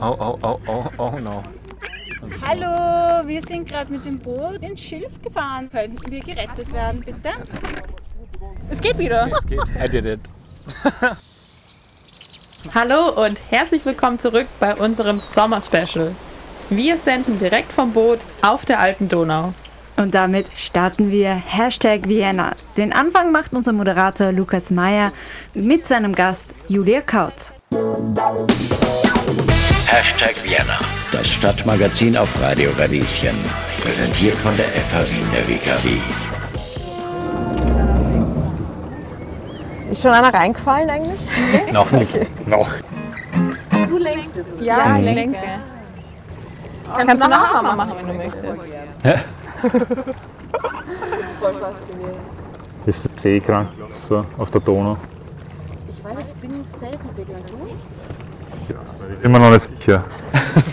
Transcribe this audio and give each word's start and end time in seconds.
Oh, 0.00 0.16
oh, 0.18 0.38
oh, 0.42 0.60
oh, 0.66 0.84
oh 0.96 1.18
no. 1.18 1.42
Hallo, 2.46 3.26
wir 3.26 3.42
sind 3.42 3.68
gerade 3.68 3.92
mit 3.92 4.04
dem 4.04 4.16
Boot 4.16 4.62
ins 4.62 4.80
Schilf 4.80 5.20
gefahren. 5.22 5.68
Könnten 5.70 6.10
wir 6.10 6.20
gerettet 6.20 6.72
werden, 6.72 7.02
bitte? 7.04 7.34
Es 8.68 8.80
geht 8.80 8.96
wieder. 8.98 9.28
Es 9.30 9.46
geht. 9.46 9.60
I 9.82 9.88
did 9.88 10.04
it. 10.06 10.20
Hallo 12.74 13.24
und 13.24 13.40
herzlich 13.50 13.84
willkommen 13.84 14.18
zurück 14.18 14.46
bei 14.60 14.74
unserem 14.74 15.20
Sommer-Special. 15.20 16.14
Wir 16.70 16.96
senden 16.96 17.38
direkt 17.38 17.72
vom 17.72 17.92
Boot 17.92 18.20
auf 18.42 18.64
der 18.64 18.80
alten 18.80 19.08
Donau. 19.08 19.52
Und 19.96 20.14
damit 20.14 20.46
starten 20.54 21.10
wir 21.10 21.34
Hashtag 21.34 22.08
Vienna. 22.08 22.54
Den 22.76 22.92
Anfang 22.92 23.32
macht 23.32 23.52
unser 23.52 23.72
Moderator 23.72 24.32
Lukas 24.32 24.70
Meyer 24.70 25.12
mit 25.52 25.86
seinem 25.86 26.14
Gast 26.14 26.46
Julia 26.68 27.02
Kautz. 27.02 27.52
Hashtag 29.92 30.36
Vienna, 30.44 30.78
das 31.10 31.32
Stadtmagazin 31.32 32.16
auf 32.16 32.40
Radio 32.40 32.70
Radieschen. 32.78 33.34
Präsentiert 33.82 34.36
von 34.36 34.56
der 34.56 34.66
FH 34.66 35.10
Wien 35.10 35.26
der 35.34 35.48
WKW. 35.48 35.98
Ist 39.90 40.02
schon 40.02 40.12
einer 40.12 40.32
reingefallen 40.32 40.88
eigentlich? 40.88 41.18
Noch 41.72 41.90
nicht. 41.90 42.14
Noch. 42.46 42.68
Du 43.88 43.98
lenkst 43.98 44.36
jetzt. 44.36 44.60
Ja, 44.60 44.96
ich 44.96 45.02
lenke. 45.02 45.36
Kannst, 46.96 47.24
du 47.24 47.28
nachher 47.28 47.60
mal 47.60 47.74
machen, 47.74 47.94
wenn 47.96 48.06
du 48.06 48.14
möchtest. 48.14 48.44
Das 49.02 49.20
ist 51.26 51.36
voll 51.40 51.54
faszinierend. 51.60 52.20
Bist 52.86 53.04
du 53.04 53.08
seekrank 53.08 53.70
so 53.92 54.24
auf 54.38 54.52
der 54.52 54.60
Donau? 54.60 54.96
Ich 55.88 56.04
weiß, 56.04 56.28
ich 56.28 56.34
bin 56.34 56.64
selten 56.78 57.10
seekrank. 57.10 57.44
Du? 57.48 57.56
Immer 59.22 59.38
noch 59.38 59.50
nicht 59.50 59.62
sicher. 59.62 60.04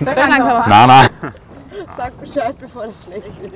Sag 0.03 0.15
langsam. 0.15 0.69
Nein, 0.69 0.88
nein. 0.88 1.08
Sag 1.95 2.19
Bescheid, 2.19 2.55
bevor 2.59 2.88
das 2.88 3.03
schlecht 3.03 3.31
wird. 3.41 3.53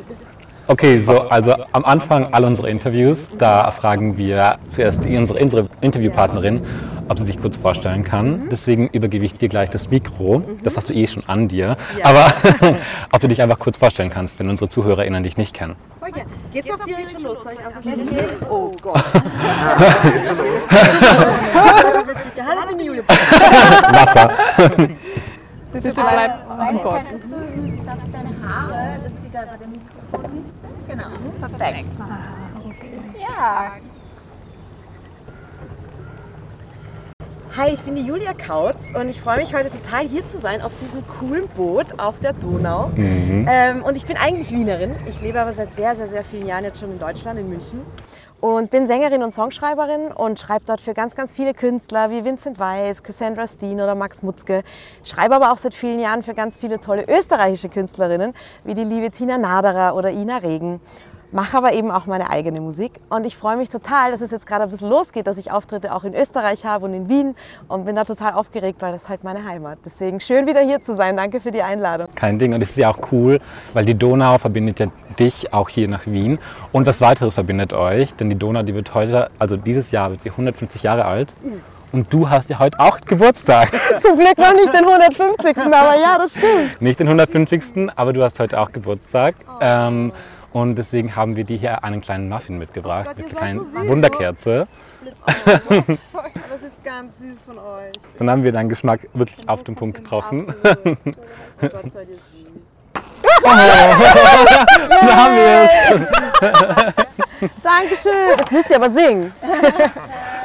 Okay, 0.67 0.99
so, 0.99 1.21
also 1.21 1.55
am 1.71 1.83
Anfang 1.85 2.33
all 2.33 2.45
unserer 2.45 2.67
Interviews, 2.67 3.29
da 3.38 3.69
fragen 3.71 4.16
wir 4.17 4.57
zuerst 4.67 5.05
unsere 5.05 5.39
Inter- 5.39 5.67
Interviewpartnerin, 5.81 6.66
ob 7.07 7.19
sie 7.19 7.25
sich 7.25 7.39
kurz 7.39 7.57
vorstellen 7.57 8.03
kann. 8.03 8.49
Deswegen 8.49 8.88
übergebe 8.89 9.25
ich 9.25 9.35
dir 9.35 9.49
gleich 9.49 9.69
das 9.69 9.89
Mikro. 9.89 10.44
Das 10.63 10.77
hast 10.77 10.89
du 10.89 10.94
eh 10.94 11.07
schon 11.07 11.23
an 11.27 11.47
dir. 11.47 11.75
Aber 12.03 12.33
ob 13.11 13.21
du 13.21 13.27
dich 13.27 13.41
einfach 13.41 13.59
kurz 13.59 13.77
vorstellen 13.77 14.09
kannst, 14.09 14.39
wenn 14.39 14.49
unsere 14.49 14.69
ZuhörerInnen 14.69 15.23
dich 15.23 15.38
nicht 15.38 15.53
kennen. 15.53 15.75
Voll 15.99 16.11
gerne. 16.11 16.29
Geht's 16.53 16.72
auf 16.72 16.83
direkt 16.85 17.11
schon 17.11 17.23
los? 17.23 17.44
Soll 17.44 17.53
ich 17.53 17.66
einfach 17.66 17.83
losgehen? 17.83 18.29
Oh 18.49 18.72
Gott. 18.81 19.03
Geht 20.03 20.25
schon 20.25 20.38
los. 20.38 20.61
Das 20.69 22.02
ist 22.02 22.07
witzig. 22.07 22.44
Hallo, 22.47 22.61
ich 22.61 22.67
bin 22.67 22.77
die 22.79 22.85
Julia. 22.85 23.03
Wasser. 23.07 24.31
Bitte 25.73 25.94
bleib 25.94 26.49
am 26.49 26.77
Bord. 26.79 27.05
Könntest 27.07 27.23
du 27.31 28.11
deine 28.11 28.29
Haare, 28.44 28.99
dass 29.03 29.23
sie 29.23 29.29
da 29.31 29.39
bei 29.45 29.57
dem 29.57 29.72
Mikrofon 29.72 30.33
nicht 30.33 30.61
sind? 30.61 30.88
Genau. 30.88 31.57
Perfekt. 31.57 31.89
Ja. 33.19 33.72
Hi, 37.57 37.73
ich 37.73 37.81
bin 37.81 37.95
die 37.95 38.03
Julia 38.03 38.31
Kautz 38.33 38.94
und 38.97 39.09
ich 39.09 39.19
freue 39.19 39.35
mich 39.35 39.53
heute 39.53 39.69
total 39.69 40.07
hier 40.07 40.25
zu 40.25 40.38
sein 40.38 40.61
auf 40.61 40.71
diesem 40.77 41.05
coolen 41.05 41.49
Boot 41.49 41.99
auf 41.99 42.17
der 42.21 42.31
Donau. 42.31 42.91
Ähm, 42.95 43.83
und 43.83 43.97
ich 43.97 44.05
bin 44.05 44.16
eigentlich 44.16 44.52
Wienerin. 44.52 44.95
Ich 45.05 45.21
lebe 45.21 45.41
aber 45.41 45.52
seit 45.52 45.75
sehr, 45.75 45.97
sehr, 45.97 46.07
sehr 46.07 46.23
vielen 46.23 46.47
Jahren 46.47 46.63
jetzt 46.63 46.79
schon 46.79 46.91
in 46.91 46.99
Deutschland, 46.99 47.38
in 47.38 47.49
München. 47.49 47.81
Und 48.39 48.72
bin 48.72 48.88
Sängerin 48.88 49.22
und 49.22 49.33
Songschreiberin 49.33 50.13
und 50.13 50.39
schreibe 50.39 50.63
dort 50.66 50.79
für 50.79 50.94
ganz, 50.94 51.13
ganz 51.13 51.33
viele 51.33 51.53
Künstler 51.53 52.09
wie 52.09 52.23
Vincent 52.23 52.57
Weiss, 52.57 53.03
Cassandra 53.03 53.45
Steen 53.47 53.81
oder 53.81 53.95
Max 53.95 54.23
Mutzke. 54.23 54.63
Schreibe 55.03 55.35
aber 55.35 55.52
auch 55.52 55.57
seit 55.57 55.75
vielen 55.75 55.99
Jahren 55.99 56.23
für 56.23 56.33
ganz 56.33 56.57
viele 56.57 56.79
tolle 56.79 57.03
österreichische 57.05 57.67
Künstlerinnen 57.67 58.33
wie 58.63 58.75
die 58.75 58.85
liebe 58.85 59.11
Tina 59.11 59.38
Naderer 59.38 59.95
oder 59.97 60.09
Ina 60.09 60.38
Regen 60.38 60.79
mache 61.31 61.58
aber 61.58 61.74
eben 61.74 61.92
auch 61.92 62.06
meine 62.06 62.30
eigene 62.30 62.62
Musik 62.62 62.94
und 63.09 63.25
ich 63.25 63.38
freue 63.38 63.58
mich 63.58 63.69
total, 63.69 64.12
dass 64.12 64.22
es 64.22 64.31
jetzt 64.31 64.46
gerade 64.46 64.64
ein 64.64 64.69
bisschen 64.69 64.90
losgeht, 64.90 65.28
dass 65.28 65.38
ich 65.38 65.52
Auftritte 65.52 65.94
auch 65.94 66.03
in 66.03 66.14
Österreich 66.14 66.66
habe 66.66 66.86
und 66.86 66.94
in 66.94 67.09
Wien 67.09 67.36
und 67.68 67.86
bin 67.86 67.96
da 67.96 68.03
total 68.03 68.34
aufgeregt, 68.34 68.81
weil 68.81 68.92
das 68.92 69.03
ist 69.03 69.09
halt 69.09 69.24
meine 69.24 69.46
Heimat. 69.46 69.80
Deswegen 69.86 70.19
schön 70.19 70.47
wieder 70.47 70.62
hier 70.62 70.81
zu 70.81 70.96
sein. 70.96 71.18
Danke 71.18 71.40
für 71.40 71.52
die 71.52 71.62
Einladung. 71.62 72.08
Kein 72.16 72.40
Ding. 72.40 72.53
Und 72.53 72.62
es 72.62 72.72
ist 72.72 72.78
ja 72.78 72.90
auch 72.90 73.00
cool, 73.12 73.40
weil 73.74 73.86
die 73.86 73.96
Donau 73.96 74.38
verbindet 74.38 74.80
ja 74.80 74.88
dich 75.19 75.53
auch 75.53 75.69
hier 75.69 75.88
nach 75.88 76.06
Wien. 76.06 76.40
Und 76.72 76.86
was 76.86 77.02
weiteres 77.02 77.36
verbindet 77.36 77.74
euch, 77.74 78.13
denn 78.16 78.30
die 78.30 78.38
Donau, 78.38 78.63
die 78.63 78.74
wird 78.74 78.94
heute, 78.94 79.30
also 79.40 79.58
dieses 79.58 79.92
Jahr 79.92 80.12
wird 80.12 80.22
sie 80.22 80.30
150 80.30 80.84
Jahre 80.84 81.06
alt. 81.06 81.34
Und 81.92 82.12
du 82.13 82.30
hast 82.30 82.50
ja 82.50 82.59
heute 82.59 82.80
auch 82.80 83.02
Geburtstag. 83.02 83.69
Zum 84.00 84.18
Glück 84.18 84.38
noch 84.38 84.53
nicht 84.53 84.74
den 84.74 84.86
150. 84.86 85.58
aber 85.58 85.96
ja, 86.00 86.18
das 86.18 86.38
stimmt. 86.38 86.81
Nicht 86.81 87.00
den 87.00 87.08
150. 87.08 87.90
aber 87.96 88.13
du 88.13 88.24
hast 88.24 88.40
heute 88.40 88.59
auch 88.59 88.72
Geburtstag. 88.72 89.36
Ähm, 89.59 90.13
und 90.53 90.75
deswegen 90.75 91.16
haben 91.16 91.35
wir 91.35 91.44
dir 91.44 91.57
hier 91.57 91.84
einen 91.84 92.01
kleinen 92.01 92.29
Muffin 92.29 92.57
mitgebracht. 92.57 93.07
Oh 93.09 93.13
Gott, 93.13 93.19
ihr 93.19 93.23
eine 93.25 93.31
seid 93.31 93.39
kleine 93.39 93.59
so 93.59 93.66
süß. 93.66 93.88
Wunderkerze. 93.88 94.67
Das 96.50 96.62
ist 96.62 96.84
ganz 96.84 97.17
süß 97.17 97.38
von 97.44 97.57
euch. 97.57 97.94
Dann 98.19 98.29
haben 98.29 98.44
wir 98.44 98.51
deinen 98.51 98.69
Geschmack 98.69 99.07
wirklich 99.13 99.50
auf 99.50 99.63
den 99.63 99.75
Punkt 99.75 99.97
getroffen. 99.97 100.53
Absolut. 100.63 100.97
Oh 101.63 101.67
Gott 101.67 101.91
seid 101.94 102.07
ihr 102.09 102.17
süß. 102.17 102.62
Da 103.41 105.16
haben 105.16 105.35
wir 105.35 105.69
es. 105.69 107.50
Dankeschön. 107.63 108.38
Jetzt 108.38 108.51
müsst 108.51 108.69
ihr 108.69 108.75
aber 108.75 108.89
singen. 108.89 109.33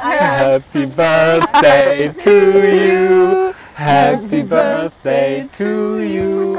Happy 0.01 0.85
Birthday 0.85 2.09
to 2.23 2.29
you. 2.29 3.53
Happy 3.77 4.41
Birthday 4.41 5.47
to 5.55 5.99
you. 5.99 6.57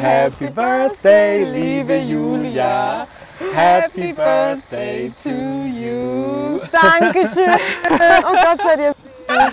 Happy 0.00 0.48
Birthday, 0.48 1.44
liebe 1.44 2.00
Julia. 2.00 3.06
Happy 3.52 4.12
Birthday 4.12 5.12
to 5.22 5.28
you. 5.28 6.62
Dankeschön. 6.72 7.60
Oh 8.24 8.32
Gott 8.32 8.60
seid 8.62 8.80
ihr 8.80 8.94
süß. 9.28 9.52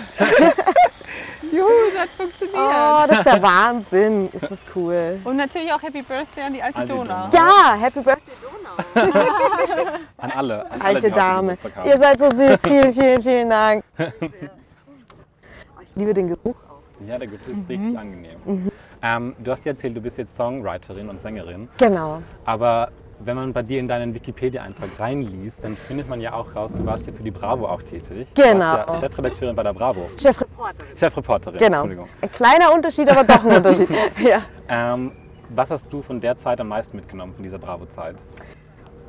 Juhu, 1.52 1.68
das 1.92 2.00
hat 2.00 2.08
funktioniert. 2.16 2.56
Oh, 2.56 3.04
das 3.06 3.18
ist 3.18 3.26
der 3.26 3.42
Wahnsinn. 3.42 4.28
Ist 4.32 4.50
das 4.50 4.60
cool. 4.74 5.20
Und 5.22 5.36
natürlich 5.36 5.70
auch 5.70 5.82
Happy 5.82 6.00
Birthday 6.00 6.44
an 6.44 6.54
die 6.54 6.62
alte 6.62 6.86
Donau. 6.86 7.28
Donau. 7.28 7.28
Ja, 7.30 7.76
Happy 7.78 8.00
Birthday 8.00 8.34
Donau. 8.40 9.12
An 9.12 9.12
alle. 9.12 10.00
An 10.16 10.30
alle, 10.30 10.70
Alte 10.70 11.02
heute 11.02 11.10
Dame. 11.10 11.56
Ihr 11.84 11.98
seid 11.98 12.18
so 12.18 12.30
süß. 12.30 12.58
Vielen, 12.66 12.94
vielen, 12.94 13.22
vielen 13.22 13.50
Dank. 13.50 13.84
Ich 13.98 15.90
liebe 15.94 16.14
den 16.14 16.28
Geruch. 16.28 16.71
Ja, 17.06 17.18
der 17.18 17.28
Geruch 17.28 17.46
ist 17.48 17.68
richtig 17.68 17.98
angenehm. 17.98 18.70
Ähm, 19.04 19.34
du 19.42 19.50
hast 19.50 19.64
ja 19.64 19.72
erzählt, 19.72 19.96
du 19.96 20.00
bist 20.00 20.18
jetzt 20.18 20.36
Songwriterin 20.36 21.08
und 21.08 21.20
Sängerin. 21.20 21.68
Genau. 21.78 22.22
Aber 22.44 22.90
wenn 23.24 23.36
man 23.36 23.52
bei 23.52 23.62
dir 23.62 23.78
in 23.80 23.88
deinen 23.88 24.14
Wikipedia-Eintrag 24.14 24.88
reinliest, 24.98 25.62
dann 25.64 25.76
findet 25.76 26.08
man 26.08 26.20
ja 26.20 26.32
auch 26.34 26.54
raus, 26.54 26.74
du 26.74 26.84
warst 26.86 27.06
ja 27.06 27.12
für 27.12 27.22
die 27.22 27.30
Bravo 27.30 27.66
auch 27.66 27.82
tätig. 27.82 28.28
Du 28.34 28.42
Genau. 28.42 28.60
warst 28.60 28.88
ja 28.94 29.00
Chefredakteurin 29.08 29.54
bei 29.56 29.62
der 29.62 29.72
Bravo. 29.72 30.08
Chefreporterin. 30.20 30.96
Chefreporterin, 30.96 31.58
Genau. 31.58 31.66
Entschuldigung. 31.82 32.08
Ein 32.20 32.32
kleiner 32.32 32.72
Unterschied, 32.74 33.08
aber 33.10 33.24
doch 33.24 33.44
ein 33.44 33.56
Unterschied. 33.56 33.88
ja. 34.24 34.42
Ähm, 34.68 35.12
was 35.50 35.70
hast 35.70 35.92
du 35.92 36.00
von 36.02 36.20
der 36.20 36.36
Zeit 36.36 36.60
am 36.60 36.68
meisten 36.68 36.96
mitgenommen, 36.96 37.34
von 37.34 37.42
dieser 37.42 37.58
Bravo-Zeit? 37.58 38.16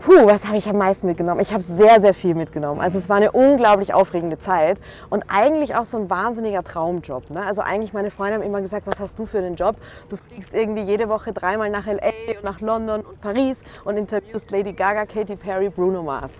Puh, 0.05 0.25
was 0.25 0.45
habe 0.45 0.57
ich 0.57 0.67
am 0.67 0.77
meisten 0.77 1.07
mitgenommen? 1.07 1.39
Ich 1.39 1.53
habe 1.53 1.63
sehr, 1.63 2.01
sehr 2.01 2.13
viel 2.13 2.35
mitgenommen. 2.35 2.81
Also 2.81 2.97
es 2.97 3.07
war 3.07 3.15
eine 3.15 3.31
unglaublich 3.31 3.93
aufregende 3.93 4.37
Zeit 4.37 4.77
und 5.09 5.23
eigentlich 5.29 5.75
auch 5.75 5.85
so 5.85 5.97
ein 5.97 6.09
wahnsinniger 6.09 6.61
Traumjob. 6.61 7.29
Ne? 7.29 7.41
Also 7.41 7.61
eigentlich 7.61 7.93
meine 7.93 8.11
Freunde 8.11 8.35
haben 8.35 8.43
immer 8.43 8.59
gesagt, 8.59 8.85
was 8.85 8.99
hast 8.99 9.17
du 9.17 9.25
für 9.25 9.37
einen 9.37 9.55
Job? 9.55 9.77
Du 10.09 10.17
fliegst 10.17 10.53
irgendwie 10.53 10.81
jede 10.81 11.07
Woche 11.07 11.31
dreimal 11.31 11.69
nach 11.69 11.85
LA 11.87 12.35
und 12.35 12.43
nach 12.43 12.59
London 12.59 12.99
und 12.99 13.21
Paris 13.21 13.61
und 13.85 13.95
interviewst 13.95 14.51
Lady 14.51 14.73
Gaga, 14.73 15.05
Katy 15.05 15.37
Perry, 15.37 15.69
Bruno 15.69 16.03
Mars. 16.03 16.31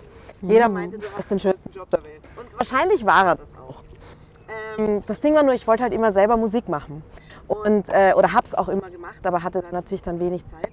Jeder 0.42 0.68
meinte, 0.68 0.98
du 0.98 1.08
hast 1.18 1.32
den 1.32 1.40
schönsten 1.40 1.72
Job 1.72 1.90
der 1.90 2.04
Welt. 2.04 2.22
Und 2.36 2.48
wahrscheinlich 2.58 3.06
war 3.06 3.28
er 3.28 3.36
das 3.36 3.48
auch. 3.66 3.82
Ähm, 4.78 5.04
das 5.08 5.22
Ding 5.22 5.36
war 5.36 5.44
nur, 5.44 5.54
ich 5.54 5.66
wollte 5.68 5.84
halt 5.84 5.94
immer 5.94 6.12
selber 6.12 6.36
Musik 6.36 6.68
machen. 6.68 7.02
Und, 7.48 7.88
äh, 7.88 8.12
oder 8.14 8.34
habe 8.34 8.46
es 8.46 8.56
auch 8.56 8.68
immer 8.68 8.90
gemacht, 8.90 9.26
aber 9.26 9.42
hatte 9.42 9.62
dann 9.62 9.72
natürlich 9.72 10.02
dann 10.02 10.20
wenig 10.20 10.44
Zeit. 10.48 10.70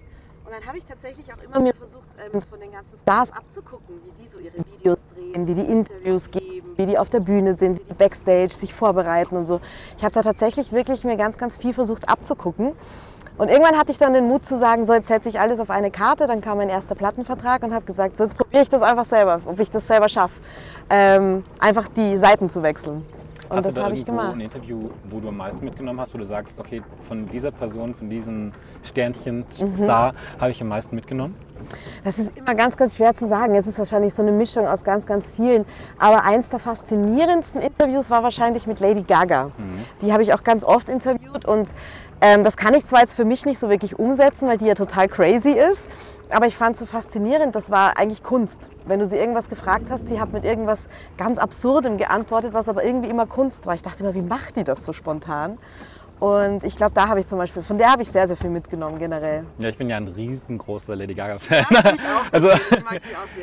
Und 0.50 0.56
dann 0.58 0.66
habe 0.66 0.78
ich 0.78 0.84
tatsächlich 0.84 1.32
auch 1.32 1.40
immer 1.44 1.60
mir 1.60 1.72
versucht, 1.72 2.08
ähm, 2.18 2.42
von 2.42 2.58
den 2.58 2.72
ganzen 2.72 2.98
Stars 2.98 3.30
abzugucken, 3.32 4.00
wie 4.04 4.20
die 4.20 4.28
so 4.28 4.38
ihre 4.40 4.56
Videos 4.56 4.98
drehen, 5.14 5.46
wie 5.46 5.54
die 5.54 5.60
Interviews 5.60 6.28
geben, 6.28 6.72
wie 6.76 6.86
die 6.86 6.98
auf 6.98 7.08
der 7.08 7.20
Bühne 7.20 7.54
sind, 7.54 7.78
wie 7.78 7.84
die 7.84 7.94
Backstage 7.94 8.48
sich 8.48 8.74
vorbereiten 8.74 9.36
und 9.36 9.44
so. 9.44 9.60
Ich 9.96 10.02
habe 10.02 10.12
da 10.12 10.22
tatsächlich 10.22 10.72
wirklich 10.72 11.04
mir 11.04 11.16
ganz, 11.16 11.38
ganz 11.38 11.56
viel 11.56 11.72
versucht 11.72 12.08
abzugucken. 12.08 12.72
Und 13.38 13.48
irgendwann 13.48 13.78
hatte 13.78 13.92
ich 13.92 13.98
dann 13.98 14.12
den 14.12 14.26
Mut 14.26 14.44
zu 14.44 14.58
sagen, 14.58 14.84
so 14.84 14.92
jetzt 14.92 15.06
setze 15.06 15.28
ich 15.28 15.38
alles 15.38 15.60
auf 15.60 15.70
eine 15.70 15.92
Karte. 15.92 16.26
Dann 16.26 16.40
kam 16.40 16.58
mein 16.58 16.68
erster 16.68 16.96
Plattenvertrag 16.96 17.62
und 17.62 17.72
habe 17.72 17.84
gesagt, 17.84 18.16
so 18.16 18.24
jetzt 18.24 18.36
probiere 18.36 18.64
ich 18.64 18.68
das 18.68 18.82
einfach 18.82 19.04
selber, 19.04 19.40
ob 19.46 19.60
ich 19.60 19.70
das 19.70 19.86
selber 19.86 20.08
schaffe, 20.08 20.40
ähm, 20.90 21.44
einfach 21.60 21.86
die 21.86 22.16
Seiten 22.16 22.50
zu 22.50 22.64
wechseln. 22.64 23.06
Und 23.50 23.56
hast 23.56 23.66
das 23.66 23.74
du 23.74 23.80
da 23.80 23.86
habe 23.86 23.96
ich 23.96 24.06
gemacht. 24.06 24.32
ein 24.34 24.40
Interview, 24.40 24.90
wo 25.06 25.18
du 25.20 25.28
am 25.28 25.36
meisten 25.36 25.64
mitgenommen 25.64 26.00
hast, 26.00 26.14
wo 26.14 26.18
du 26.18 26.24
sagst, 26.24 26.58
okay, 26.60 26.82
von 27.08 27.26
dieser 27.28 27.50
Person, 27.50 27.94
von 27.94 28.08
diesem 28.08 28.52
Sternchen, 28.82 29.44
Mhm. 29.60 29.76
Star, 29.76 30.14
habe 30.38 30.50
ich 30.52 30.62
am 30.62 30.68
meisten 30.68 30.94
mitgenommen? 30.94 31.34
Das 32.04 32.18
ist 32.18 32.32
immer 32.36 32.54
ganz, 32.54 32.76
ganz 32.76 32.96
schwer 32.96 33.12
zu 33.14 33.26
sagen. 33.26 33.54
Es 33.54 33.66
ist 33.66 33.78
wahrscheinlich 33.78 34.14
so 34.14 34.22
eine 34.22 34.32
Mischung 34.32 34.66
aus 34.66 34.82
ganz, 34.84 35.04
ganz 35.04 35.28
vielen. 35.36 35.64
Aber 35.98 36.24
eins 36.24 36.48
der 36.48 36.58
faszinierendsten 36.58 37.60
Interviews 37.60 38.08
war 38.08 38.22
wahrscheinlich 38.22 38.66
mit 38.66 38.80
Lady 38.80 39.02
Gaga. 39.02 39.50
Die 40.00 40.12
habe 40.12 40.22
ich 40.22 40.32
auch 40.32 40.42
ganz 40.42 40.64
oft 40.64 40.88
interviewt 40.88 41.44
und 41.44 41.68
ähm, 42.22 42.44
das 42.44 42.56
kann 42.56 42.74
ich 42.74 42.86
zwar 42.86 43.00
jetzt 43.00 43.14
für 43.14 43.24
mich 43.24 43.44
nicht 43.46 43.58
so 43.58 43.68
wirklich 43.68 43.98
umsetzen, 43.98 44.46
weil 44.48 44.58
die 44.58 44.66
ja 44.66 44.74
total 44.74 45.08
crazy 45.08 45.50
ist. 45.52 45.88
Aber 46.30 46.46
ich 46.46 46.56
fand 46.56 46.74
es 46.74 46.80
so 46.80 46.86
faszinierend, 46.86 47.56
das 47.56 47.70
war 47.70 47.96
eigentlich 47.98 48.22
Kunst. 48.22 48.68
Wenn 48.86 49.00
du 49.00 49.06
sie 49.06 49.16
irgendwas 49.16 49.48
gefragt 49.48 49.86
hast, 49.90 50.06
sie 50.06 50.20
hat 50.20 50.32
mit 50.32 50.44
irgendwas 50.44 50.86
ganz 51.16 51.38
Absurdem 51.38 51.96
geantwortet, 51.96 52.54
was 52.54 52.68
aber 52.68 52.84
irgendwie 52.84 53.08
immer 53.08 53.26
Kunst 53.26 53.66
war. 53.66 53.74
Ich 53.74 53.82
dachte 53.82 54.04
immer, 54.04 54.14
wie 54.14 54.22
macht 54.22 54.54
die 54.56 54.62
das 54.62 54.84
so 54.84 54.92
spontan? 54.92 55.58
Und 56.20 56.64
ich 56.64 56.76
glaube, 56.76 56.92
da 56.94 57.08
habe 57.08 57.18
ich 57.20 57.26
zum 57.26 57.38
Beispiel, 57.38 57.62
von 57.62 57.78
der 57.78 57.90
habe 57.92 58.02
ich 58.02 58.10
sehr, 58.10 58.28
sehr 58.28 58.36
viel 58.36 58.50
mitgenommen 58.50 58.98
generell. 58.98 59.44
Ja, 59.58 59.70
ich 59.70 59.78
bin 59.78 59.88
ja 59.88 59.96
ein 59.96 60.06
riesengroßer 60.06 60.94
Lady 60.94 61.14
Gaga-Fan. 61.14 61.64
also, 62.32 62.50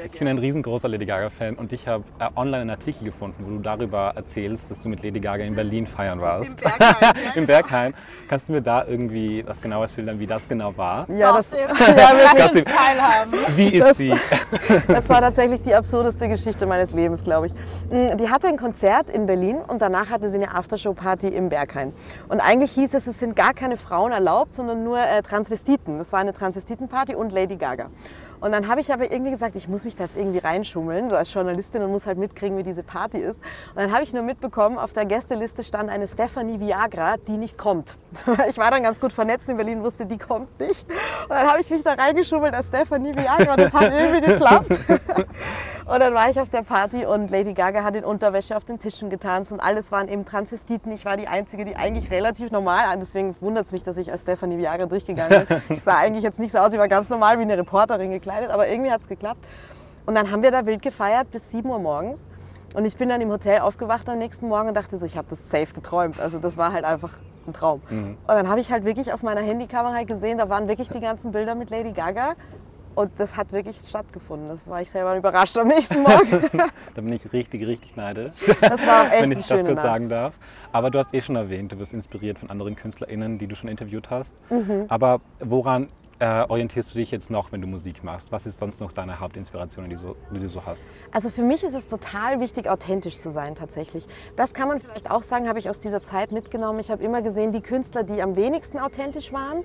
ich 0.06 0.12
bin 0.19 0.27
ein 0.27 0.38
riesengroßer 0.38 0.88
Lady 0.88 1.07
Gaga-Fan 1.07 1.56
und 1.56 1.74
ich 1.74 1.88
habe 1.88 2.03
äh, 2.19 2.27
online 2.35 2.62
einen 2.62 2.69
Artikel 2.69 3.06
gefunden, 3.06 3.44
wo 3.45 3.50
du 3.50 3.59
darüber 3.59 4.13
erzählst, 4.15 4.69
dass 4.69 4.79
du 4.81 4.89
mit 4.89 5.01
Lady 5.01 5.19
Gaga 5.19 5.44
in 5.44 5.56
Berlin 5.56 5.88
feiern 5.88 6.21
warst. 6.21 6.62
Im 6.62 6.69
Berghain. 6.69 7.13
Im 7.35 7.45
Berghain. 7.47 7.94
Kannst 8.29 8.47
du 8.50 8.53
mir 8.53 8.62
da 8.62 8.85
irgendwie 8.85 9.44
was 9.47 9.59
genauer 9.59 9.88
schildern, 9.88 10.19
wie 10.19 10.27
das 10.27 10.47
genau 10.47 10.77
war? 10.77 11.09
Ja, 11.09 11.35
das, 11.35 11.50
Gossip. 11.50 11.68
ja. 11.97 12.12
Lass 12.38 12.51
uns 12.53 12.63
teilhaben. 12.63 13.31
Wie 13.56 13.68
ist 13.69 13.89
Das- 13.89 13.97
sie? 13.97 14.13
Das 14.88 15.09
war 15.09 15.21
tatsächlich 15.21 15.63
die 15.63 15.74
absurdeste 15.74 16.27
Geschichte 16.29 16.68
meines 16.68 16.91
Lebens, 16.94 17.24
glaube 17.24 17.47
ich. 17.47 17.53
Mm, 17.89 18.18
Die 18.18 18.29
hatte 18.29 18.47
ein 18.47 18.57
Konzert 18.57 19.09
in 19.09 19.25
Berlin 19.25 19.57
und 19.68 19.81
danach 19.81 20.12
hatte 20.12 20.29
sie 20.29 20.38
eine 20.38 20.53
Aftershow-Party 20.53 21.27
im 21.29 21.50
Berghain. 21.50 21.91
Und 22.29 22.39
eigentlich 22.39 22.66
hieß 22.71 22.93
es, 22.93 23.07
es 23.07 23.19
sind 23.19 23.35
gar 23.35 23.53
keine 23.53 23.77
Frauen 23.77 24.11
erlaubt, 24.11 24.55
sondern 24.55 24.83
nur 24.83 24.99
äh, 24.99 25.21
Transvestiten. 25.21 25.97
Das 25.97 26.11
war 26.11 26.19
eine 26.19 26.33
Transvestitenparty 26.33 27.15
und 27.15 27.31
Lady 27.31 27.55
Gaga. 27.55 27.89
Und 28.39 28.51
dann 28.51 28.68
habe 28.68 28.81
ich 28.81 28.92
aber 28.94 29.12
irgendwie 29.12 29.31
gesagt, 29.31 29.56
ich 29.56 29.68
muss 29.68 29.84
mich 29.84 29.95
da 29.95 30.04
jetzt 30.04 30.16
irgendwie 30.16 30.39
reinschummeln, 30.39 31.10
so 31.10 31.16
als 31.16 31.34
Journalistin 31.34 31.81
und 31.81 31.92
muss 31.92 32.06
halt 32.06 32.18
mitkriegen, 32.18 32.57
wie 32.57 32.63
diese 32.63 32.84
Party 32.84 33.18
ist. 33.18 33.39
Und 33.69 33.81
dann 33.81 33.92
habe 33.92 34.04
ich 34.04 34.13
nur 34.13 34.24
mitbekommen, 34.24 34.78
auf 34.78 34.94
der 34.94 35.06
Gästeliste 35.06 35.63
stand 35.63 35.89
eine 35.89 36.07
Stephanie 36.07 36.60
Viagra, 36.60 37.16
die 37.28 37.38
nicht 37.38 37.57
kommt. 37.57 37.98
Ich 38.50 38.57
war 38.57 38.72
dann 38.72 38.84
ganz 38.84 39.00
gut 39.00 39.12
vernetzt 39.12 39.50
in 39.50 39.57
Berlin, 39.57 39.84
wusste, 39.84 40.06
die 40.06 40.18
kommt 40.18 40.60
nicht. 40.60 40.86
Und 41.24 41.30
dann 41.30 41.48
habe 41.48 41.60
ich 41.60 41.69
mich 41.69 41.84
da 41.84 41.94
reingeschummelt 41.94 42.54
als 42.54 42.68
Stephanie 42.68 43.13
Viagra 43.16 43.51
und 43.51 43.60
das 43.60 43.74
hat 43.74 43.92
irgendwie 43.94 44.31
geklappt. 44.31 44.80
Und 45.88 46.01
dann 46.01 46.13
war 46.13 46.30
ich 46.30 46.38
auf 46.38 46.50
der 46.50 46.63
Party 46.63 47.06
und 47.06 47.31
Lady 47.31 47.54
Gaga 47.54 47.81
hat 47.81 47.95
in 47.95 48.04
Unterwäsche 48.04 48.57
auf 48.57 48.66
den 48.66 48.78
Tischen 48.78 49.10
getanzt 49.10 49.54
und 49.54 49.62
alles 49.62 49.89
waren 49.89 50.10
eben 50.10 50.25
Transvestiten. 50.25 50.92
Ich 50.92 51.06
war 51.06 51.16
die 51.16 51.30
Einzige, 51.30 51.63
die 51.63 51.78
eigentlich 51.78 52.12
relativ 52.12 52.51
normal 52.51 52.88
an. 52.92 53.00
Deswegen 53.00 53.38
wundert 53.39 53.68
es 53.68 53.72
mich, 53.72 53.84
dass 53.84 53.95
ich 53.95 54.12
als 54.12 54.24
Stephanie 54.24 54.57
Viagra 54.57 54.86
durchgegangen 54.86 55.45
bin. 55.45 55.62
Ich 55.69 55.81
sah 55.81 55.98
eigentlich 55.98 56.25
jetzt 56.25 56.39
nicht 56.39 56.51
so 56.51 56.57
aus, 56.57 56.74
ich 56.74 56.80
war 56.80 56.89
ganz 56.89 57.07
normal 57.07 57.38
wie 57.39 57.44
eine 57.44 57.57
Reporterin 57.57 58.12
gekleidet, 58.12 58.26
aber 58.31 58.68
irgendwie 58.68 58.91
hat 58.91 59.01
es 59.01 59.07
geklappt. 59.07 59.47
Und 60.06 60.15
dann 60.15 60.31
haben 60.31 60.41
wir 60.44 60.51
da 60.51 60.65
wild 60.65 60.81
gefeiert 60.81 61.31
bis 61.31 61.51
7 61.51 61.69
Uhr 61.69 61.79
morgens. 61.79 62.25
Und 62.75 62.85
ich 62.85 62.97
bin 62.97 63.09
dann 63.09 63.21
im 63.21 63.29
Hotel 63.29 63.59
aufgewacht 63.59 64.07
am 64.09 64.19
nächsten 64.19 64.47
Morgen 64.47 64.69
und 64.69 64.74
dachte 64.77 64.97
so, 64.97 65.06
ich 65.06 65.18
habe 65.18 65.27
das 65.29 65.50
safe 65.50 65.74
geträumt. 65.74 66.19
Also 66.19 66.38
das 66.39 66.57
war 66.57 66.74
halt 66.74 66.85
einfach 66.85 67.13
ein 67.47 67.53
Traum. 67.53 67.81
Und 67.89 68.18
dann 68.27 68.50
habe 68.50 68.59
ich 68.59 68.71
halt 68.71 68.85
wirklich 68.85 69.13
auf 69.13 69.24
meiner 69.24 69.41
Handykamera 69.41 69.94
halt 69.94 70.07
gesehen, 70.07 70.38
da 70.38 70.50
waren 70.50 70.68
wirklich 70.68 70.89
die 70.89 71.00
ganzen 71.00 71.31
Bilder 71.31 71.56
mit 71.56 71.69
Lady 71.69 71.91
Gaga. 71.91 72.35
Und 72.94 73.12
das 73.18 73.38
hat 73.38 73.51
wirklich 73.51 73.77
stattgefunden. 73.77 74.50
Das 74.50 74.68
war 74.68 74.81
ich 74.81 74.89
selber 74.89 75.15
überrascht 75.15 75.56
am 75.57 75.68
nächsten 75.68 76.01
Morgen. 76.01 76.50
Da 76.95 77.01
bin 77.01 77.13
ich 77.13 77.31
richtig, 77.31 77.65
richtig 77.65 77.95
neidisch, 77.95 78.33
Das 78.59 78.85
war 78.88 79.12
echt 79.13 79.21
wenn 79.21 79.31
ich 79.33 79.47
das 79.47 79.62
kurz 79.62 79.75
Nacht. 79.75 79.85
sagen 79.85 80.09
darf. 80.09 80.33
Aber 80.71 80.89
du 80.89 80.97
hast 80.97 81.13
eh 81.13 81.21
schon 81.21 81.35
erwähnt, 81.35 81.71
du 81.71 81.77
wirst 81.77 81.94
inspiriert 81.94 82.39
von 82.39 82.50
anderen 82.50 82.75
KünstlerInnen, 82.75 83.38
die 83.38 83.45
du 83.45 83.56
schon 83.56 83.69
interviewt 83.69 84.09
hast. 84.09 84.33
Mhm. 84.50 84.85
Aber 84.88 85.21
woran 85.39 85.89
äh, 86.19 86.45
orientierst 86.47 86.93
du 86.93 86.99
dich 86.99 87.11
jetzt 87.11 87.29
noch, 87.29 87.51
wenn 87.51 87.61
du 87.61 87.67
Musik 87.67 88.03
machst? 88.03 88.31
Was 88.31 88.45
ist 88.45 88.57
sonst 88.57 88.79
noch 88.81 88.91
deine 88.91 89.19
Hauptinspiration, 89.19 89.89
die, 89.89 89.95
so, 89.95 90.15
die 90.33 90.39
du 90.39 90.49
so 90.49 90.65
hast? 90.65 90.91
Also 91.11 91.29
für 91.29 91.43
mich 91.43 91.63
ist 91.63 91.73
es 91.73 91.87
total 91.87 92.39
wichtig, 92.39 92.69
authentisch 92.69 93.19
zu 93.19 93.31
sein 93.31 93.55
tatsächlich. 93.55 94.07
Das 94.35 94.53
kann 94.53 94.67
man 94.67 94.79
vielleicht 94.79 95.11
auch 95.11 95.21
sagen, 95.21 95.47
habe 95.47 95.59
ich 95.59 95.69
aus 95.69 95.79
dieser 95.79 96.01
Zeit 96.01 96.31
mitgenommen. 96.31 96.79
Ich 96.79 96.89
habe 96.89 97.03
immer 97.03 97.21
gesehen, 97.21 97.51
die 97.51 97.61
Künstler, 97.61 98.03
die 98.03 98.21
am 98.21 98.35
wenigsten 98.35 98.79
authentisch 98.79 99.31
waren, 99.31 99.63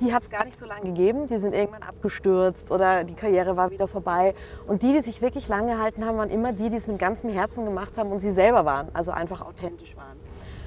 die 0.00 0.12
hat 0.12 0.24
es 0.24 0.30
gar 0.30 0.44
nicht 0.44 0.58
so 0.58 0.66
lange 0.66 0.84
gegeben. 0.84 1.26
Die 1.26 1.38
sind 1.38 1.54
irgendwann 1.54 1.82
abgestürzt 1.82 2.70
oder 2.70 3.04
die 3.04 3.14
Karriere 3.14 3.56
war 3.56 3.70
wieder 3.70 3.88
vorbei. 3.88 4.34
Und 4.66 4.82
die, 4.82 4.92
die 4.92 5.00
sich 5.00 5.22
wirklich 5.22 5.48
lang 5.48 5.66
gehalten 5.66 6.04
haben, 6.04 6.18
waren 6.18 6.30
immer 6.30 6.52
die, 6.52 6.68
die 6.68 6.76
es 6.76 6.86
mit 6.86 6.98
ganzem 6.98 7.30
Herzen 7.30 7.64
gemacht 7.64 7.96
haben 7.96 8.10
und 8.12 8.18
sie 8.18 8.32
selber 8.32 8.64
waren, 8.64 8.88
also 8.92 9.10
einfach 9.10 9.40
authentisch 9.40 9.96
waren. 9.96 10.13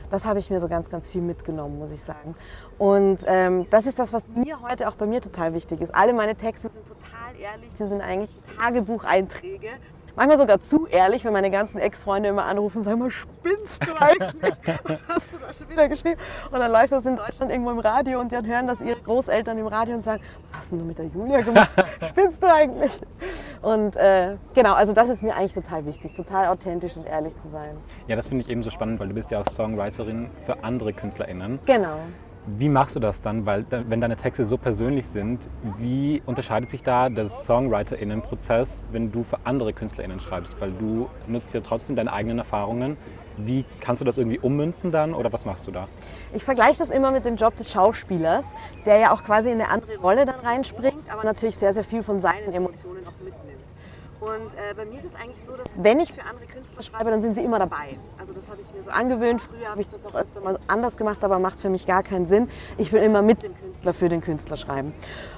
Das 0.09 0.25
habe 0.25 0.39
ich 0.39 0.49
mir 0.49 0.59
so 0.59 0.67
ganz, 0.67 0.89
ganz 0.89 1.07
viel 1.07 1.21
mitgenommen, 1.21 1.79
muss 1.79 1.91
ich 1.91 2.01
sagen. 2.01 2.35
Und 2.77 3.19
ähm, 3.25 3.67
das 3.69 3.85
ist 3.85 3.99
das, 3.99 4.13
was 4.13 4.29
mir 4.29 4.61
heute 4.61 4.87
auch 4.87 4.95
bei 4.95 5.05
mir 5.05 5.21
total 5.21 5.53
wichtig 5.53 5.81
ist. 5.81 5.93
Alle 5.93 6.13
meine 6.13 6.35
Texte 6.35 6.69
sind 6.69 6.85
total 6.87 7.35
ehrlich, 7.39 7.69
die 7.77 7.85
sind 7.85 8.01
eigentlich 8.01 8.31
Tagebucheinträge. 8.57 9.69
Manchmal 10.17 10.39
sogar 10.39 10.59
zu 10.59 10.87
ehrlich, 10.87 11.23
wenn 11.25 11.31
meine 11.31 11.51
ganzen 11.51 11.77
Ex-Freunde 11.77 12.29
immer 12.29 12.45
anrufen 12.45 12.79
und 12.79 12.85
sagen, 12.85 12.97
mal 12.97 13.11
spinnst 13.11 13.85
du 13.85 13.93
eigentlich? 14.01 14.55
Was 14.83 15.03
hast 15.07 15.31
du 15.31 15.37
da 15.37 15.53
schon 15.53 15.69
wieder 15.69 15.87
geschrieben? 15.87 16.19
Und 16.51 16.59
dann 16.59 16.71
läuft 16.71 16.91
das 16.91 17.05
in 17.05 17.15
Deutschland 17.15 17.51
irgendwo 17.51 17.69
im 17.69 17.77
Radio 17.77 18.19
und 18.19 18.31
dann 18.31 18.47
hören 18.47 18.65
das 18.65 18.81
ihre 18.81 18.99
Großeltern 18.99 19.59
im 19.59 19.67
Radio 19.67 19.93
und 19.93 20.03
sagen, 20.03 20.23
was 20.41 20.59
hast 20.59 20.71
denn 20.71 20.79
du 20.79 20.85
mit 20.85 20.97
der 20.97 21.05
Julia 21.05 21.41
gemacht? 21.41 21.69
Spinnst 22.09 22.41
du 22.41 22.51
eigentlich? 22.51 22.99
Und 23.61 23.95
äh, 23.95 24.37
genau, 24.55 24.73
also 24.73 24.91
das 24.93 25.09
ist 25.09 25.21
mir 25.21 25.35
eigentlich 25.35 25.53
total 25.53 25.85
wichtig, 25.85 26.15
total 26.15 26.47
authentisch 26.47 26.97
und 26.97 27.05
ehrlich 27.05 27.37
zu 27.37 27.49
sein. 27.49 27.77
Ja, 28.07 28.15
das 28.15 28.27
finde 28.27 28.43
ich 28.43 28.49
eben 28.49 28.63
so 28.63 28.71
spannend, 28.71 28.99
weil 28.99 29.09
du 29.09 29.13
bist 29.13 29.29
ja 29.29 29.41
auch 29.41 29.45
Songwriterin 29.45 30.31
für 30.43 30.63
andere 30.63 30.93
KünstlerInnen. 30.93 31.59
Genau. 31.67 31.99
Wie 32.49 32.69
machst 32.69 32.95
du 32.95 33.01
das 33.01 33.21
dann? 33.21 33.45
Weil 33.45 33.65
wenn 33.69 33.99
deine 33.99 34.15
Texte 34.15 34.45
so 34.45 34.57
persönlich 34.57 35.05
sind, 35.05 35.49
wie 35.79 36.21
unterscheidet 36.25 36.69
sich 36.69 36.81
da 36.81 37.09
der 37.09 37.25
SongwriterInnen-Prozess, 37.25 38.85
wenn 38.93 39.11
du 39.11 39.23
für 39.23 39.39
andere 39.43 39.73
KünstlerInnen 39.73 40.21
schreibst? 40.21 40.61
Weil 40.61 40.71
du 40.71 41.09
nutzt 41.27 41.53
ja 41.53 41.59
trotzdem 41.59 41.97
deine 41.97 42.13
eigenen 42.13 42.37
Erfahrungen. 42.37 42.95
Wie 43.35 43.65
kannst 43.81 43.99
du 44.01 44.05
das 44.05 44.17
irgendwie 44.17 44.39
ummünzen 44.39 44.93
dann 44.93 45.13
oder 45.13 45.33
was 45.33 45.43
machst 45.45 45.67
du 45.67 45.71
da? 45.71 45.89
Ich 46.33 46.45
vergleiche 46.45 46.79
das 46.79 46.89
immer 46.89 47.11
mit 47.11 47.25
dem 47.25 47.35
Job 47.35 47.57
des 47.57 47.69
Schauspielers, 47.69 48.45
der 48.85 48.97
ja 48.97 49.11
auch 49.11 49.25
quasi 49.25 49.51
in 49.51 49.59
eine 49.59 49.69
andere 49.69 49.97
Rolle 49.97 50.25
dann 50.25 50.39
reinspringt, 50.39 51.11
aber 51.11 51.25
natürlich 51.25 51.57
sehr, 51.57 51.73
sehr 51.73 51.83
viel 51.83 52.01
von 52.01 52.21
seinen 52.21 52.53
Emotionen 52.53 53.05
auch 53.05 53.21
mitnimmt. 53.21 53.56
Und 54.19 54.53
äh, 54.55 54.73
bei 54.75 54.85
mir 54.85 54.97
ist 54.97 55.05
es 55.05 55.15
eigentlich 55.15 55.43
so, 55.43 55.51
dass 55.55 55.81
wenn 55.83 55.99
ich 55.99 56.11
für 56.11 56.23
andere 56.23 56.45
Künstler 56.47 56.81
schreibe, 56.81 57.11
dann 57.11 57.21
sind 57.21 57.35
sie 57.35 57.43
immer 57.43 57.59
dabei. 57.59 57.99
Also 58.17 58.33
das 58.33 58.49
habe 58.49 58.59
ich 58.61 58.73
mir 58.73 58.81
so 58.81 58.89
angewöhnt. 58.89 59.41
Früher 59.41 59.69
habe 59.69 59.81
ich 59.81 59.89
das 59.89 60.05
auch 60.07 60.15
öfter 60.15 60.41
mal 60.41 60.57
anders 60.67 60.97
gemacht, 60.97 61.23
aber 61.23 61.37
macht 61.37 61.59
für 61.59 61.69
mich 61.69 61.85
gar 61.85 62.01
keinen 62.01 62.25
Sinn. 62.25 62.49
Ich 62.77 62.91
will 62.91 63.03
immer 63.03 63.21
mit 63.21 63.43
dem 63.43 63.55
Künstler 63.55 63.93
für 63.93 64.09
den 64.09 64.21
Künstler 64.21 64.57
schreiben. 64.57 64.93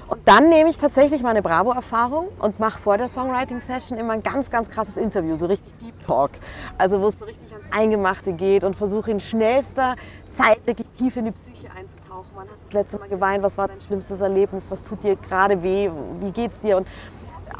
Und 0.08 0.26
dann 0.26 0.48
nehme 0.48 0.70
ich 0.70 0.78
tatsächlich 0.78 1.22
meine 1.22 1.42
Bravo-Erfahrung 1.42 2.28
und 2.38 2.58
mache 2.58 2.80
vor 2.80 2.96
der 2.96 3.10
Songwriting-Session 3.10 3.98
immer 3.98 4.14
ein 4.14 4.22
ganz, 4.22 4.50
ganz 4.50 4.70
krasses 4.70 4.96
Interview, 4.96 5.36
so 5.36 5.46
richtig 5.46 5.72
Deep 5.78 6.00
Talk. 6.00 6.30
Also 6.78 7.02
wo 7.02 7.08
es 7.08 7.18
so 7.18 7.26
richtig 7.26 7.52
ans 7.52 7.66
Eingemachte 7.70 8.32
geht 8.32 8.64
und 8.64 8.76
versuche 8.76 9.10
in 9.10 9.20
schnellster 9.20 9.94
Zeit 10.30 10.66
wirklich 10.66 10.88
tief 10.96 11.16
in 11.16 11.26
die 11.26 11.32
Psyche 11.32 11.68
einzutauchen. 11.76 12.26
Wann 12.34 12.48
hast 12.50 12.62
du 12.62 12.64
das 12.66 12.72
letzte 12.72 12.98
Mal 12.98 13.08
geweint? 13.08 13.42
Was 13.42 13.58
war 13.58 13.68
dein 13.68 13.80
schlimmstes 13.80 14.20
Erlebnis? 14.20 14.70
Was 14.70 14.82
tut 14.82 15.02
dir 15.02 15.16
gerade 15.16 15.62
weh? 15.62 15.90
Wie 16.20 16.30
geht's 16.30 16.58
dir? 16.60 16.76
Und 16.76 16.86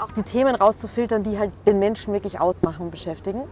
auch 0.00 0.12
die 0.12 0.22
Themen 0.22 0.54
rauszufiltern, 0.54 1.22
die 1.22 1.38
halt 1.38 1.52
den 1.66 1.78
Menschen 1.78 2.12
wirklich 2.12 2.40
ausmachen 2.40 2.86
und 2.86 2.90
beschäftigen. 2.90 3.42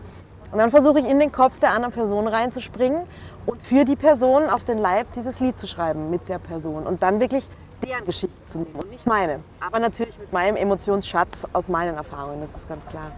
Und 0.50 0.59
dann 0.59 0.71
versuche 0.71 0.99
ich 1.00 1.07
in 1.07 1.19
den 1.19 1.31
Kopf 1.31 1.61
der 1.61 1.73
anderen 1.73 1.93
Person 1.93 2.26
reinzuspringen 2.26 3.02
und 3.45 3.61
für 3.62 3.85
die 3.85 3.97
Person 3.97 4.49
auf 4.49 4.64
den 4.64 4.78
Leib 4.78 5.12
dieses 5.12 5.40
Lied 5.40 5.59
zu 5.59 5.67
schreiben 5.67 6.11
mit 6.11 6.28
der 6.28 6.38
Person 6.38 6.87
und 6.87 7.02
dann 7.02 7.21
wirklich 7.21 7.47
deren 7.87 8.05
Geschichte 8.07 8.37
zu 8.45 8.59
nehmen 8.59 8.75
und 8.75 8.90
nicht 8.90 9.07
meine. 9.07 9.40
Aber 9.61 9.78
natürlich 9.78 10.19
mit 10.19 10.33
meinem 10.33 10.57
Emotionsschatz 10.57 11.47
aus 11.52 11.69
meinen 11.69 11.97
Erfahrungen, 11.97 12.40
das 12.40 12.57
ist 12.57 12.69
ganz 12.69 12.85
klar. 12.87 13.12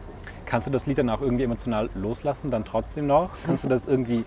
Kannst 0.45 0.67
du 0.67 0.73
das 0.73 0.87
Lied 0.87 0.99
dann 0.99 1.09
auch 1.09 1.21
irgendwie 1.21 1.45
emotional 1.45 1.89
loslassen, 1.95 2.51
dann 2.51 2.65
trotzdem 2.65 3.07
noch? 3.07 3.31
Kannst 3.47 3.63
du 3.63 3.69
das 3.69 3.87
irgendwie, 3.87 4.25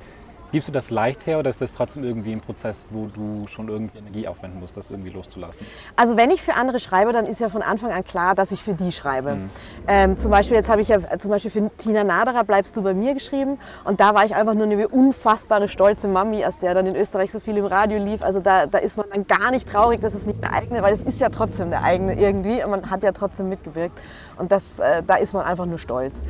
gibst 0.53 0.67
du 0.67 0.71
das 0.71 0.91
leicht 0.91 1.25
her 1.25 1.39
oder 1.39 1.49
ist 1.49 1.61
das 1.61 1.73
trotzdem 1.73 2.03
irgendwie 2.03 2.31
ein 2.31 2.39
Prozess, 2.39 2.85
wo 2.91 3.07
du 3.07 3.47
schon 3.47 3.69
irgendwie 3.69 3.97
Energie 3.97 4.27
aufwenden 4.27 4.59
musst, 4.59 4.77
das 4.77 4.91
irgendwie 4.91 5.09
loszulassen? 5.09 5.65
Also 5.95 6.15
wenn 6.15 6.29
ich 6.29 6.43
für 6.43 6.53
andere 6.53 6.79
schreibe, 6.79 7.11
dann 7.11 7.25
ist 7.25 7.41
ja 7.41 7.49
von 7.49 7.63
Anfang 7.63 7.91
an 7.91 8.03
klar, 8.03 8.35
dass 8.35 8.51
ich 8.51 8.61
für 8.61 8.75
die 8.75 8.91
schreibe. 8.91 9.37
Ähm, 9.87 10.15
zum 10.15 10.29
Beispiel 10.29 10.55
jetzt 10.55 10.69
habe 10.69 10.81
ich 10.81 10.89
ja 10.89 10.97
äh, 10.97 11.17
zum 11.17 11.31
Beispiel 11.31 11.49
für 11.49 11.71
Tina 11.77 12.03
Naderer 12.03 12.43
bleibst 12.43 12.77
du 12.77 12.83
bei 12.83 12.93
mir 12.93 13.15
geschrieben 13.15 13.57
und 13.83 13.99
da 13.99 14.13
war 14.13 14.25
ich 14.25 14.35
einfach 14.35 14.53
nur 14.53 14.65
eine 14.65 14.87
unfassbare 14.87 15.67
stolze 15.67 16.07
Mami, 16.07 16.43
als 16.43 16.59
der 16.59 16.75
dann 16.75 16.85
in 16.85 16.95
Österreich 16.95 17.31
so 17.31 17.39
viel 17.39 17.57
im 17.57 17.65
Radio 17.65 17.97
lief. 17.97 18.21
Also 18.21 18.39
da, 18.39 18.67
da 18.67 18.77
ist 18.77 18.95
man 18.95 19.07
dann 19.11 19.25
gar 19.25 19.49
nicht 19.49 19.67
traurig, 19.67 20.01
dass 20.01 20.13
es 20.13 20.27
nicht 20.27 20.43
der 20.43 20.53
eigene, 20.53 20.83
weil 20.83 20.93
es 20.93 21.01
ist 21.01 21.19
ja 21.19 21.29
trotzdem 21.29 21.71
der 21.71 21.81
eigene 21.81 22.13
irgendwie 22.13 22.63
und 22.63 22.69
man 22.69 22.91
hat 22.91 23.01
ja 23.01 23.11
trotzdem 23.11 23.49
mitgewirkt 23.49 23.99
und 24.37 24.51
das, 24.51 24.77
äh, 24.77 25.01
da 25.01 25.15
ist 25.15 25.33
man 25.33 25.45
einfach 25.45 25.65
nur 25.65 25.79
stolz. 25.79 26.21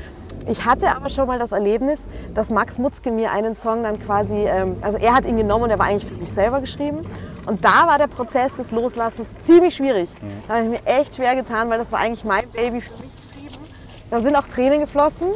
Ich 0.48 0.66
hatte 0.66 0.96
aber 0.96 1.10
schon 1.10 1.28
mal 1.28 1.40
das 1.40 1.52
Erlebnis, 1.52 2.06
dass 2.34 2.50
Max 2.50 2.78
Mutzke 2.78 3.12
mir 3.12 3.32
einen 3.32 3.56
Song 3.56 3.84
dann 3.84 4.00
quasi, 4.00 4.34
ähm, 4.34 4.78
also 4.82 4.98
er 4.98 5.16
hat 5.16 5.26
ihn 5.26 5.38
genommen 5.38 5.66
und 5.66 5.70
er 5.70 5.80
war 5.80 5.86
eigentlich 5.86 6.06
für 6.06 6.16
mich 6.16 6.32
selber 6.32 6.60
geschrieben. 6.60 7.06
Und 7.46 7.64
da 7.64 7.88
war 7.88 7.98
der 7.98 8.08
Prozess 8.08 8.56
des 8.56 8.72
Loslassens 8.72 9.28
ziemlich 9.44 9.76
schwierig. 9.76 10.10
Da 10.48 10.56
habe 10.56 10.64
ich 10.64 10.70
mir 10.70 10.86
echt 10.86 11.16
schwer 11.16 11.36
getan, 11.36 11.70
weil 11.70 11.78
das 11.78 11.92
war 11.92 12.00
eigentlich 12.00 12.24
mein 12.24 12.50
Baby 12.50 12.82
für 12.82 12.94
mich 13.02 13.16
geschrieben. 13.20 13.58
Da 14.10 14.20
sind 14.22 14.36
auch 14.36 14.48
Tränen 14.48 14.80
geflossen. 14.80 15.28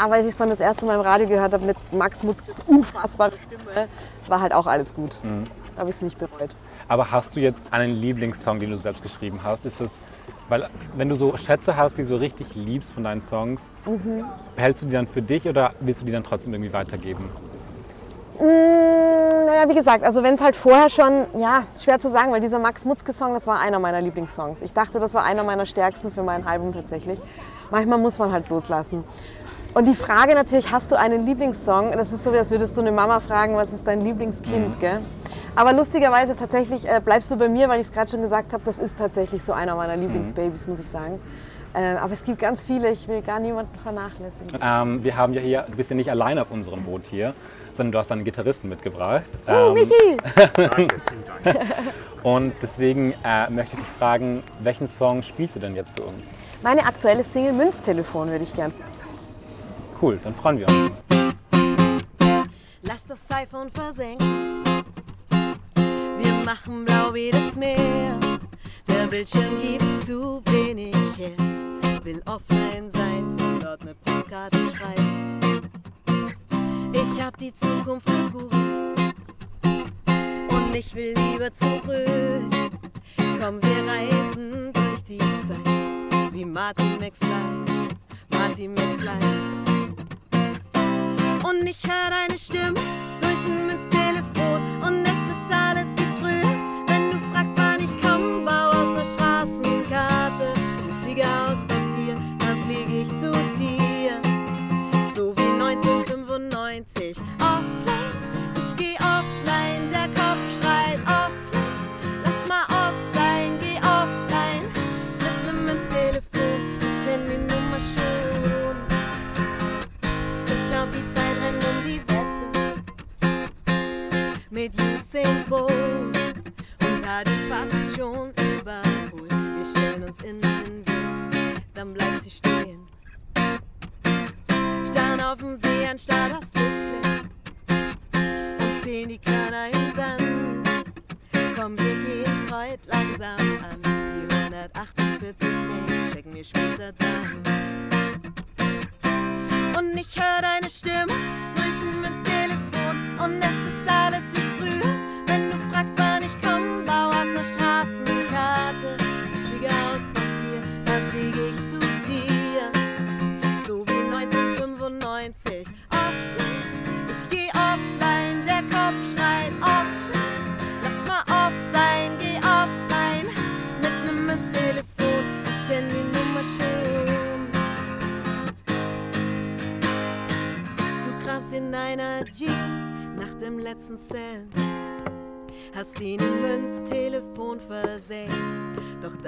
Aber 0.00 0.14
als 0.14 0.26
ich 0.26 0.32
es 0.32 0.38
dann 0.38 0.48
das 0.50 0.60
erste 0.60 0.86
Mal 0.86 0.94
im 0.94 1.00
Radio 1.00 1.26
gehört 1.26 1.52
habe 1.52 1.64
mit 1.64 1.76
Max 1.92 2.22
Mutzkes 2.22 2.56
unfassbare 2.66 3.32
Stimme, 3.46 3.88
war 4.28 4.40
halt 4.40 4.54
auch 4.54 4.66
alles 4.66 4.94
gut. 4.94 5.18
Da 5.74 5.80
habe 5.80 5.90
ich 5.90 5.96
es 5.96 6.02
nicht 6.02 6.18
bereut. 6.18 6.54
Aber 6.88 7.10
hast 7.12 7.36
du 7.36 7.40
jetzt 7.40 7.62
einen 7.70 7.94
Lieblingssong, 7.94 8.58
den 8.58 8.70
du 8.70 8.76
selbst 8.76 9.02
geschrieben 9.02 9.40
hast? 9.44 9.66
Ist 9.66 9.80
das, 9.80 9.98
weil 10.48 10.68
wenn 10.96 11.10
du 11.10 11.14
so 11.14 11.36
Schätze 11.36 11.76
hast, 11.76 11.98
die 11.98 12.02
du 12.02 12.08
so 12.08 12.16
richtig 12.16 12.54
liebst 12.54 12.94
von 12.94 13.04
deinen 13.04 13.20
Songs, 13.20 13.74
behältst 14.56 14.82
du 14.82 14.86
die 14.86 14.92
dann 14.92 15.06
für 15.06 15.20
dich 15.20 15.46
oder 15.46 15.74
willst 15.80 16.00
du 16.00 16.06
die 16.06 16.12
dann 16.12 16.24
trotzdem 16.24 16.54
irgendwie 16.54 16.72
weitergeben? 16.72 17.28
Mm, 18.40 19.46
naja, 19.46 19.68
wie 19.68 19.74
gesagt, 19.74 20.02
also 20.02 20.22
wenn 20.22 20.34
es 20.34 20.40
halt 20.40 20.56
vorher 20.56 20.88
schon, 20.88 21.26
ja, 21.38 21.64
schwer 21.76 21.98
zu 21.98 22.10
sagen, 22.10 22.32
weil 22.32 22.40
dieser 22.40 22.58
Max 22.58 22.86
Mutzke-Song, 22.86 23.34
das 23.34 23.46
war 23.46 23.60
einer 23.60 23.78
meiner 23.78 24.00
Lieblingssongs. 24.00 24.62
Ich 24.62 24.72
dachte, 24.72 24.98
das 24.98 25.12
war 25.12 25.24
einer 25.24 25.44
meiner 25.44 25.66
stärksten 25.66 26.10
für 26.10 26.22
mein 26.22 26.46
Album 26.46 26.72
tatsächlich. 26.72 27.20
Manchmal 27.70 27.98
muss 27.98 28.18
man 28.18 28.32
halt 28.32 28.48
loslassen. 28.48 29.04
Und 29.74 29.86
die 29.86 29.94
Frage 29.94 30.34
natürlich, 30.34 30.70
hast 30.72 30.90
du 30.90 30.98
einen 30.98 31.26
Lieblingssong? 31.26 31.92
Das 31.92 32.12
ist 32.12 32.24
so, 32.24 32.30
als 32.30 32.50
würdest 32.50 32.76
du 32.76 32.80
eine 32.80 32.90
Mama 32.92 33.20
fragen, 33.20 33.54
was 33.54 33.72
ist 33.72 33.86
dein 33.86 34.00
Lieblingskind, 34.00 34.80
gell? 34.80 35.00
Aber 35.54 35.72
lustigerweise 35.72 36.36
tatsächlich 36.36 36.88
äh, 36.88 37.00
bleibst 37.04 37.30
du 37.30 37.36
bei 37.36 37.48
mir, 37.48 37.68
weil 37.68 37.80
ich 37.80 37.86
es 37.88 37.92
gerade 37.92 38.10
schon 38.10 38.22
gesagt 38.22 38.52
habe, 38.52 38.62
das 38.64 38.78
ist 38.78 38.96
tatsächlich 38.98 39.42
so 39.42 39.52
einer 39.52 39.74
meiner 39.74 39.96
Lieblingsbabys, 39.96 40.66
muss 40.66 40.78
ich 40.78 40.88
sagen. 40.88 41.20
Äh, 41.74 41.96
aber 41.96 42.12
es 42.12 42.24
gibt 42.24 42.38
ganz 42.38 42.62
viele, 42.62 42.90
ich 42.90 43.06
will 43.08 43.20
gar 43.22 43.38
niemanden 43.40 43.76
vernachlässigen. 43.78 44.58
Ähm, 44.62 45.04
wir 45.04 45.16
haben 45.16 45.34
ja 45.34 45.40
hier, 45.40 45.62
du 45.68 45.76
bist 45.76 45.90
ja 45.90 45.96
nicht 45.96 46.10
alleine 46.10 46.42
auf 46.42 46.50
unserem 46.50 46.82
Boot 46.82 47.06
hier, 47.06 47.34
sondern 47.72 47.92
du 47.92 47.98
hast 47.98 48.10
einen 48.10 48.24
Gitarristen 48.24 48.68
mitgebracht. 48.68 49.24
Oh, 49.46 49.68
Ähm, 49.68 49.74
Michi! 49.74 50.16
und 52.22 52.54
deswegen 52.62 53.12
äh, 53.22 53.50
möchte 53.50 53.76
ich 53.76 53.80
dich 53.82 53.88
fragen, 53.98 54.42
welchen 54.60 54.86
Song 54.86 55.22
spielst 55.22 55.56
du 55.56 55.60
denn 55.60 55.74
jetzt 55.76 55.98
für 55.98 56.06
uns? 56.06 56.32
Meine 56.62 56.86
aktuelle 56.86 57.22
Single 57.22 57.52
Münztelefon 57.52 58.30
würde 58.30 58.44
ich 58.44 58.54
gern. 58.54 58.72
Cool, 60.00 60.18
dann 60.22 60.34
freuen 60.34 60.58
wir 60.58 60.66
uns. 60.68 60.92
Lass 62.82 63.06
das 63.06 63.30
iPhone 63.32 63.68
versenken. 63.70 64.62
Wir 66.18 66.32
machen 66.44 66.84
blau 66.84 67.12
wie 67.12 67.30
das 67.32 67.56
Meer. 67.56 68.16
Der 68.86 69.08
Bildschirm 69.08 69.60
gibt 69.60 70.04
zu 70.04 70.40
wenig 70.46 70.94
her. 71.16 71.36
Will 72.04 72.22
offline 72.26 72.90
sein, 72.92 73.36
dort 73.60 73.82
eine 73.82 73.94
Postkarte 73.94 74.58
schreiben. 74.76 75.40
Ich 76.92 77.20
hab 77.20 77.36
die 77.36 77.52
Zukunft 77.52 78.06
gegoogelt 78.06 79.14
und 80.48 80.74
ich 80.74 80.94
will 80.94 81.14
lieber 81.14 81.52
zurück. 81.52 82.70
Komm, 83.40 83.60
wir 83.62 83.92
reisen 83.92 84.72
durch 84.72 85.02
die 85.04 85.18
Zeit 85.18 86.32
wie 86.32 86.44
Martin 86.44 86.98
McFly. 86.98 87.88
Martin 88.30 88.74
McFly. 88.74 89.67
Und 91.42 91.66
ich 91.66 91.78
hör 91.86 92.10
deine 92.10 92.38
Stimme 92.38 92.74
durch 93.20 93.44
ein 93.46 93.66
Münztelefon 93.66 94.37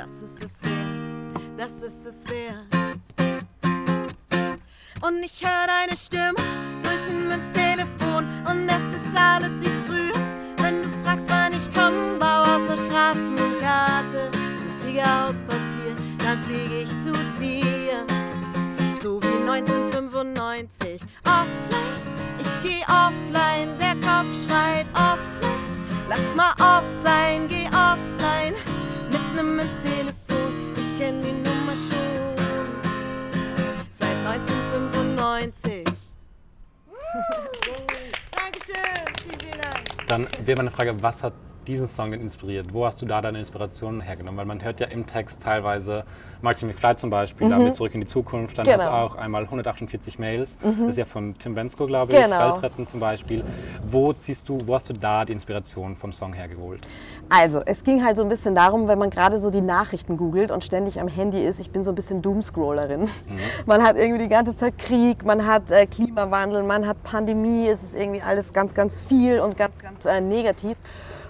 das 0.00 0.22
ist 0.22 0.42
es 0.42 0.62
wert, 0.62 1.58
das 1.58 1.72
ist 1.82 2.06
es 2.06 2.30
wert. 2.30 2.64
Und 5.02 5.22
ich 5.22 5.44
hör 5.44 5.66
deine 5.66 5.94
Stimme 5.94 6.36
durch 6.82 7.04
ein 7.10 7.28
Münztelefon. 7.28 8.24
Und 8.50 8.66
es 8.66 8.96
ist 8.96 9.14
alles 9.14 9.60
wie 9.60 9.86
früher. 9.86 10.24
Wenn 10.62 10.82
du 10.82 10.88
fragst, 11.04 11.26
wann 11.28 11.52
ich 11.52 11.68
komm, 11.74 12.18
bau 12.18 12.42
aus 12.42 12.62
ner 12.66 12.78
Straßenkarte. 12.78 14.30
Ein 14.32 14.80
Flieger 14.82 15.28
aus 15.28 15.42
Papier, 15.42 15.94
dann 16.24 16.38
flieg 16.44 16.84
ich 16.84 16.88
zu 17.04 17.12
dir 17.38 18.06
so 19.02 19.20
wie 19.22 19.50
1995. 19.50 21.02
Offline, 21.24 22.00
ich 22.38 22.62
geh 22.62 22.82
offline, 22.84 23.78
der 23.78 23.96
Kopf 23.96 24.32
schreit 24.46 24.86
offline. 24.94 25.60
Lass 26.08 26.34
mal 26.34 26.52
off 26.58 26.84
sein, 27.04 27.48
geh 27.48 27.66
offline 27.66 28.54
nem 29.60 29.68
Münztelefon. 29.68 30.74
Ich 30.76 30.98
kenn 30.98 31.22
die 31.22 31.32
Nummer 31.32 31.76
schon 31.76 32.36
seit 33.92 34.16
1995. 34.26 35.84
Dankeschön, 38.32 38.76
vielen, 39.22 39.40
vielen 39.40 39.60
Dank. 39.60 40.06
Dann 40.08 40.26
wäre 40.44 40.56
meine 40.56 40.70
Frage, 40.70 41.02
was 41.02 41.22
hat 41.22 41.34
diesen 41.66 41.86
Song 41.88 42.10
denn 42.10 42.20
inspiriert? 42.20 42.72
Wo 42.72 42.86
hast 42.86 43.00
du 43.02 43.06
da 43.06 43.20
deine 43.20 43.38
Inspiration 43.38 44.00
hergenommen? 44.00 44.38
Weil 44.38 44.46
man 44.46 44.62
hört 44.62 44.80
ja 44.80 44.86
im 44.86 45.06
Text 45.06 45.42
teilweise 45.42 46.04
Martin 46.42 46.68
McFly 46.68 46.96
zum 46.96 47.10
Beispiel, 47.10 47.50
da 47.50 47.58
mit 47.58 47.74
Zurück 47.74 47.94
in 47.94 48.00
die 48.00 48.06
Zukunft, 48.06 48.56
dann 48.58 48.66
hast 48.66 48.84
du 48.86 48.88
Mhm. 48.88 48.92
Genau. 48.94 49.04
auch 49.04 49.14
einmal 49.16 49.44
148 49.44 50.18
Mails, 50.18 50.56
das 50.62 50.72
ist 50.92 50.96
ja 50.96 51.04
von 51.04 51.36
Tim 51.38 51.54
Bensko, 51.54 51.86
glaube 51.86 52.12
ich, 52.14 52.18
Genau. 52.24 52.38
Weltretten 52.54 52.88
zum 52.88 52.98
Beispiel. 53.00 53.44
Wo 53.84 54.12
ziehst 54.14 54.48
du, 54.48 54.58
wo 54.66 54.74
hast 54.74 54.88
du 54.88 54.94
da 54.94 55.24
die 55.26 55.32
Inspiration 55.34 55.96
vom 55.96 56.12
Song 56.12 56.32
hergeholt? 56.32 56.80
Also, 57.28 57.60
es 57.66 57.84
ging 57.84 58.02
halt 58.04 58.16
so 58.16 58.22
ein 58.22 58.28
bisschen 58.30 58.54
darum, 58.54 58.88
wenn 58.88 58.98
man 58.98 59.10
gerade 59.10 59.38
so 59.38 59.50
die 59.50 59.60
Nachrichten 59.60 60.16
googelt 60.16 60.50
und 60.50 60.64
ständig 60.64 60.98
am 60.98 61.08
Handy 61.08 61.44
ist. 61.44 61.60
Ich 61.60 61.70
bin 61.70 61.84
so 61.84 61.90
ein 61.92 61.94
bisschen 61.94 62.22
Doomscrollerin. 62.22 63.08
Man 63.66 63.82
hat 63.82 63.96
irgendwie 63.96 64.22
die 64.22 64.28
ganze 64.28 64.54
Zeit 64.54 64.78
Krieg, 64.78 65.24
man 65.24 65.46
hat 65.46 65.70
äh, 65.70 65.86
Klimawandel, 65.86 66.62
man 66.62 66.86
hat 66.86 67.02
Pandemie. 67.02 67.68
Es 67.68 67.82
ist 67.82 67.94
irgendwie 67.94 68.22
alles 68.22 68.52
ganz, 68.52 68.74
ganz 68.74 68.98
viel 69.00 69.40
und 69.40 69.56
ganz, 69.56 69.78
ganz 69.78 70.04
äh, 70.06 70.20
negativ. 70.20 70.76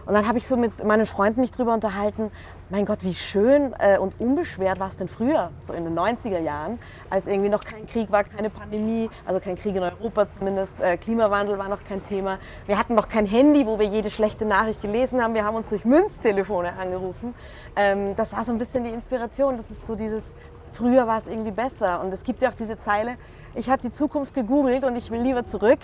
Und 0.07 0.14
dann 0.14 0.26
habe 0.26 0.38
ich 0.38 0.47
so 0.47 0.57
mit 0.57 0.85
meinen 0.85 1.07
Freunden 1.07 1.40
mich 1.40 1.50
drüber 1.50 1.75
unterhalten. 1.75 2.30
Mein 2.71 2.87
Gott, 2.87 3.02
wie 3.02 3.14
schön 3.14 3.75
äh, 3.80 3.99
und 3.99 4.14
unbeschwert 4.21 4.78
war 4.78 4.88
es 4.88 4.97
denn 4.97 5.09
früher, 5.09 5.50
so 5.59 5.73
in 5.73 5.85
den 5.85 5.99
90er 5.99 6.38
Jahren, 6.38 6.78
als 7.11 7.26
irgendwie 7.26 7.49
noch 7.49 7.64
kein 7.64 7.87
Krieg 7.87 8.12
war, 8.12 8.23
keine 8.23 8.49
Pandemie, 8.49 9.11
also 9.26 9.40
kein 9.40 9.57
Krieg 9.57 9.75
in 9.75 9.83
Europa 9.83 10.28
zumindest, 10.28 10.80
äh, 10.80 10.97
Klimawandel 10.97 11.59
war 11.59 11.69
noch 11.69 11.83
kein 11.83 12.04
Thema. 12.04 12.38
Wir 12.66 12.78
hatten 12.78 12.95
noch 12.95 13.09
kein 13.09 13.26
Handy, 13.26 13.66
wo 13.66 13.78
wir 13.80 13.87
jede 13.87 14.11
schlechte 14.11 14.45
Nachricht 14.45 14.83
gelesen 14.83 15.23
haben. 15.23 15.35
Wir 15.35 15.45
haben 15.45 15.57
uns 15.57 15.69
durch 15.69 15.85
Münztelefone 15.85 16.75
angerufen. 16.78 17.35
Ähm, 17.75 18.14
das 18.14 18.33
war 18.35 18.45
so 18.45 18.52
ein 18.52 18.59
bisschen 18.59 18.85
die 18.85 18.90
Inspiration. 18.90 19.57
Das 19.57 19.71
ist 19.71 19.87
so 19.87 19.97
dieses, 19.97 20.37
früher 20.73 21.09
war 21.09 21.19
es 21.19 21.26
irgendwie 21.26 21.50
besser. 21.50 22.00
Und 22.00 22.12
es 22.12 22.23
gibt 22.23 22.40
ja 22.40 22.50
auch 22.50 22.54
diese 22.54 22.78
Zeile, 22.78 23.16
ich 23.54 23.69
habe 23.69 23.83
die 23.83 23.90
Zukunft 23.90 24.33
gegoogelt 24.33 24.85
und 24.85 24.95
ich 24.95 25.11
will 25.11 25.21
lieber 25.21 25.45
zurück. 25.45 25.80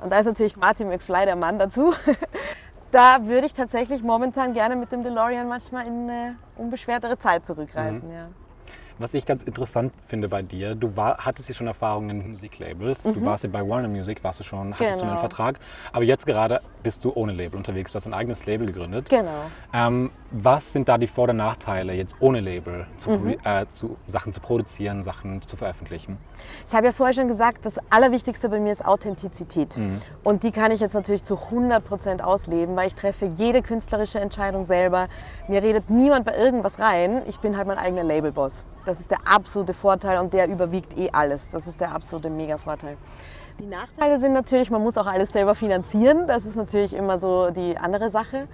Und 0.00 0.10
da 0.10 0.20
ist 0.20 0.26
natürlich 0.26 0.56
Martin 0.56 0.88
McFly 0.88 1.26
der 1.26 1.36
Mann 1.36 1.58
dazu. 1.58 1.92
Da 2.94 3.26
würde 3.26 3.44
ich 3.44 3.54
tatsächlich 3.54 4.04
momentan 4.04 4.54
gerne 4.54 4.76
mit 4.76 4.92
dem 4.92 5.02
DeLorean 5.02 5.48
manchmal 5.48 5.84
in 5.84 6.08
eine 6.08 6.36
unbeschwertere 6.54 7.18
Zeit 7.18 7.44
zurückreisen. 7.44 8.08
Ja. 8.08 8.28
Was 8.98 9.12
ich 9.12 9.26
ganz 9.26 9.42
interessant 9.42 9.92
finde 10.06 10.28
bei 10.28 10.42
dir, 10.42 10.76
du 10.76 10.96
war, 10.96 11.18
hattest 11.18 11.48
ja 11.48 11.54
schon 11.54 11.66
Erfahrungen 11.66 12.10
in 12.20 12.30
Musiklabels. 12.30 13.02
Du 13.02 13.24
warst 13.24 13.42
ja 13.42 13.50
bei 13.50 13.68
Warner 13.68 13.88
Music, 13.88 14.22
warst 14.22 14.38
du 14.38 14.44
schon, 14.44 14.72
hattest 14.72 15.00
du 15.00 15.02
einen 15.02 15.10
Mhm. 15.14 15.16
Genau. 15.16 15.20
Vertrag. 15.20 15.58
Aber 15.92 16.04
jetzt 16.04 16.24
gerade 16.26 16.60
bist 16.84 17.04
du 17.04 17.10
ohne 17.14 17.32
Label 17.32 17.56
unterwegs. 17.56 17.90
Du 17.90 17.96
hast 17.96 18.06
ein 18.06 18.14
eigenes 18.14 18.46
Label 18.46 18.66
gegründet. 18.68 19.08
Genau. 19.08 19.50
Ähm, 19.72 20.12
was 20.30 20.72
sind 20.72 20.88
da 20.88 20.96
die 20.96 21.08
Vor- 21.08 21.28
und 21.28 21.36
Nachteile, 21.38 21.92
jetzt 21.94 22.14
ohne 22.20 22.38
Label 22.40 22.86
zu, 22.96 23.10
Mhm. 23.10 23.36
äh, 23.42 23.66
zu, 23.68 23.96
Sachen 24.06 24.30
zu 24.32 24.40
produzieren, 24.40 25.02
Sachen 25.02 25.42
zu 25.42 25.56
veröffentlichen? 25.56 26.16
Ich 26.66 26.72
habe 26.74 26.86
ja 26.86 26.92
vorher 26.92 27.14
schon 27.14 27.26
gesagt, 27.28 27.66
das 27.66 27.78
Allerwichtigste 27.90 28.48
bei 28.48 28.60
mir 28.60 28.70
ist 28.70 28.84
Authentizität. 28.84 29.76
Mhm. 29.76 30.00
Und 30.22 30.44
die 30.44 30.52
kann 30.52 30.70
ich 30.70 30.78
jetzt 30.80 30.94
natürlich 30.94 31.24
zu 31.24 31.34
100% 31.50 32.22
ausleben, 32.22 32.76
weil 32.76 32.86
ich 32.86 32.94
treffe 32.94 33.26
jede 33.26 33.60
künstlerische 33.62 34.20
Entscheidung 34.20 34.64
selber. 34.64 35.08
Mir 35.48 35.62
redet 35.64 35.90
niemand 35.90 36.24
bei 36.26 36.36
irgendwas 36.36 36.78
rein. 36.78 37.22
Ich 37.26 37.40
bin 37.40 37.56
halt 37.56 37.66
mein 37.66 37.78
eigener 37.78 38.04
Labelboss. 38.04 38.64
Das 38.84 39.00
ist 39.00 39.10
der 39.10 39.18
absolute 39.24 39.74
Vorteil 39.74 40.18
und 40.18 40.32
der 40.32 40.48
überwiegt 40.48 40.96
eh 40.98 41.10
alles. 41.10 41.50
Das 41.50 41.66
ist 41.66 41.80
der 41.80 41.92
absolute 41.92 42.30
Mega-Vorteil. 42.30 42.96
Die 43.60 43.66
Nachteile 43.66 44.18
sind 44.18 44.32
natürlich, 44.32 44.70
man 44.70 44.82
muss 44.82 44.98
auch 44.98 45.06
alles 45.06 45.32
selber 45.32 45.54
finanzieren. 45.54 46.26
Das 46.26 46.44
ist 46.44 46.56
natürlich 46.56 46.92
immer 46.92 47.18
so 47.18 47.50
die 47.50 47.76
andere 47.78 48.10
Sache. 48.10 48.48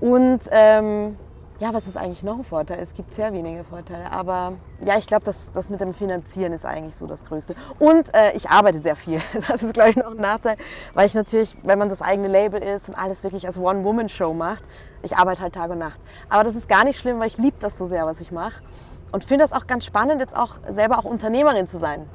Und 0.00 0.40
ähm, 0.50 1.16
ja, 1.60 1.74
was 1.74 1.86
ist 1.86 1.96
eigentlich 1.96 2.22
noch 2.22 2.38
ein 2.38 2.44
Vorteil? 2.44 2.78
Es 2.80 2.94
gibt 2.94 3.12
sehr 3.12 3.32
wenige 3.34 3.64
Vorteile, 3.64 4.10
aber 4.10 4.54
ja, 4.82 4.96
ich 4.96 5.06
glaube, 5.06 5.26
das, 5.26 5.52
das 5.52 5.68
mit 5.68 5.80
dem 5.80 5.92
Finanzieren 5.92 6.54
ist 6.54 6.64
eigentlich 6.64 6.96
so 6.96 7.06
das 7.06 7.24
Größte. 7.24 7.54
Und 7.78 8.12
äh, 8.14 8.32
ich 8.32 8.48
arbeite 8.48 8.78
sehr 8.78 8.96
viel. 8.96 9.20
Das 9.48 9.62
ist, 9.62 9.74
glaube 9.74 9.90
ich, 9.90 9.96
noch 9.96 10.12
ein 10.12 10.16
Nachteil, 10.16 10.56
weil 10.94 11.06
ich 11.06 11.14
natürlich, 11.14 11.56
wenn 11.62 11.78
man 11.78 11.90
das 11.90 12.00
eigene 12.00 12.28
Label 12.28 12.62
ist 12.62 12.88
und 12.88 12.94
alles 12.94 13.22
wirklich 13.24 13.46
als 13.46 13.58
One-Woman-Show 13.58 14.32
macht, 14.32 14.64
ich 15.02 15.16
arbeite 15.16 15.42
halt 15.42 15.54
Tag 15.54 15.70
und 15.70 15.78
Nacht. 15.78 16.00
Aber 16.30 16.44
das 16.44 16.56
ist 16.56 16.68
gar 16.68 16.84
nicht 16.84 16.98
schlimm, 16.98 17.20
weil 17.20 17.26
ich 17.26 17.36
liebe 17.36 17.56
das 17.60 17.76
so 17.76 17.86
sehr, 17.86 18.06
was 18.06 18.20
ich 18.20 18.32
mache. 18.32 18.62
Und 19.12 19.24
finde 19.24 19.44
das 19.44 19.52
auch 19.52 19.66
ganz 19.66 19.84
spannend, 19.84 20.20
jetzt 20.20 20.36
auch 20.36 20.56
selber 20.68 20.98
auch 20.98 21.04
Unternehmerin 21.04 21.66
zu 21.66 21.78
sein. 21.78 22.08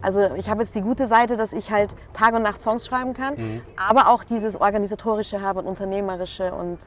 Also 0.00 0.20
ich 0.36 0.48
habe 0.48 0.62
jetzt 0.62 0.74
die 0.74 0.80
gute 0.80 1.08
Seite, 1.08 1.36
dass 1.36 1.52
ich 1.52 1.72
halt 1.72 1.94
Tag 2.12 2.34
und 2.34 2.42
Nacht 2.42 2.60
Songs 2.60 2.86
schreiben 2.86 3.14
kann, 3.14 3.62
aber 3.76 4.08
auch 4.08 4.22
dieses 4.22 4.60
organisatorische 4.60 5.42
habe 5.42 5.58
und 5.60 5.66
unternehmerische 5.66 6.54
und 6.54 6.78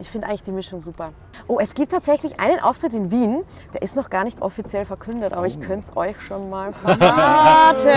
ich 0.00 0.10
finde 0.10 0.28
eigentlich 0.28 0.42
die 0.42 0.52
Mischung 0.52 0.80
super. 0.80 1.12
Oh, 1.46 1.58
es 1.60 1.74
gibt 1.74 1.92
tatsächlich 1.92 2.38
einen 2.40 2.60
Auftritt 2.60 2.92
in 2.92 3.10
Wien, 3.10 3.42
der 3.72 3.82
ist 3.82 3.96
noch 3.96 4.10
gar 4.10 4.24
nicht 4.24 4.40
offiziell 4.42 4.84
verkündet, 4.84 5.32
aber 5.32 5.46
ich 5.46 5.60
könnte 5.60 5.88
es 5.90 5.96
euch 5.96 6.20
schon 6.20 6.50
mal 6.50 6.72
verraten. 6.72 7.88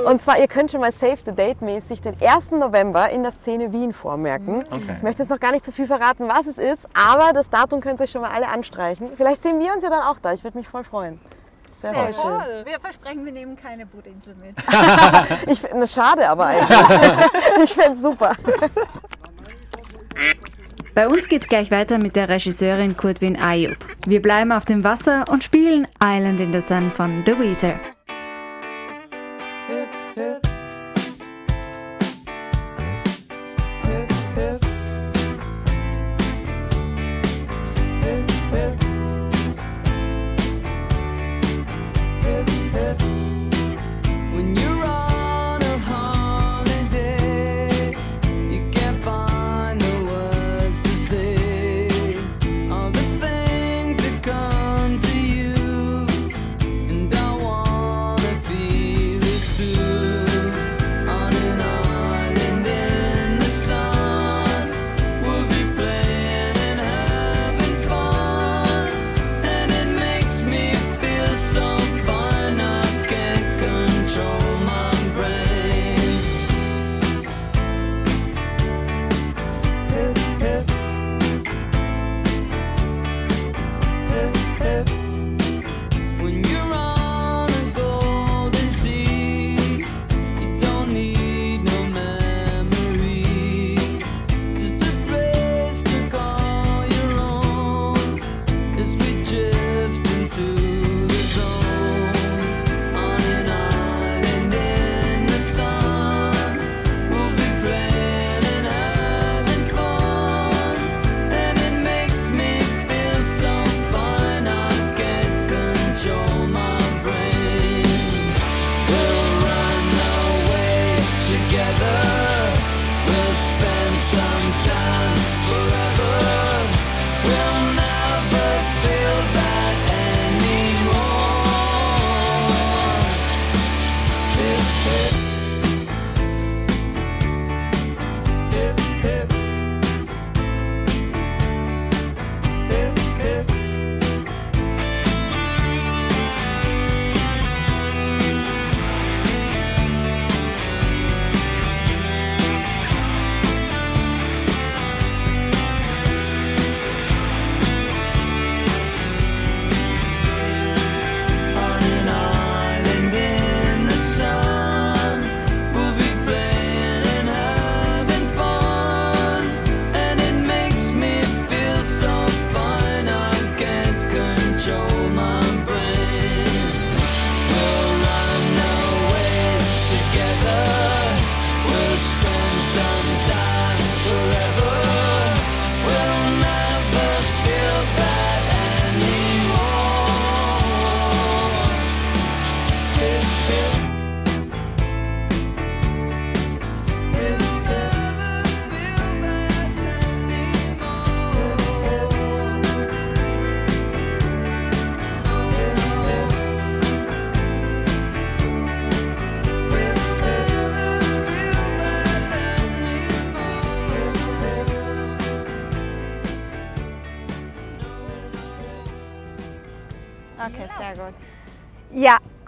Und 0.06 0.22
zwar, 0.22 0.38
ihr 0.38 0.48
könnt 0.48 0.70
schon 0.70 0.80
mal 0.80 0.92
Save 0.92 1.18
the 1.24 1.32
Date 1.32 1.62
mäßig 1.62 2.00
den 2.02 2.16
1. 2.20 2.52
November 2.52 3.10
in 3.10 3.22
der 3.22 3.32
Szene 3.32 3.72
Wien 3.72 3.92
vormerken. 3.92 4.64
Okay. 4.70 4.96
Ich 4.96 5.02
möchte 5.02 5.22
jetzt 5.22 5.30
noch 5.30 5.40
gar 5.40 5.52
nicht 5.52 5.64
zu 5.64 5.72
viel 5.72 5.86
verraten, 5.86 6.28
was 6.28 6.46
es 6.46 6.58
ist, 6.58 6.88
aber 6.94 7.32
das 7.32 7.50
Datum 7.50 7.80
könnt 7.80 8.00
ihr 8.00 8.04
euch 8.04 8.10
schon 8.10 8.22
mal 8.22 8.30
alle 8.30 8.48
anstreichen. 8.48 9.10
Vielleicht 9.14 9.42
sehen 9.42 9.60
wir 9.60 9.72
uns 9.72 9.82
ja 9.82 9.90
dann 9.90 10.02
auch 10.02 10.18
da, 10.20 10.32
ich 10.32 10.42
würde 10.44 10.58
mich 10.58 10.68
voll 10.68 10.84
freuen. 10.84 11.20
Sehr, 11.80 11.94
sehr 11.94 12.12
schön. 12.12 12.66
Wir 12.66 12.78
versprechen, 12.78 13.24
wir 13.24 13.32
nehmen 13.32 13.56
keine 13.56 13.86
Budinsel 13.86 14.34
mit. 14.34 14.54
Ich 15.50 15.60
finde 15.60 15.84
es 15.84 15.94
schade, 15.94 16.28
aber 16.28 16.46
eigentlich. 16.46 16.78
ich 17.64 17.72
finde 17.72 17.92
es 17.92 18.02
super. 18.02 18.32
Bei 20.94 21.06
uns 21.06 21.28
geht's 21.28 21.48
gleich 21.48 21.70
weiter 21.70 21.98
mit 21.98 22.16
der 22.16 22.28
Regisseurin 22.28 22.96
Kurtwin 22.96 23.36
Ayub. 23.36 23.76
Wir 24.06 24.20
bleiben 24.20 24.50
auf 24.50 24.64
dem 24.64 24.82
Wasser 24.82 25.24
und 25.30 25.44
spielen 25.44 25.86
Island 26.02 26.40
in 26.40 26.52
the 26.52 26.60
Sun 26.60 26.90
von 26.90 27.22
The 27.24 27.38
Weezer. 27.38 27.78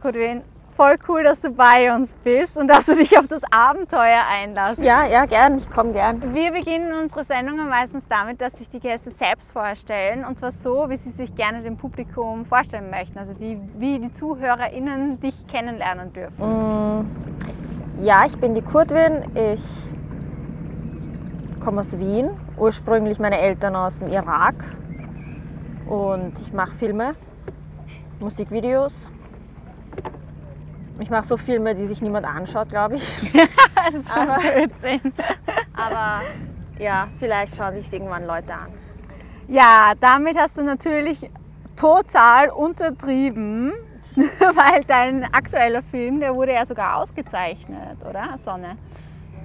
Kudwin, 0.03 0.43
voll 0.73 0.97
cool, 1.09 1.23
dass 1.23 1.41
du 1.41 1.51
bei 1.51 1.95
uns 1.95 2.17
bist 2.25 2.57
und 2.57 2.67
dass 2.67 2.87
du 2.87 2.97
dich 2.97 3.17
auf 3.17 3.29
das 3.29 3.41
Abenteuer 3.53 4.23
einlässt. 4.29 4.83
Ja, 4.83 5.07
ja, 5.07 5.27
gern. 5.27 5.59
Ich 5.59 5.71
komme 5.71 5.93
gern. 5.93 6.35
Wir 6.35 6.51
beginnen 6.51 6.93
unsere 6.93 7.23
Sendungen 7.23 7.69
meistens 7.69 8.03
damit, 8.09 8.41
dass 8.41 8.55
sich 8.55 8.69
die 8.69 8.81
Gäste 8.81 9.11
selbst 9.11 9.53
vorstellen 9.53 10.25
und 10.25 10.41
zwar 10.41 10.51
so, 10.51 10.91
wie 10.91 10.97
sie 10.97 11.11
sich 11.11 11.37
gerne 11.37 11.63
dem 11.63 11.77
Publikum 11.77 12.45
vorstellen 12.45 12.91
möchten. 12.91 13.17
Also 13.17 13.39
wie, 13.39 13.61
wie 13.79 14.01
die 14.01 14.11
ZuhörerInnen 14.11 15.21
dich 15.21 15.47
kennenlernen 15.47 16.13
dürfen. 16.13 17.07
Ja, 17.99 18.27
ich 18.27 18.37
bin 18.37 18.57
die 18.57 18.63
Kurtwin. 18.63 19.23
Ich 19.37 19.95
komme 21.61 21.79
aus 21.79 21.97
Wien. 21.97 22.31
Ursprünglich 22.59 23.21
meine 23.21 23.39
Eltern 23.39 23.77
aus 23.77 24.01
dem 24.01 24.09
Irak. 24.09 24.65
Und 25.87 26.33
ich 26.41 26.53
mache 26.53 26.73
Filme, 26.73 27.15
Musikvideos. 28.19 29.12
Ich 30.99 31.11
mache 31.11 31.25
so 31.25 31.37
Filme, 31.37 31.75
die 31.75 31.87
sich 31.87 32.01
niemand 32.03 32.27
anschaut, 32.27 32.69
glaube 32.69 32.97
ich. 32.97 33.33
Das 33.75 33.95
ist 33.95 34.13
Aber- 34.17 34.39
Blödsinn. 34.39 35.01
Aber 35.75 36.23
ja, 36.79 37.09
vielleicht 37.19 37.57
schauen 37.57 37.75
sich 37.75 37.93
irgendwann 37.93 38.27
Leute 38.27 38.53
an. 38.55 38.69
Ja, 39.49 39.93
damit 40.01 40.39
hast 40.39 40.57
du 40.59 40.63
natürlich 40.63 41.29
total 41.75 42.51
untertrieben, 42.51 43.73
weil 44.17 44.85
dein 44.87 45.25
aktueller 45.25 45.83
Film, 45.83 46.21
der 46.21 46.35
wurde 46.35 46.53
ja 46.53 46.65
sogar 46.65 46.97
ausgezeichnet, 46.99 47.99
oder? 48.09 48.37
Sonne. 48.39 48.77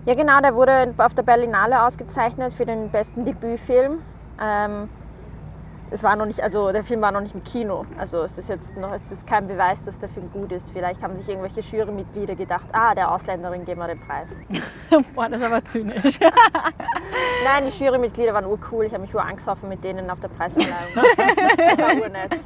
Ja, 0.05 0.13
genau, 0.13 0.39
der 0.39 0.53
wurde 0.55 0.93
auf 0.97 1.15
der 1.15 1.23
Berlinale 1.23 1.81
ausgezeichnet 1.83 2.53
für 2.53 2.65
den 2.65 2.89
besten 2.91 3.25
Debütfilm. 3.25 3.99
Ähm, 4.41 4.88
es 5.89 6.04
war 6.04 6.15
noch 6.15 6.26
nicht, 6.26 6.41
also 6.41 6.71
der 6.71 6.84
Film 6.84 7.02
war 7.02 7.12
noch 7.12 7.21
nicht 7.21 7.34
im 7.34 7.43
Kino. 7.43 7.86
Also 7.97 8.23
es 8.23 8.38
ist 8.38 8.50
jetzt 8.50 8.76
noch, 8.76 8.91
es 8.93 9.12
ist 9.12 9.26
kein 9.26 9.47
Beweis, 9.47 9.84
dass 9.84 10.00
der 10.00 10.10
Film 10.10 10.30
gut 10.32 10.52
ist. 10.52 10.71
Vielleicht 10.71 11.02
haben 11.02 11.15
sich 11.17 11.30
irgendwelche 11.30 11.62
Jurymitglieder 11.62 12.36
gedacht, 12.36 12.65
ah, 12.73 12.93
der 12.93 13.12
Ausländerin 13.12 13.63
geben 13.63 13.80
wir 13.80 13.88
den 13.88 14.00
Preis. 14.00 14.41
Boah, 15.15 15.30
das 15.30 15.39
ist 15.39 15.45
aber 15.45 15.63
zynisch. 15.63 16.19
Nein, 17.45 17.63
die 17.65 17.84
Jurymitglieder 17.84 18.34
waren 18.34 18.45
urcool. 18.45 18.86
Ich 18.86 18.93
habe 18.93 19.04
mich 19.04 19.15
ur 19.15 19.23
angesoffen 19.23 19.69
mit 19.69 19.84
denen 19.84 20.10
auf 20.10 20.19
der 20.19 20.28
Preisverleihung. 20.30 20.93
das 21.58 21.78
war 21.80 22.02
urnett. 22.02 22.36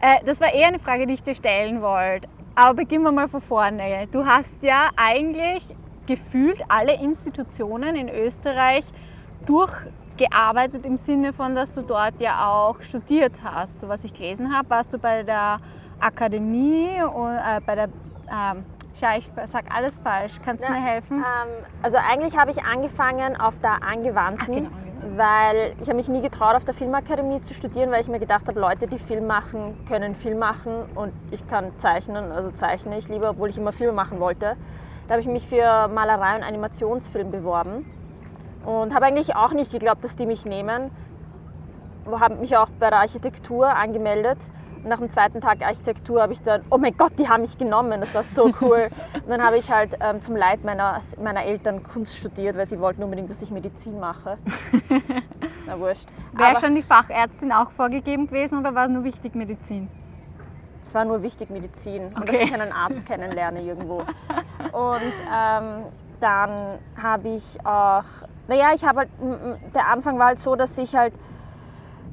Äh, 0.00 0.24
das 0.24 0.40
war 0.40 0.54
eher 0.54 0.68
eine 0.68 0.78
Frage, 0.78 1.08
die 1.08 1.14
ich 1.14 1.24
dir 1.24 1.34
stellen 1.34 1.82
wollte. 1.82 2.28
Aber 2.54 2.74
beginnen 2.74 3.02
wir 3.02 3.10
mal 3.10 3.26
von 3.26 3.40
vorne. 3.40 4.06
Du 4.12 4.24
hast 4.24 4.62
ja 4.62 4.90
eigentlich 4.96 5.74
gefühlt 6.06 6.62
alle 6.68 7.00
Institutionen 7.00 7.96
in 7.96 8.08
Österreich 8.08 8.84
durchgearbeitet 10.18 10.84
im 10.86 10.96
Sinne 10.96 11.32
von, 11.32 11.54
dass 11.54 11.74
du 11.74 11.82
dort 11.82 12.20
ja 12.20 12.46
auch 12.48 12.80
studiert 12.80 13.40
hast. 13.42 13.80
So 13.80 13.88
was 13.88 14.04
ich 14.04 14.12
gelesen 14.12 14.54
habe, 14.56 14.68
warst 14.70 14.92
du 14.92 14.98
bei 14.98 15.22
der 15.22 15.58
Akademie 16.00 16.88
und 17.02 17.34
äh, 17.36 17.60
bei 17.64 17.74
der 17.74 17.88
ähm, 18.30 18.64
Schau, 19.00 19.16
ich 19.16 19.30
sag 19.46 19.72
alles 19.72 20.00
falsch. 20.02 20.40
Kannst 20.44 20.66
du 20.66 20.72
Ja, 20.72 20.78
mir 20.78 20.84
helfen? 20.84 21.18
Ähm, 21.18 21.64
also 21.82 21.98
eigentlich 21.98 22.36
habe 22.36 22.50
ich 22.50 22.64
angefangen 22.64 23.40
auf 23.40 23.56
der 23.60 23.84
Angewandten, 23.84 24.54
genau, 24.54 24.70
weil 25.16 25.74
ich 25.80 25.88
habe 25.88 25.98
mich 25.98 26.08
nie 26.08 26.20
getraut, 26.20 26.56
auf 26.56 26.64
der 26.64 26.74
Filmakademie 26.74 27.40
zu 27.40 27.54
studieren, 27.54 27.92
weil 27.92 28.00
ich 28.00 28.08
mir 28.08 28.18
gedacht 28.18 28.48
habe, 28.48 28.58
Leute, 28.58 28.86
die 28.86 28.98
Film 28.98 29.28
machen, 29.28 29.78
können 29.86 30.16
Film 30.16 30.40
machen 30.40 30.82
und 30.96 31.12
ich 31.30 31.46
kann 31.46 31.70
zeichnen, 31.78 32.32
also 32.32 32.50
zeichne 32.50 32.98
ich 32.98 33.08
lieber, 33.08 33.30
obwohl 33.30 33.50
ich 33.50 33.58
immer 33.58 33.70
Filme 33.72 33.92
machen 33.92 34.18
wollte. 34.18 34.56
Da 35.06 35.12
habe 35.12 35.20
ich 35.20 35.28
mich 35.28 35.46
für 35.46 35.86
Malerei 35.86 36.34
und 36.36 36.42
Animationsfilm 36.42 37.30
beworben 37.30 37.86
und 38.64 38.94
habe 38.94 39.06
eigentlich 39.06 39.34
auch 39.36 39.52
nicht 39.52 39.72
geglaubt, 39.72 40.04
dass 40.04 40.16
die 40.16 40.26
mich 40.26 40.44
nehmen. 40.44 40.90
Habe 42.10 42.36
mich 42.36 42.56
auch 42.56 42.68
bei 42.78 42.90
der 42.90 43.00
Architektur 43.00 43.68
angemeldet. 43.68 44.38
Und 44.82 44.88
nach 44.88 44.98
dem 44.98 45.10
zweiten 45.10 45.40
Tag 45.40 45.62
Architektur 45.62 46.22
habe 46.22 46.32
ich 46.32 46.40
dann, 46.42 46.62
oh 46.70 46.78
mein 46.78 46.96
Gott, 46.96 47.12
die 47.18 47.28
haben 47.28 47.40
mich 47.42 47.58
genommen, 47.58 48.00
das 48.00 48.14
war 48.14 48.22
so 48.22 48.52
cool. 48.60 48.88
und 49.14 49.28
dann 49.28 49.42
habe 49.42 49.58
ich 49.58 49.70
halt 49.72 49.96
ähm, 50.00 50.22
zum 50.22 50.36
Leid 50.36 50.64
meiner, 50.64 51.00
meiner 51.20 51.44
Eltern 51.44 51.82
Kunst 51.82 52.16
studiert, 52.16 52.56
weil 52.56 52.66
sie 52.66 52.78
wollten 52.78 53.02
unbedingt, 53.02 53.28
dass 53.28 53.42
ich 53.42 53.50
Medizin 53.50 53.98
mache. 53.98 54.38
Na 55.66 55.78
wurscht. 55.80 56.06
Wäre 56.32 56.54
schon 56.60 56.76
die 56.76 56.82
Fachärztin 56.82 57.50
auch 57.52 57.72
vorgegeben 57.72 58.28
gewesen 58.28 58.58
oder 58.60 58.72
war 58.74 58.84
es 58.84 58.90
nur 58.90 59.02
wichtig 59.04 59.34
Medizin? 59.34 59.88
es 60.84 60.94
war 60.94 61.04
nur 61.04 61.22
wichtig 61.22 61.50
Medizin 61.50 62.06
und 62.14 62.26
dass 62.26 62.34
Okay. 62.34 62.44
ich 62.44 62.54
einen 62.54 62.72
Arzt 62.72 63.04
kennenlerne 63.04 63.60
irgendwo. 63.60 63.98
Und 64.72 65.02
ähm, 65.30 65.84
dann 66.18 66.78
habe 67.02 67.28
ich 67.28 67.58
auch, 67.66 68.04
naja, 68.48 68.70
ich 68.74 68.84
habe 68.84 69.00
halt, 69.00 69.10
der 69.74 69.88
Anfang 69.88 70.18
war 70.18 70.26
halt 70.26 70.40
so, 70.40 70.56
dass 70.56 70.76
ich 70.78 70.96
halt 70.96 71.14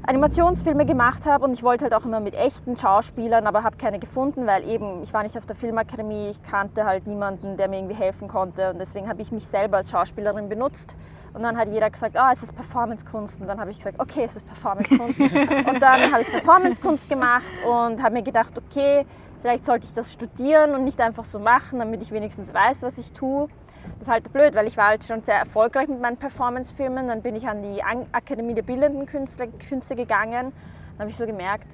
Animationsfilme 0.08 0.86
gemacht 0.86 1.26
habe 1.26 1.45
und 1.45 1.54
ich 1.54 1.63
wollte 1.63 1.86
halt 1.86 1.93
auch 1.95 2.06
immer 2.06 2.19
mit 2.19 2.36
echten 2.36 2.78
Schauspielern, 2.78 3.48
aber 3.48 3.63
habe 3.63 3.78
keine 3.78 3.98
gefunden, 3.98 4.45
weil 4.45 4.67
eben 4.69 5.02
ich 5.02 5.13
war 5.13 5.24
nicht 5.24 5.36
auf 5.36 5.48
der 5.48 5.56
Filmakademie, 5.56 6.30
ich 6.30 6.43
kannte 6.43 6.86
halt 6.86 7.08
niemanden, 7.08 7.58
der 7.58 7.67
mir 7.67 7.78
irgendwie 7.80 7.95
helfen 7.95 8.28
konnte 8.28 8.69
und 8.69 8.78
deswegen 8.78 9.10
habe 9.10 9.21
ich 9.21 9.32
mich 9.32 9.48
selber 9.48 9.78
als 9.78 9.89
Schauspielerin 9.89 10.48
benutzt. 10.48 10.95
Und 11.34 11.43
dann 11.43 11.58
hat 11.58 11.67
jeder 11.67 11.89
gesagt, 11.89 12.15
ah, 12.17 12.30
es 12.32 12.43
ist 12.43 12.56
Performancekunst. 12.56 13.41
Und 13.41 13.48
dann 13.48 13.60
habe 13.60 13.69
ich 13.69 13.80
gesagt, 13.80 14.00
okay, 14.00 14.24
es 14.24 14.38
ist 14.38 14.48
Performancekunst. 14.48 15.19
und 15.19 15.82
dann 15.82 16.12
habe 16.13 16.21
ich 16.21 16.32
Performancekunst 16.32 17.10
gemacht 17.10 17.43
und 17.67 18.02
habe 18.02 18.13
mir 18.13 18.24
gedacht, 18.24 18.58
okay, 18.58 19.06
vielleicht 19.41 19.65
sollte 19.65 19.86
ich 19.86 19.93
das 19.93 20.13
studieren 20.13 20.74
und 20.76 20.86
nicht 20.86 21.02
einfach 21.02 21.26
so 21.26 21.39
machen, 21.39 21.80
damit 21.80 22.02
ich 22.02 22.13
wenigstens 22.13 22.54
weiß, 22.54 22.84
was 22.84 22.98
ich 22.98 23.12
tue. 23.12 23.50
Das 24.00 24.08
ist 24.08 24.13
halt 24.13 24.34
blöd, 24.34 24.56
weil 24.56 24.67
ich 24.67 24.78
war 24.78 24.88
halt 24.88 25.04
schon 25.04 25.24
sehr 25.24 25.38
erfolgreich 25.38 25.88
mit 25.88 26.02
meinen 26.02 26.17
Performancefilmen. 26.17 27.08
Dann 27.08 27.21
bin 27.21 27.36
ich 27.36 27.48
an 27.48 27.63
die 27.63 27.82
Akademie 27.84 28.54
der 28.54 28.63
Bildenden 28.63 29.06
Künste, 29.06 29.48
Künste 29.48 29.95
gegangen. 29.95 30.52
Dann 30.52 31.00
habe 31.00 31.10
ich 31.10 31.17
so 31.17 31.26
gemerkt, 31.26 31.67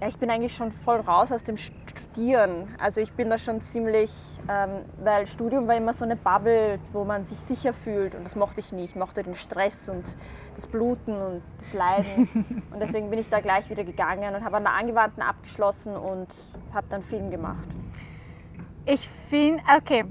ja, 0.00 0.08
ich 0.08 0.18
bin 0.18 0.30
eigentlich 0.30 0.54
schon 0.54 0.72
voll 0.72 1.00
raus 1.00 1.30
aus 1.30 1.44
dem 1.44 1.56
Studieren. 1.56 2.68
Also 2.78 3.00
ich 3.00 3.12
bin 3.12 3.30
da 3.30 3.38
schon 3.38 3.60
ziemlich, 3.60 4.12
ähm, 4.48 4.84
weil 5.02 5.26
Studium 5.26 5.68
war 5.68 5.76
immer 5.76 5.92
so 5.92 6.04
eine 6.04 6.16
Bubble, 6.16 6.78
wo 6.92 7.04
man 7.04 7.24
sich 7.24 7.38
sicher 7.38 7.72
fühlt 7.72 8.14
und 8.14 8.24
das 8.24 8.34
mochte 8.34 8.60
ich 8.60 8.72
nicht. 8.72 8.90
Ich 8.90 8.96
mochte 8.96 9.22
den 9.22 9.34
Stress 9.34 9.88
und 9.88 10.04
das 10.56 10.66
Bluten 10.66 11.14
und 11.14 11.42
das 11.58 11.72
Leiden. 11.72 12.64
und 12.72 12.80
deswegen 12.80 13.08
bin 13.08 13.18
ich 13.18 13.30
da 13.30 13.40
gleich 13.40 13.70
wieder 13.70 13.84
gegangen 13.84 14.34
und 14.34 14.44
habe 14.44 14.56
an 14.56 14.64
der 14.64 14.74
Angewandten 14.74 15.22
abgeschlossen 15.22 15.96
und 15.96 16.28
habe 16.72 16.86
dann 16.90 17.02
Film 17.02 17.30
gemacht. 17.30 17.68
Ich 18.86 19.08
finde, 19.08 19.62
okay, 19.78 20.04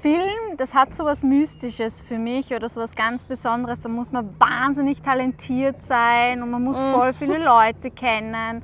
Film, 0.00 0.56
das 0.56 0.72
hat 0.74 0.94
so 0.94 1.04
was 1.04 1.22
Mystisches 1.22 2.00
für 2.00 2.18
mich 2.18 2.54
oder 2.54 2.68
so 2.68 2.80
was 2.80 2.94
ganz 2.94 3.24
Besonderes. 3.24 3.80
Da 3.80 3.88
muss 3.88 4.12
man 4.12 4.34
wahnsinnig 4.38 5.02
talentiert 5.02 5.76
sein 5.84 6.42
und 6.42 6.50
man 6.50 6.62
muss 6.62 6.82
Mm. 6.82 6.92
voll 6.94 7.12
viele 7.12 7.38
Leute 7.38 7.90
kennen. 7.90 8.62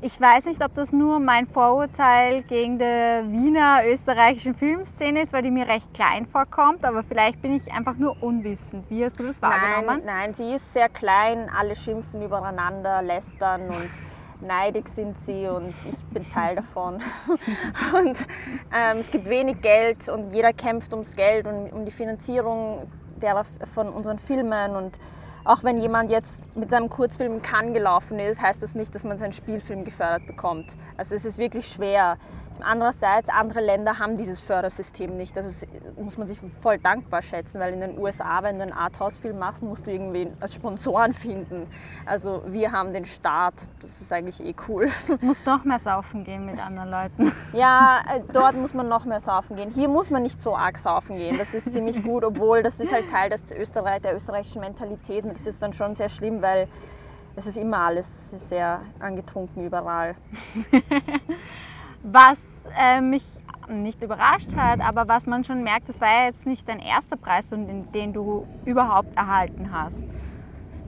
Ich 0.00 0.20
weiß 0.20 0.44
nicht, 0.46 0.64
ob 0.64 0.72
das 0.74 0.92
nur 0.92 1.18
mein 1.18 1.48
Vorurteil 1.48 2.44
gegen 2.44 2.78
die 2.78 2.84
Wiener 2.84 3.80
österreichischen 3.84 4.54
Filmszene 4.54 5.22
ist, 5.22 5.32
weil 5.32 5.42
die 5.42 5.50
mir 5.50 5.66
recht 5.66 5.92
klein 5.92 6.24
vorkommt, 6.26 6.84
aber 6.84 7.02
vielleicht 7.02 7.42
bin 7.42 7.56
ich 7.56 7.72
einfach 7.72 7.96
nur 7.96 8.16
unwissend. 8.22 8.84
Wie 8.88 9.04
hast 9.04 9.18
du 9.18 9.24
das 9.24 9.42
wahrgenommen? 9.42 10.02
Nein, 10.04 10.16
nein, 10.30 10.34
sie 10.34 10.54
ist 10.54 10.72
sehr 10.72 10.88
klein, 10.88 11.50
alle 11.54 11.74
schimpfen 11.74 12.22
übereinander, 12.22 13.02
lästern 13.02 13.62
und 13.68 13.90
neidig 14.40 14.88
sind 14.88 15.18
sie 15.20 15.46
und 15.48 15.68
ich 15.70 16.04
bin 16.12 16.30
Teil 16.30 16.56
davon. 16.56 16.94
und 17.94 18.26
ähm, 18.72 18.98
es 19.00 19.10
gibt 19.10 19.28
wenig 19.28 19.60
Geld 19.60 20.08
und 20.08 20.32
jeder 20.32 20.52
kämpft 20.52 20.92
ums 20.92 21.16
Geld 21.16 21.46
und 21.46 21.72
um 21.72 21.84
die 21.84 21.90
Finanzierung 21.90 22.90
derer 23.20 23.44
von 23.74 23.88
unseren 23.88 24.18
Filmen 24.18 24.76
und 24.76 24.98
auch 25.44 25.64
wenn 25.64 25.78
jemand 25.78 26.10
jetzt 26.10 26.54
mit 26.56 26.70
seinem 26.70 26.90
Kurzfilm 26.90 27.36
in 27.36 27.42
Cannes 27.42 27.72
gelaufen 27.72 28.18
ist, 28.18 28.42
heißt 28.42 28.62
das 28.62 28.74
nicht, 28.74 28.94
dass 28.94 29.04
man 29.04 29.16
seinen 29.16 29.32
Spielfilm 29.32 29.84
gefördert 29.84 30.26
bekommt. 30.26 30.76
Also 30.98 31.14
es 31.14 31.24
ist 31.24 31.38
wirklich 31.38 31.68
schwer. 31.68 32.18
Andererseits, 32.62 33.28
andere 33.28 33.60
Länder 33.60 33.98
haben 33.98 34.16
dieses 34.16 34.40
Fördersystem 34.40 35.16
nicht. 35.16 35.36
Also 35.36 35.66
muss 35.96 36.16
man 36.18 36.26
sich 36.26 36.38
voll 36.60 36.78
dankbar 36.78 37.22
schätzen, 37.22 37.60
weil 37.60 37.72
in 37.72 37.80
den 37.80 37.98
USA, 37.98 38.42
wenn 38.42 38.56
du 38.56 38.62
einen 38.62 38.72
Arthouse-Film 38.72 39.38
machst, 39.38 39.62
musst 39.62 39.86
du 39.86 39.92
irgendwie 39.92 40.28
als 40.40 40.54
Sponsoren 40.54 41.12
finden. 41.12 41.66
Also 42.06 42.42
wir 42.46 42.72
haben 42.72 42.92
den 42.92 43.04
Staat. 43.04 43.54
Das 43.82 44.00
ist 44.00 44.12
eigentlich 44.12 44.40
eh 44.40 44.54
cool. 44.68 44.88
Du 45.08 45.16
musst 45.22 45.46
noch 45.46 45.64
mehr 45.64 45.78
saufen 45.78 46.24
gehen 46.24 46.46
mit 46.46 46.58
anderen 46.64 46.90
Leuten. 46.90 47.32
Ja, 47.52 48.00
äh, 48.14 48.20
dort 48.32 48.54
muss 48.54 48.74
man 48.74 48.88
noch 48.88 49.04
mehr 49.04 49.20
saufen 49.20 49.56
gehen. 49.56 49.70
Hier 49.70 49.88
muss 49.88 50.10
man 50.10 50.22
nicht 50.22 50.42
so 50.42 50.54
arg 50.54 50.78
saufen 50.78 51.16
gehen. 51.16 51.38
Das 51.38 51.54
ist 51.54 51.72
ziemlich 51.72 52.02
gut, 52.02 52.24
obwohl 52.24 52.62
das 52.62 52.78
ist 52.78 52.92
halt 52.92 53.10
Teil 53.10 53.30
des 53.30 53.50
Österreich, 53.52 54.02
der 54.02 54.14
österreichischen 54.14 54.60
Mentalität. 54.60 55.24
Und 55.24 55.32
das 55.32 55.46
ist 55.46 55.62
dann 55.62 55.72
schon 55.72 55.94
sehr 55.94 56.08
schlimm, 56.08 56.42
weil 56.42 56.68
es 57.38 57.46
ist 57.46 57.56
immer 57.56 57.78
alles 57.78 58.30
sehr 58.48 58.80
angetrunken 58.98 59.64
überall. 59.64 60.16
Was 62.02 62.42
äh, 62.78 63.00
mich 63.00 63.24
nicht 63.68 64.02
überrascht 64.02 64.56
hat, 64.56 64.80
aber 64.80 65.08
was 65.08 65.26
man 65.26 65.44
schon 65.44 65.62
merkt, 65.62 65.88
das 65.88 66.00
war 66.00 66.08
ja 66.08 66.26
jetzt 66.26 66.46
nicht 66.46 66.68
dein 66.68 66.78
erster 66.78 67.16
Preis, 67.16 67.50
den, 67.50 68.12
du 68.12 68.46
überhaupt 68.64 69.16
erhalten 69.16 69.70
hast, 69.72 70.06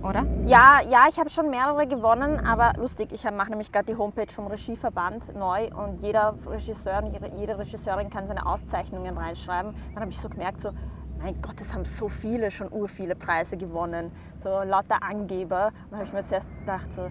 oder? 0.02 0.24
Ja, 0.46 0.80
ja, 0.88 1.06
ich 1.08 1.18
habe 1.18 1.28
schon 1.28 1.50
mehrere 1.50 1.86
gewonnen, 1.86 2.38
aber 2.38 2.72
lustig, 2.78 3.12
ich 3.12 3.24
mache 3.30 3.50
nämlich 3.50 3.70
gerade 3.70 3.92
die 3.92 3.96
Homepage 3.96 4.32
vom 4.32 4.46
Regieverband 4.46 5.36
neu 5.36 5.68
und 5.74 6.02
jeder 6.02 6.34
Regisseur 6.46 7.02
und 7.02 7.12
jede, 7.38 7.58
Regisseurin 7.58 8.08
kann 8.08 8.26
seine 8.26 8.46
Auszeichnungen 8.46 9.16
reinschreiben. 9.16 9.74
Dann 9.92 10.00
habe 10.00 10.10
ich 10.10 10.20
so 10.20 10.28
gemerkt, 10.28 10.60
so, 10.60 10.70
mein 11.18 11.40
Gott, 11.42 11.60
es 11.60 11.74
haben 11.74 11.84
so 11.84 12.08
viele 12.08 12.50
schon 12.50 12.72
ur 12.72 12.88
viele 12.88 13.14
Preise 13.14 13.58
gewonnen, 13.58 14.10
so 14.36 14.48
lauter 14.62 15.02
Angeber. 15.02 15.66
Und 15.66 15.90
dann 15.90 15.98
habe 16.00 16.08
ich 16.08 16.12
mir 16.14 16.24
zuerst 16.24 16.50
gedacht, 16.58 16.90
so, 16.94 17.10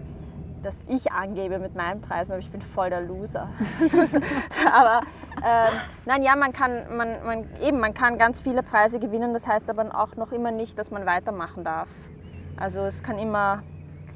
dass 0.62 0.76
ich 0.88 1.12
angebe 1.12 1.58
mit 1.58 1.74
meinen 1.74 2.00
Preisen, 2.00 2.32
aber 2.32 2.40
ich 2.40 2.50
bin 2.50 2.62
voll 2.62 2.90
der 2.90 3.00
Loser. 3.00 3.48
aber 4.72 5.00
ähm, 5.44 5.72
nein, 6.06 6.22
ja, 6.22 6.36
man 6.36 6.52
kann, 6.52 6.96
man, 6.96 7.24
man, 7.24 7.44
eben, 7.62 7.80
man 7.80 7.94
kann 7.94 8.18
ganz 8.18 8.40
viele 8.40 8.62
Preise 8.62 8.98
gewinnen, 8.98 9.32
das 9.32 9.46
heißt 9.46 9.70
aber 9.70 9.86
auch 9.98 10.16
noch 10.16 10.32
immer 10.32 10.50
nicht, 10.50 10.78
dass 10.78 10.90
man 10.90 11.06
weitermachen 11.06 11.64
darf. 11.64 11.88
Also 12.56 12.80
es 12.80 13.02
kann 13.02 13.18
immer, 13.18 13.62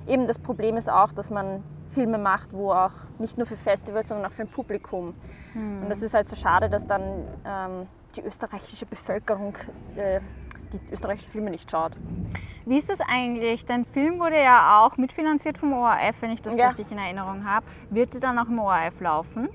eben 0.07 0.27
das 0.27 0.39
Problem 0.39 0.77
ist 0.77 0.91
auch, 0.91 1.13
dass 1.13 1.31
man 1.31 1.63
Filme 1.89 2.19
macht, 2.19 2.53
wo 2.53 2.73
auch 2.73 2.93
nicht 3.19 3.39
nur 3.39 3.47
für 3.47 3.57
Festivals, 3.57 4.09
sondern 4.09 4.31
auch 4.31 4.35
für 4.35 4.43
ein 4.43 4.49
Publikum. 4.49 5.15
Und 5.55 5.89
das 5.89 6.03
ist 6.03 6.15
halt 6.15 6.27
so 6.27 6.35
schade, 6.35 6.69
dass 6.69 6.85
dann 6.85 7.03
ähm, 7.45 7.87
die 8.17 8.23
österreichische 8.23 8.87
Bevölkerung 8.87 9.57
äh, 9.97 10.21
die 10.75 10.93
österreichischen 10.93 11.31
Filme 11.31 11.51
nicht 11.51 11.71
schaut. 11.71 11.93
Wie 12.67 12.77
ist 12.77 12.89
das 12.89 13.01
eigentlich? 13.01 13.67
Dein 13.67 13.85
Film 13.85 14.19
wurde 14.21 14.43
ja 14.43 14.81
auch 14.81 14.97
mitfinanziert 14.97 15.59
vom 15.59 15.73
ORF, 15.73 16.23
wenn 16.23 16.31
ich 16.31 16.43
das 16.43 16.57
Ja. 16.57 16.69
richtig 16.69 16.91
in 16.91 16.99
Erinnerung 16.99 17.45
habe. 17.45 17.67
Wird 17.91 18.15
der 18.15 18.21
dann 18.21 18.39
auch 18.39 18.49
im 18.49 18.59
ORF 18.59 19.01
laufen? 19.01 19.49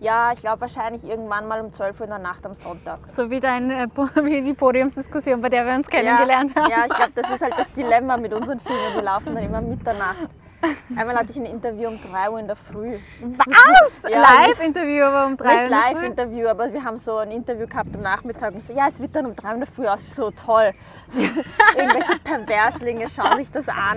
Ja, 0.00 0.32
ich 0.32 0.40
glaube 0.40 0.62
wahrscheinlich 0.62 1.04
irgendwann 1.04 1.46
mal 1.46 1.60
um 1.60 1.72
12 1.72 2.00
Uhr 2.00 2.04
in 2.06 2.10
der 2.10 2.18
Nacht 2.18 2.44
am 2.44 2.54
Sonntag. 2.54 2.98
So 3.06 3.30
wie, 3.30 3.38
dein, 3.38 3.70
äh, 3.70 3.86
wie 4.24 4.42
die 4.42 4.54
Podiumsdiskussion, 4.54 5.40
bei 5.40 5.48
der 5.48 5.64
wir 5.64 5.74
uns 5.74 5.86
kennengelernt 5.88 6.52
ja, 6.56 6.62
haben. 6.62 6.70
Ja, 6.70 6.86
ich 6.86 6.94
glaube, 6.94 7.12
das 7.14 7.30
ist 7.30 7.40
halt 7.40 7.54
das 7.56 7.72
Dilemma 7.72 8.16
mit 8.16 8.32
unseren 8.32 8.58
Filmen. 8.58 8.98
Die 8.98 9.04
laufen 9.04 9.34
dann 9.34 9.44
immer 9.44 9.60
Mitternacht. 9.60 10.28
Einmal 10.96 11.16
hatte 11.16 11.30
ich 11.32 11.36
ein 11.38 11.46
Interview 11.46 11.88
um 11.88 11.98
3 12.10 12.30
Uhr 12.30 12.38
in 12.40 12.46
der 12.46 12.56
Früh. 12.56 12.96
Was? 13.20 13.92
Ja, 14.10 14.20
Live-Interview 14.20 15.04
aber 15.04 15.26
um 15.26 15.36
drei 15.36 15.54
Nicht 15.54 15.60
Uhr 15.62 15.66
in 15.66 15.70
der 15.70 15.80
Früh? 15.82 15.94
Live-Interview, 16.00 16.48
aber 16.48 16.72
wir 16.72 16.84
haben 16.84 16.98
so 16.98 17.16
ein 17.18 17.30
Interview 17.30 17.66
gehabt 17.66 17.94
am 17.94 18.02
Nachmittag 18.02 18.54
und 18.54 18.62
so, 18.62 18.72
ja, 18.72 18.88
es 18.88 18.98
wird 19.00 19.14
dann 19.14 19.26
um 19.26 19.36
3 19.36 19.48
Uhr 19.48 19.54
in 19.54 19.60
der 19.60 19.68
Früh 19.68 19.86
aus, 19.86 20.14
so 20.14 20.30
toll. 20.30 20.72
Irgendwelche 21.76 22.18
Perverslinge 22.22 23.08
schauen 23.08 23.36
sich 23.38 23.50
das 23.50 23.68
an. 23.68 23.96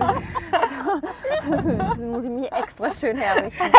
Das 1.49 1.97
muss 1.97 2.23
ich 2.23 2.29
mich 2.29 2.51
extra 2.51 2.91
schön 2.91 3.17
herrichten. 3.17 3.71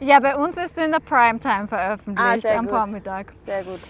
Ja, 0.00 0.18
bei 0.20 0.34
uns 0.36 0.56
wirst 0.56 0.76
du 0.78 0.82
in 0.82 0.92
der 0.92 1.00
Primetime 1.00 1.68
veröffentlicht 1.68 2.46
Ah, 2.46 2.58
am 2.58 2.66
gut. 2.66 2.74
Vormittag. 2.74 3.32
Sehr 3.44 3.62
gut. 3.64 3.80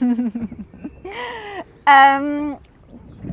Ähm, 1.87 2.57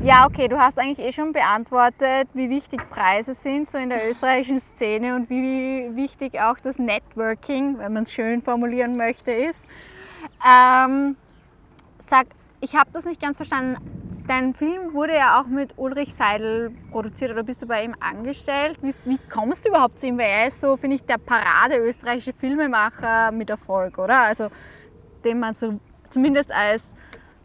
ja, 0.03 0.25
okay, 0.25 0.47
du 0.47 0.57
hast 0.57 0.77
eigentlich 0.77 1.05
eh 1.05 1.11
schon 1.11 1.33
beantwortet, 1.33 2.27
wie 2.33 2.49
wichtig 2.49 2.81
Preise 2.89 3.33
sind 3.33 3.67
so 3.67 3.77
in 3.77 3.89
der 3.89 4.09
österreichischen 4.09 4.59
Szene 4.59 5.15
und 5.15 5.29
wie 5.29 5.95
wichtig 5.95 6.39
auch 6.39 6.57
das 6.59 6.77
Networking, 6.77 7.77
wenn 7.77 7.93
man 7.93 8.03
es 8.03 8.11
schön 8.11 8.41
formulieren 8.41 8.97
möchte, 8.97 9.31
ist. 9.31 9.59
Ähm, 10.45 11.15
sag, 12.09 12.27
ich 12.59 12.75
habe 12.75 12.89
das 12.93 13.05
nicht 13.05 13.21
ganz 13.21 13.37
verstanden. 13.37 13.77
Dein 14.27 14.53
Film 14.53 14.93
wurde 14.93 15.15
ja 15.15 15.39
auch 15.39 15.47
mit 15.47 15.73
Ulrich 15.77 16.13
Seidel 16.13 16.71
produziert 16.91 17.31
oder 17.31 17.43
bist 17.43 17.61
du 17.61 17.65
bei 17.65 17.83
ihm 17.83 17.95
angestellt? 17.99 18.77
Wie, 18.81 18.93
wie 19.05 19.17
kommst 19.29 19.63
du 19.63 19.69
überhaupt 19.69 19.99
zu 19.99 20.07
ihm? 20.07 20.17
Weil 20.17 20.29
er 20.29 20.47
ist 20.47 20.59
so, 20.59 20.75
finde 20.75 20.97
ich, 20.97 21.05
der 21.05 21.17
Parade 21.17 21.77
österreichische 21.77 22.33
Filmemacher 22.33 23.31
mit 23.31 23.49
Erfolg, 23.49 23.97
oder? 23.97 24.23
Also 24.23 24.49
den 25.23 25.39
man 25.39 25.53
so 25.53 25.79
zumindest 26.09 26.51
als 26.51 26.93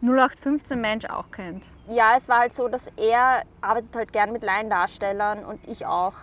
0815 0.03 0.81
Mensch 0.81 1.05
auch 1.05 1.31
kennt. 1.31 1.63
Ja, 1.87 2.15
es 2.17 2.27
war 2.27 2.39
halt 2.39 2.53
so, 2.53 2.67
dass 2.67 2.91
er 2.97 3.43
arbeitet 3.61 3.95
halt 3.95 4.11
gern 4.11 4.33
mit 4.33 4.43
Laiendarstellern 4.43 5.45
und 5.45 5.65
ich 5.65 5.85
auch. 5.85 6.13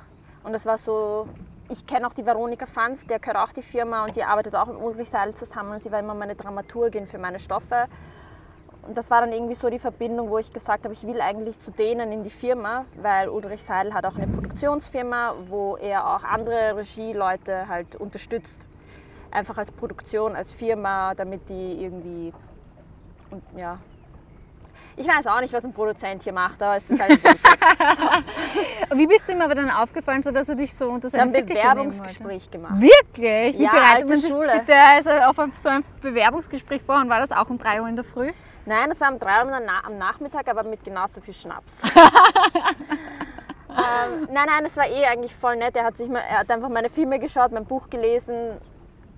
Und 0.45 0.53
das 0.53 0.67
war 0.67 0.77
so, 0.77 1.27
ich 1.71 1.87
kenne 1.87 2.07
auch 2.07 2.13
die 2.13 2.27
Veronika 2.27 2.67
Franz, 2.67 3.07
der 3.07 3.19
gehört 3.19 3.39
auch 3.39 3.53
die 3.53 3.63
Firma 3.63 4.05
und 4.05 4.17
die 4.17 4.23
arbeitet 4.23 4.55
auch 4.55 4.67
mit 4.67 4.77
Ulrich 4.77 5.09
Seidel 5.09 5.35
zusammen 5.35 5.73
und 5.73 5.83
sie 5.83 5.91
war 5.91 5.99
immer 5.99 6.15
meine 6.15 6.35
Dramaturgin 6.35 7.07
für 7.07 7.19
meine 7.19 7.39
Stoffe. 7.39 7.87
Und 8.87 8.99
das 8.99 9.11
war 9.11 9.21
dann 9.21 9.33
irgendwie 9.33 9.55
so 9.55 9.71
die 9.71 9.79
Verbindung, 9.79 10.31
wo 10.31 10.39
ich 10.39 10.53
gesagt 10.53 10.85
habe, 10.85 10.93
ich 10.93 11.07
will 11.07 11.21
eigentlich 11.21 11.61
zu 11.61 11.71
denen 11.71 12.13
in 12.13 12.23
die 12.23 12.31
Firma, 12.31 12.85
weil 13.01 13.29
Ulrich 13.29 13.63
Seidel 13.63 13.95
hat 13.95 14.05
auch 14.05 14.17
eine 14.17 14.27
Produktionsfirma, 14.27 15.35
wo 15.49 15.77
er 15.77 16.07
auch 16.07 16.25
andere 16.25 16.77
Regieleute 16.77 17.69
halt 17.69 17.97
unterstützt. 17.97 18.67
Einfach 19.31 19.59
als 19.59 19.71
Produktion, 19.71 20.35
als 20.35 20.51
Firma, 20.51 21.15
damit 21.15 21.49
die 21.49 21.83
irgendwie, 21.83 22.33
und 23.31 23.43
ja. 23.57 23.79
Ich 24.97 25.07
weiß 25.09 25.27
auch 25.29 25.41
nicht, 25.41 25.53
was 25.53 25.65
ein 25.65 25.73
Produzent 25.73 26.23
hier 26.25 26.33
macht, 26.33 26.61
aber 26.63 26.77
es 26.77 26.91
ist 26.91 27.01
halt 27.01 27.13
Und 28.91 28.99
Wie 28.99 29.07
bist 29.07 29.29
du 29.29 29.33
ihm 29.33 29.41
aber 29.41 29.55
dann 29.55 29.71
aufgefallen, 29.71 30.21
so 30.21 30.31
dass 30.31 30.49
er 30.49 30.57
dich 30.57 30.75
so 30.75 30.91
unter 30.91 31.11
Wir 31.11 31.21
haben 31.21 31.31
seine 31.33 31.39
ein 31.39 31.49
Fittiche 31.49 31.67
nehmen 31.69 31.91
Bewerbungsgespräch 31.91 32.51
gemacht. 32.51 32.75
Wirklich? 32.81 33.57
Wie 33.59 33.63
Ja, 33.63 33.71
bereitet 33.71 33.95
alte 33.95 34.07
man 34.09 34.21
sich 34.21 34.31
Schule. 34.31 34.53
bitte 34.59 34.75
also 34.77 35.11
auf 35.11 35.39
ein- 35.39 35.53
so 35.55 35.69
ein 35.71 35.85
Bewerbungsgespräch 36.03 36.83
vor? 36.83 36.97
Und 36.97 37.09
war 37.09 37.21
das 37.21 37.33
auch 37.33 37.49
um 37.49 37.57
3 37.57 37.81
Uhr 37.81 37.89
in 37.89 37.97
der 37.97 38.05
Früh? 38.05 38.31
Nein, 38.67 38.91
das 38.91 39.01
war 39.01 39.11
um 39.11 39.19
drei 39.19 39.43
Uhr 39.45 39.51
na- 39.65 39.85
am 39.87 39.97
Nachmittag, 39.97 40.47
aber 40.49 40.65
mit 40.65 40.85
genauso 40.85 41.21
viel 41.23 41.33
Schnaps. 41.35 41.73
ähm, 43.71 44.29
nein, 44.31 44.47
nein, 44.47 44.65
es 44.67 44.77
war 44.77 44.87
eh 44.87 45.07
eigentlich 45.07 45.35
voll 45.35 45.57
nett. 45.57 45.77
Er 45.77 45.85
hat, 45.85 45.97
sich 45.97 46.09
mal, 46.09 46.21
er 46.29 46.41
hat 46.41 46.51
einfach 46.51 46.69
meine 46.69 46.91
Filme 46.91 47.19
geschaut, 47.19 47.53
mein 47.53 47.65
Buch 47.65 47.89
gelesen 47.89 48.59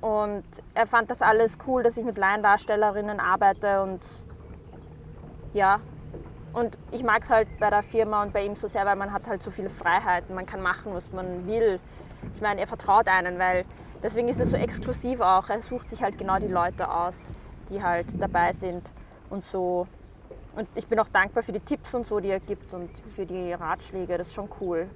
und 0.03 0.43
er 0.75 0.87
fand 0.89 1.11
das 1.11 1.23
alles 1.23 1.57
cool, 1.67 1.85
dass 1.85 1.97
ich 1.97 2.05
mit 2.05 2.19
Laiendarstellerinnen 2.19 3.21
arbeite 3.21 3.83
und 3.83 4.01
ja. 5.55 5.81
Und 6.53 6.77
ich 6.91 7.03
mag 7.03 7.23
es 7.23 7.31
halt 7.31 7.49
bei 7.59 7.71
der 7.71 7.85
Firma 7.85 8.23
und 8.23 8.33
bei 8.33 8.45
ihm 8.45 8.57
so 8.57 8.67
sehr, 8.67 8.85
weil 8.85 8.97
man 8.97 9.13
hat 9.13 9.27
halt 9.27 9.43
so 9.43 9.51
viele 9.51 9.71
Freiheiten. 9.71 10.35
Man 10.35 10.45
kann 10.45 10.61
machen, 10.61 10.93
was 10.93 11.11
man 11.13 11.47
will. 11.47 11.79
Ich 12.35 12.41
meine, 12.41 12.61
er 12.61 12.67
vertraut 12.67 13.07
einen, 13.07 13.39
weil 13.39 13.65
deswegen 14.03 14.29
ist 14.29 14.41
es 14.41 14.51
so 14.51 14.57
exklusiv 14.57 15.21
auch. 15.21 15.49
Er 15.49 15.63
sucht 15.63 15.89
sich 15.89 16.03
halt 16.03 16.19
genau 16.19 16.39
die 16.39 16.49
Leute 16.49 16.91
aus, 16.91 17.31
die 17.71 17.83
halt 17.83 18.07
dabei 18.21 18.53
sind 18.53 18.83
und 19.31 19.45
so. 19.45 19.87
Und 20.57 20.69
ich 20.75 20.87
bin 20.89 20.99
auch 20.99 21.09
dankbar 21.09 21.45
für 21.45 21.53
die 21.53 21.61
Tipps 21.61 21.95
und 21.95 22.07
so, 22.07 22.19
die 22.19 22.29
er 22.29 22.41
gibt 22.41 22.75
und 22.75 22.91
für 23.15 23.25
die 23.25 23.53
Ratschläge. 23.53 24.19
Das 24.19 24.27
ist 24.27 24.35
schon 24.35 24.51
cool. 24.61 24.89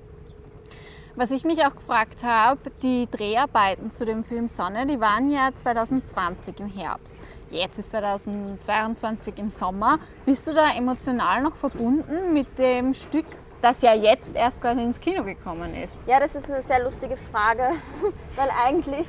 Was 1.18 1.30
ich 1.30 1.44
mich 1.44 1.64
auch 1.64 1.74
gefragt 1.74 2.24
habe, 2.24 2.70
die 2.82 3.08
Dreharbeiten 3.10 3.90
zu 3.90 4.04
dem 4.04 4.22
Film 4.22 4.48
Sonne, 4.48 4.86
die 4.86 5.00
waren 5.00 5.30
ja 5.30 5.48
2020 5.54 6.60
im 6.60 6.68
Herbst. 6.68 7.16
Jetzt 7.50 7.78
ist 7.78 7.88
2022 7.92 9.38
im 9.38 9.48
Sommer. 9.48 9.98
Bist 10.26 10.46
du 10.46 10.52
da 10.52 10.76
emotional 10.76 11.40
noch 11.40 11.56
verbunden 11.56 12.34
mit 12.34 12.58
dem 12.58 12.92
Stück, 12.92 13.24
das 13.62 13.80
ja 13.80 13.94
jetzt 13.94 14.36
erst 14.36 14.60
quasi 14.60 14.82
ins 14.82 15.00
Kino 15.00 15.24
gekommen 15.24 15.74
ist? 15.74 16.06
Ja, 16.06 16.20
das 16.20 16.34
ist 16.34 16.50
eine 16.50 16.60
sehr 16.60 16.84
lustige 16.84 17.16
Frage, 17.16 17.70
weil 18.36 18.50
eigentlich, 18.62 19.06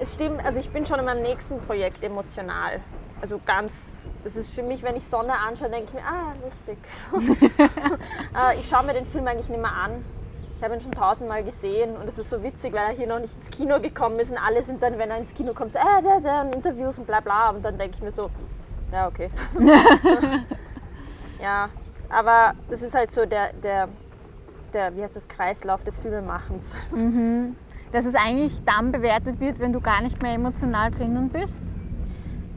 es 0.00 0.14
stimmt, 0.14 0.42
also 0.46 0.58
ich 0.58 0.70
bin 0.70 0.86
schon 0.86 0.98
in 0.98 1.04
meinem 1.04 1.24
nächsten 1.24 1.60
Projekt 1.60 2.02
emotional. 2.02 2.80
Also 3.20 3.38
ganz, 3.44 3.90
das 4.24 4.36
ist 4.36 4.50
für 4.50 4.62
mich, 4.62 4.82
wenn 4.82 4.96
ich 4.96 5.04
Sonne 5.04 5.34
anschaue, 5.34 5.68
denke 5.68 5.88
ich 5.88 5.92
mir, 5.92 6.06
ah, 6.06 6.32
lustig. 6.42 6.78
Äh, 8.34 8.58
ich 8.58 8.68
schaue 8.68 8.84
mir 8.84 8.94
den 8.94 9.06
Film 9.06 9.28
eigentlich 9.28 9.48
nicht 9.48 9.60
mehr 9.60 9.70
an. 9.70 10.02
Ich 10.56 10.62
habe 10.62 10.74
ihn 10.74 10.80
schon 10.80 10.92
tausendmal 10.92 11.42
gesehen 11.42 11.96
und 11.96 12.08
es 12.08 12.18
ist 12.18 12.30
so 12.30 12.42
witzig, 12.42 12.72
weil 12.72 12.90
er 12.90 12.96
hier 12.96 13.06
noch 13.06 13.18
nicht 13.18 13.36
ins 13.36 13.50
Kino 13.50 13.80
gekommen 13.80 14.18
ist 14.18 14.30
und 14.30 14.38
alle 14.38 14.62
sind 14.62 14.82
dann, 14.82 14.98
wenn 14.98 15.10
er 15.10 15.18
ins 15.18 15.34
Kino 15.34 15.52
kommt, 15.52 15.72
so, 15.72 15.78
äh, 15.78 16.02
der, 16.02 16.20
der, 16.20 16.42
und 16.42 16.54
Interviews 16.54 16.98
und 16.98 17.06
bla 17.06 17.20
bla. 17.20 17.50
Und 17.50 17.64
dann 17.64 17.76
denke 17.76 17.96
ich 17.96 18.02
mir 18.02 18.12
so, 18.12 18.30
ja, 18.92 19.08
okay. 19.08 19.30
ja, 21.42 21.68
aber 22.08 22.54
das 22.70 22.82
ist 22.82 22.94
halt 22.94 23.10
so 23.10 23.26
der, 23.26 23.52
der, 23.54 23.88
der, 24.72 24.96
wie 24.96 25.02
heißt 25.02 25.16
das, 25.16 25.26
Kreislauf 25.26 25.82
des 25.82 26.00
Filmemachens. 26.00 26.76
Dass 27.92 28.06
es 28.06 28.14
eigentlich 28.14 28.64
dann 28.64 28.92
bewertet 28.92 29.40
wird, 29.40 29.58
wenn 29.58 29.72
du 29.72 29.80
gar 29.80 30.00
nicht 30.02 30.22
mehr 30.22 30.34
emotional 30.34 30.90
drinnen 30.92 31.28
bist? 31.28 31.62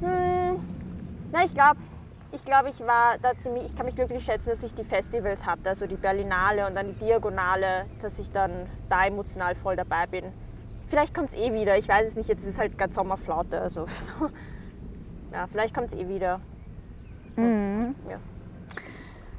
Hm, 0.02 0.60
na, 1.32 1.44
ich 1.44 1.54
glaube, 1.54 1.80
ich, 2.38 2.46
glaub, 2.46 2.68
ich 2.68 2.80
war 2.86 3.18
da 3.22 3.38
ziemlich, 3.38 3.66
ich 3.66 3.76
kann 3.76 3.86
mich 3.86 3.96
glücklich 3.96 4.24
schätzen, 4.24 4.50
dass 4.50 4.62
ich 4.62 4.74
die 4.74 4.84
Festivals 4.84 5.46
hatte, 5.46 5.70
also 5.70 5.88
die 5.88 5.96
Berlinale 5.96 6.68
und 6.68 6.76
dann 6.76 6.88
die 6.88 7.06
Diagonale, 7.06 7.86
dass 8.02 8.20
ich 8.20 8.32
dann 8.32 8.52
da 8.90 9.06
emotional 9.06 9.56
voll 9.56 9.76
dabei 9.76 10.06
bin. 10.06 10.26
Vielleicht 10.88 11.14
kommt 11.14 11.32
es 11.32 11.36
eh 11.36 11.52
wieder, 11.54 11.78
ich 11.78 11.90
weiß 11.90 12.08
es 12.08 12.16
nicht, 12.16 12.30
jetzt 12.30 12.46
ist 12.46 12.60
halt 12.60 12.78
gerade 12.78 12.94
Sommerflaute, 12.94 13.60
also 13.60 13.86
so. 13.88 14.30
Ja, 15.34 15.46
vielleicht 15.52 15.76
kommt 15.76 15.90
es 15.90 15.94
eh 15.94 16.08
wieder. 16.08 16.40
Ja. 18.10 18.18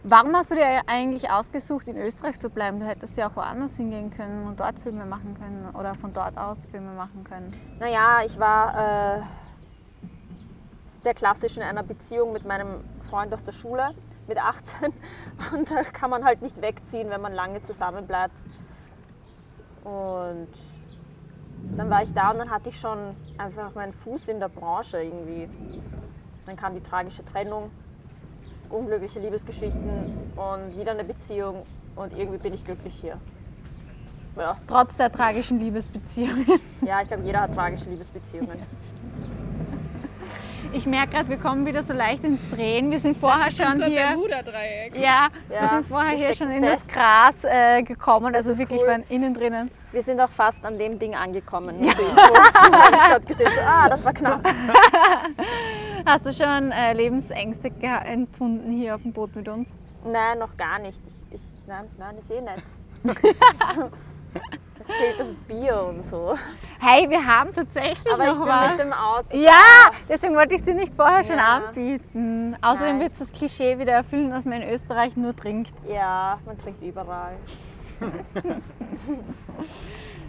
Warum 0.04 0.36
hast 0.36 0.50
du 0.50 0.54
dir 0.54 0.82
eigentlich 0.86 1.30
ausgesucht, 1.30 1.88
in 1.88 1.96
Österreich 1.96 2.38
zu 2.38 2.50
bleiben? 2.50 2.78
Du 2.78 2.86
hättest 2.86 3.16
ja 3.16 3.28
auch 3.28 3.36
woanders 3.36 3.76
hingehen 3.78 4.10
können 4.10 4.46
und 4.46 4.60
dort 4.60 4.78
Filme 4.78 5.06
machen 5.06 5.34
können 5.38 5.74
oder 5.74 5.94
von 5.94 6.12
dort 6.12 6.36
aus 6.36 6.66
Filme 6.66 6.92
machen 6.92 7.24
können. 7.24 7.48
Naja, 7.80 8.18
ich 8.24 8.38
war 8.38 9.16
äh, 9.16 9.22
sehr 11.02 11.14
klassisch 11.14 11.56
in 11.56 11.62
einer 11.62 11.82
Beziehung 11.82 12.32
mit 12.32 12.44
meinem 12.44 12.84
Freund 13.08 13.32
aus 13.32 13.44
der 13.44 13.52
Schule 13.52 13.94
mit 14.26 14.38
18 14.38 14.92
und 15.52 15.70
da 15.70 15.82
kann 15.84 16.10
man 16.10 16.24
halt 16.24 16.42
nicht 16.42 16.60
wegziehen, 16.60 17.10
wenn 17.10 17.20
man 17.20 17.32
lange 17.32 17.60
zusammen 17.62 18.06
bleibt. 18.06 18.38
Und 19.84 20.48
dann 21.76 21.90
war 21.90 22.02
ich 22.02 22.12
da 22.12 22.30
und 22.30 22.38
dann 22.38 22.50
hatte 22.50 22.68
ich 22.68 22.78
schon 22.78 23.16
einfach 23.38 23.74
meinen 23.74 23.92
Fuß 23.92 24.28
in 24.28 24.38
der 24.40 24.48
Branche 24.48 25.02
irgendwie. 25.02 25.48
Dann 26.46 26.56
kam 26.56 26.74
die 26.74 26.82
tragische 26.82 27.24
Trennung, 27.24 27.70
unglückliche 28.68 29.18
Liebesgeschichten 29.18 30.32
und 30.36 30.78
wieder 30.78 30.92
eine 30.92 31.04
Beziehung 31.04 31.64
und 31.96 32.16
irgendwie 32.16 32.38
bin 32.38 32.54
ich 32.54 32.64
glücklich 32.64 32.94
hier. 32.94 33.18
Ja, 34.36 34.56
Trotz 34.66 34.96
der 34.96 35.10
tragischen 35.10 35.58
Liebesbeziehungen. 35.58 36.46
ja 36.82 37.02
ich 37.02 37.08
glaube, 37.08 37.24
jeder 37.24 37.40
hat 37.40 37.54
tragische 37.54 37.90
Liebesbeziehungen. 37.90 38.62
Ich 40.72 40.86
merke 40.86 41.14
gerade, 41.14 41.28
wir 41.28 41.38
kommen 41.38 41.64
wieder 41.64 41.82
so 41.82 41.92
leicht 41.92 42.24
ins 42.24 42.40
Drehen. 42.50 42.90
Wir 42.90 42.98
sind 42.98 43.16
vorher 43.16 43.50
schon 43.50 43.82
hier. 43.84 44.16
Ja, 44.94 45.28
wir 45.48 45.68
sind 45.68 45.86
vorher 45.88 46.12
wir 46.12 46.26
hier 46.26 46.34
schon 46.34 46.50
in 46.50 46.62
das. 46.62 46.86
Gras 46.86 47.44
äh, 47.44 47.82
gekommen, 47.82 48.34
also 48.34 48.50
ist 48.50 48.58
wirklich 48.58 48.80
cool. 48.80 48.86
waren 48.88 49.04
innen 49.08 49.34
drinnen. 49.34 49.70
Wir 49.92 50.02
sind 50.02 50.20
auch 50.20 50.28
fast 50.28 50.64
an 50.64 50.78
dem 50.78 50.98
Ding 50.98 51.14
angekommen. 51.14 51.82
Ja. 51.82 51.94
So, 51.94 52.02
ich 52.02 52.12
gerade 52.12 53.26
gesehen, 53.26 53.50
so, 53.54 53.60
ah, 53.66 53.88
das 53.88 54.04
war 54.04 54.12
knapp. 54.12 54.46
Hast 56.06 56.26
du 56.26 56.32
schon 56.32 56.70
äh, 56.72 56.92
Lebensängste 56.92 57.72
empfunden 58.04 58.70
hier 58.70 58.94
auf 58.94 59.02
dem 59.02 59.12
Boot 59.12 59.34
mit 59.34 59.48
uns? 59.48 59.78
Nein, 60.04 60.38
noch 60.38 60.56
gar 60.56 60.78
nicht. 60.78 61.02
Ich, 61.06 61.34
ich, 61.34 61.42
nein, 61.66 61.86
nein, 61.98 62.16
ich 62.20 62.30
eh 62.30 62.40
nicht. 62.40 62.64
Es 64.80 64.86
fehlt 64.86 65.18
das 65.18 65.26
Bier 65.48 65.82
und 65.82 66.04
so. 66.04 66.36
Hey, 66.80 67.10
wir 67.10 67.24
haben 67.26 67.52
tatsächlich 67.52 68.12
Aber 68.12 68.22
ich 68.22 68.28
noch 68.30 68.38
bin 68.38 68.48
was. 68.48 68.70
mit 68.70 68.78
dem 68.80 68.92
Auto. 68.92 69.36
ja, 69.36 69.90
deswegen 70.08 70.34
wollte 70.36 70.54
ich 70.54 70.60
es 70.60 70.64
dir 70.66 70.74
nicht 70.74 70.94
vorher 70.94 71.24
schon 71.24 71.36
Ja. 71.36 71.56
anbieten. 71.66 72.56
Außerdem 72.62 73.00
wird 73.00 73.12
es 73.14 73.18
das 73.18 73.32
Klischee 73.32 73.78
wieder 73.78 73.92
erfüllen, 73.92 74.30
dass 74.30 74.44
man 74.44 74.62
in 74.62 74.70
Österreich 74.70 75.16
nur 75.16 75.34
trinkt. 75.36 75.72
Ja, 75.88 76.38
man 76.46 76.56
trinkt 76.56 76.80
überall. 76.82 77.36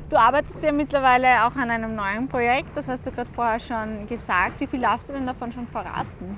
Du 0.09 0.17
arbeitest 0.17 0.63
ja 0.63 0.71
mittlerweile 0.71 1.45
auch 1.45 1.55
an 1.55 1.69
einem 1.69 1.95
neuen 1.95 2.27
Projekt, 2.27 2.69
das 2.75 2.87
hast 2.87 3.05
du 3.05 3.11
gerade 3.11 3.29
vorher 3.29 3.59
schon 3.59 4.07
gesagt. 4.07 4.59
Wie 4.59 4.65
viel 4.65 4.81
darfst 4.81 5.09
du 5.09 5.13
denn 5.13 5.27
davon 5.27 5.51
schon 5.51 5.67
verraten? 5.67 6.37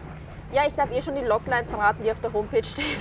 Ja, 0.53 0.63
ich 0.67 0.77
habe 0.77 0.93
eh 0.93 1.01
schon 1.01 1.15
die 1.15 1.21
Logline 1.21 1.63
verraten, 1.63 2.03
die 2.03 2.11
auf 2.11 2.19
der 2.19 2.33
Homepage 2.33 2.63
steht. 2.63 2.85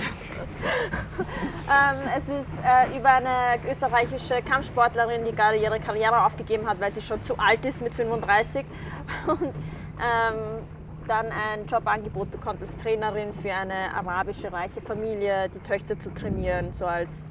ähm, 1.19 2.09
es 2.15 2.23
ist 2.29 2.49
äh, 2.63 2.97
über 2.97 3.09
eine 3.09 3.59
österreichische 3.69 4.41
Kampfsportlerin, 4.41 5.25
die 5.25 5.33
gerade 5.33 5.57
ihre 5.57 5.81
Karriere 5.81 6.25
aufgegeben 6.25 6.65
hat, 6.69 6.79
weil 6.79 6.93
sie 6.93 7.01
schon 7.01 7.21
zu 7.23 7.37
alt 7.37 7.65
ist 7.65 7.81
mit 7.81 7.93
35 7.93 8.65
und 9.27 9.41
ähm, 9.43 10.63
dann 11.07 11.25
ein 11.25 11.65
Jobangebot 11.67 12.31
bekommt 12.31 12.61
als 12.61 12.77
Trainerin 12.77 13.33
für 13.33 13.53
eine 13.53 13.93
arabische 13.95 14.53
reiche 14.53 14.79
Familie, 14.79 15.49
die 15.49 15.59
Töchter 15.59 15.99
zu 15.99 16.13
trainieren, 16.13 16.71
so 16.71 16.85
als 16.85 17.27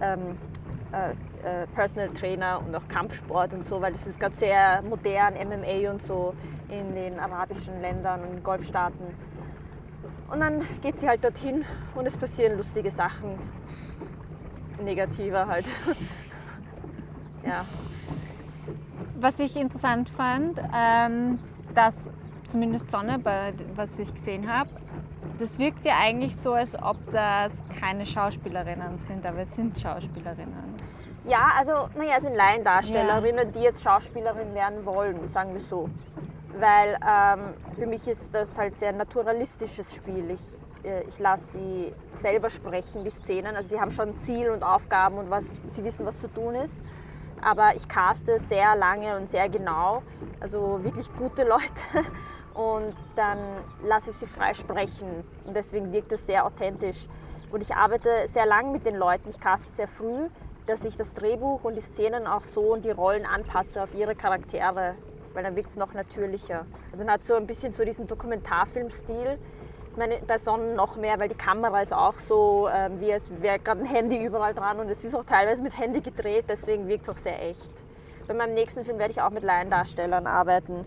ähm, 0.00 0.36
äh, 0.92 1.10
äh, 1.46 1.66
Personal 1.76 2.08
Trainer 2.08 2.60
und 2.66 2.74
auch 2.74 2.88
Kampfsport 2.88 3.54
und 3.54 3.64
so, 3.64 3.80
weil 3.80 3.92
das 3.92 4.04
ist 4.08 4.18
gerade 4.18 4.34
sehr 4.34 4.82
modern, 4.82 5.34
MMA 5.34 5.92
und 5.92 6.02
so 6.02 6.34
in 6.68 6.92
den 6.96 7.20
arabischen 7.20 7.80
Ländern 7.80 8.22
und 8.24 8.42
Golfstaaten. 8.42 9.30
Und 10.30 10.40
dann 10.40 10.66
geht 10.80 10.98
sie 11.00 11.08
halt 11.08 11.24
dorthin 11.24 11.64
und 11.94 12.06
es 12.06 12.16
passieren 12.16 12.56
lustige 12.56 12.90
Sachen. 12.90 13.38
Negativer 14.82 15.46
halt. 15.46 15.66
ja. 17.44 17.64
Was 19.18 19.38
ich 19.38 19.56
interessant 19.56 20.08
fand, 20.08 20.60
ähm, 20.74 21.38
dass 21.74 21.94
zumindest 22.48 22.90
Sonne, 22.90 23.18
bei, 23.18 23.52
was 23.74 23.98
ich 23.98 24.14
gesehen 24.14 24.50
habe, 24.52 24.70
das 25.38 25.58
wirkt 25.58 25.84
ja 25.84 25.94
eigentlich 26.00 26.36
so, 26.36 26.52
als 26.52 26.80
ob 26.80 26.96
das 27.12 27.52
keine 27.80 28.04
Schauspielerinnen 28.06 28.98
sind, 28.98 29.24
aber 29.26 29.38
es 29.38 29.54
sind 29.54 29.78
Schauspielerinnen. 29.78 30.74
Ja, 31.24 31.50
also, 31.58 31.88
naja, 31.96 32.14
es 32.16 32.22
sind 32.22 32.34
Laiendarstellerinnen, 32.34 33.52
die 33.52 33.60
jetzt 33.60 33.82
Schauspielerin 33.82 34.54
werden 34.54 34.84
wollen, 34.84 35.28
sagen 35.28 35.52
wir 35.52 35.60
so. 35.60 35.88
Weil 36.58 36.98
ähm, 37.06 37.54
für 37.78 37.86
mich 37.86 38.06
ist 38.08 38.34
das 38.34 38.58
halt 38.58 38.76
sehr 38.76 38.92
naturalistisches 38.92 39.94
Spiel. 39.94 40.30
Ich, 40.30 40.86
äh, 40.88 41.04
ich 41.04 41.18
lasse 41.18 41.58
sie 41.58 41.92
selber 42.12 42.50
sprechen, 42.50 43.04
die 43.04 43.10
Szenen. 43.10 43.56
Also 43.56 43.70
sie 43.70 43.80
haben 43.80 43.92
schon 43.92 44.16
Ziel 44.18 44.50
und 44.50 44.62
Aufgaben 44.62 45.18
und 45.18 45.30
was, 45.30 45.60
sie 45.68 45.84
wissen, 45.84 46.04
was 46.06 46.20
zu 46.20 46.28
tun 46.28 46.54
ist. 46.56 46.82
Aber 47.40 47.74
ich 47.74 47.88
caste 47.88 48.38
sehr 48.38 48.76
lange 48.76 49.16
und 49.16 49.30
sehr 49.30 49.48
genau, 49.48 50.02
also 50.40 50.84
wirklich 50.84 51.08
gute 51.16 51.44
Leute. 51.48 52.08
Und 52.52 52.94
dann 53.14 53.38
lasse 53.84 54.10
ich 54.10 54.16
sie 54.16 54.26
frei 54.26 54.52
sprechen. 54.54 55.24
Und 55.44 55.54
deswegen 55.54 55.92
wirkt 55.92 56.12
es 56.12 56.26
sehr 56.26 56.44
authentisch. 56.44 57.06
Und 57.50 57.62
ich 57.62 57.74
arbeite 57.74 58.28
sehr 58.28 58.46
lang 58.46 58.72
mit 58.72 58.84
den 58.86 58.96
Leuten. 58.96 59.28
Ich 59.28 59.40
caste 59.40 59.70
sehr 59.70 59.88
früh, 59.88 60.28
dass 60.66 60.84
ich 60.84 60.96
das 60.96 61.14
Drehbuch 61.14 61.64
und 61.64 61.76
die 61.76 61.80
Szenen 61.80 62.26
auch 62.26 62.42
so 62.42 62.72
und 62.72 62.84
die 62.84 62.90
Rollen 62.90 63.26
anpasse 63.26 63.82
auf 63.82 63.94
ihre 63.94 64.14
Charaktere, 64.14 64.94
weil 65.34 65.42
dann 65.42 65.56
wirkt 65.56 65.70
es 65.70 65.76
noch 65.76 65.94
natürlicher. 65.94 66.66
Also 66.92 67.04
dann 67.04 67.10
hat 67.12 67.24
so 67.24 67.34
ein 67.34 67.46
bisschen 67.46 67.72
so 67.72 67.84
diesen 67.84 68.06
Dokumentarfilmstil. 68.06 69.38
Ich 69.90 69.96
meine, 69.96 70.18
bei 70.26 70.38
Sonnen 70.38 70.74
noch 70.74 70.96
mehr, 70.96 71.18
weil 71.18 71.28
die 71.28 71.34
Kamera 71.34 71.80
ist 71.82 71.92
auch 71.92 72.18
so, 72.18 72.68
ähm, 72.72 73.00
wie 73.00 73.10
es 73.10 73.30
wäre 73.40 73.58
gerade 73.58 73.80
ein 73.80 73.86
Handy 73.86 74.24
überall 74.24 74.54
dran 74.54 74.78
und 74.78 74.88
es 74.88 75.04
ist 75.04 75.14
auch 75.16 75.24
teilweise 75.24 75.62
mit 75.62 75.76
Handy 75.76 76.00
gedreht, 76.00 76.44
deswegen 76.48 76.86
wirkt 76.86 77.04
es 77.04 77.08
auch 77.08 77.16
sehr 77.16 77.42
echt. 77.42 77.72
Bei 78.28 78.34
meinem 78.34 78.54
nächsten 78.54 78.84
Film 78.84 78.98
werde 78.98 79.10
ich 79.10 79.20
auch 79.20 79.30
mit 79.30 79.42
Laiendarstellern 79.42 80.26
arbeiten. 80.28 80.84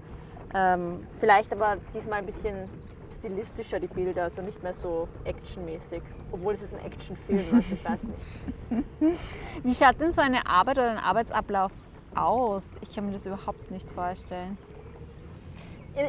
Ähm, 0.54 1.06
vielleicht 1.20 1.52
aber 1.52 1.78
diesmal 1.94 2.20
ein 2.20 2.26
bisschen 2.26 2.70
stilistischer 3.14 3.80
die 3.80 3.88
Bilder, 3.88 4.24
also 4.24 4.42
nicht 4.42 4.64
mehr 4.64 4.74
so 4.74 5.08
actionmäßig. 5.26 6.02
Obwohl 6.32 6.54
es 6.54 6.64
ist 6.64 6.74
ein 6.74 6.86
Actionfilm, 6.86 7.46
also 7.54 7.74
ich 7.74 7.86
weiß 7.86 8.04
nicht. 8.04 8.86
Wie 9.64 9.76
schaut 9.76 10.00
denn 10.00 10.14
so 10.14 10.22
eine 10.22 10.48
Arbeit 10.48 10.78
oder 10.78 10.92
ein 10.92 10.98
Arbeitsablauf 10.98 11.72
aus? 12.15 12.76
Ich 12.82 12.95
kann 12.95 13.06
mir 13.06 13.12
das 13.12 13.26
überhaupt 13.26 13.71
nicht 13.71 13.89
vorstellen. 13.91 14.58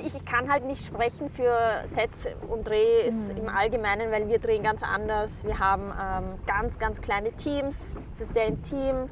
Ich 0.02 0.24
kann 0.24 0.50
halt 0.50 0.64
nicht 0.64 0.86
sprechen 0.86 1.28
für 1.28 1.82
Sets 1.84 2.26
und 2.48 2.66
Dreh 2.66 3.06
ist 3.06 3.30
im 3.30 3.50
Allgemeinen, 3.50 4.10
weil 4.10 4.28
wir 4.28 4.38
drehen 4.38 4.62
ganz 4.62 4.82
anders. 4.82 5.44
Wir 5.44 5.58
haben 5.58 5.92
ähm, 6.00 6.38
ganz, 6.46 6.78
ganz 6.78 7.02
kleine 7.02 7.32
Teams. 7.32 7.94
Es 8.14 8.22
ist 8.22 8.32
sehr 8.32 8.46
intim. 8.46 9.10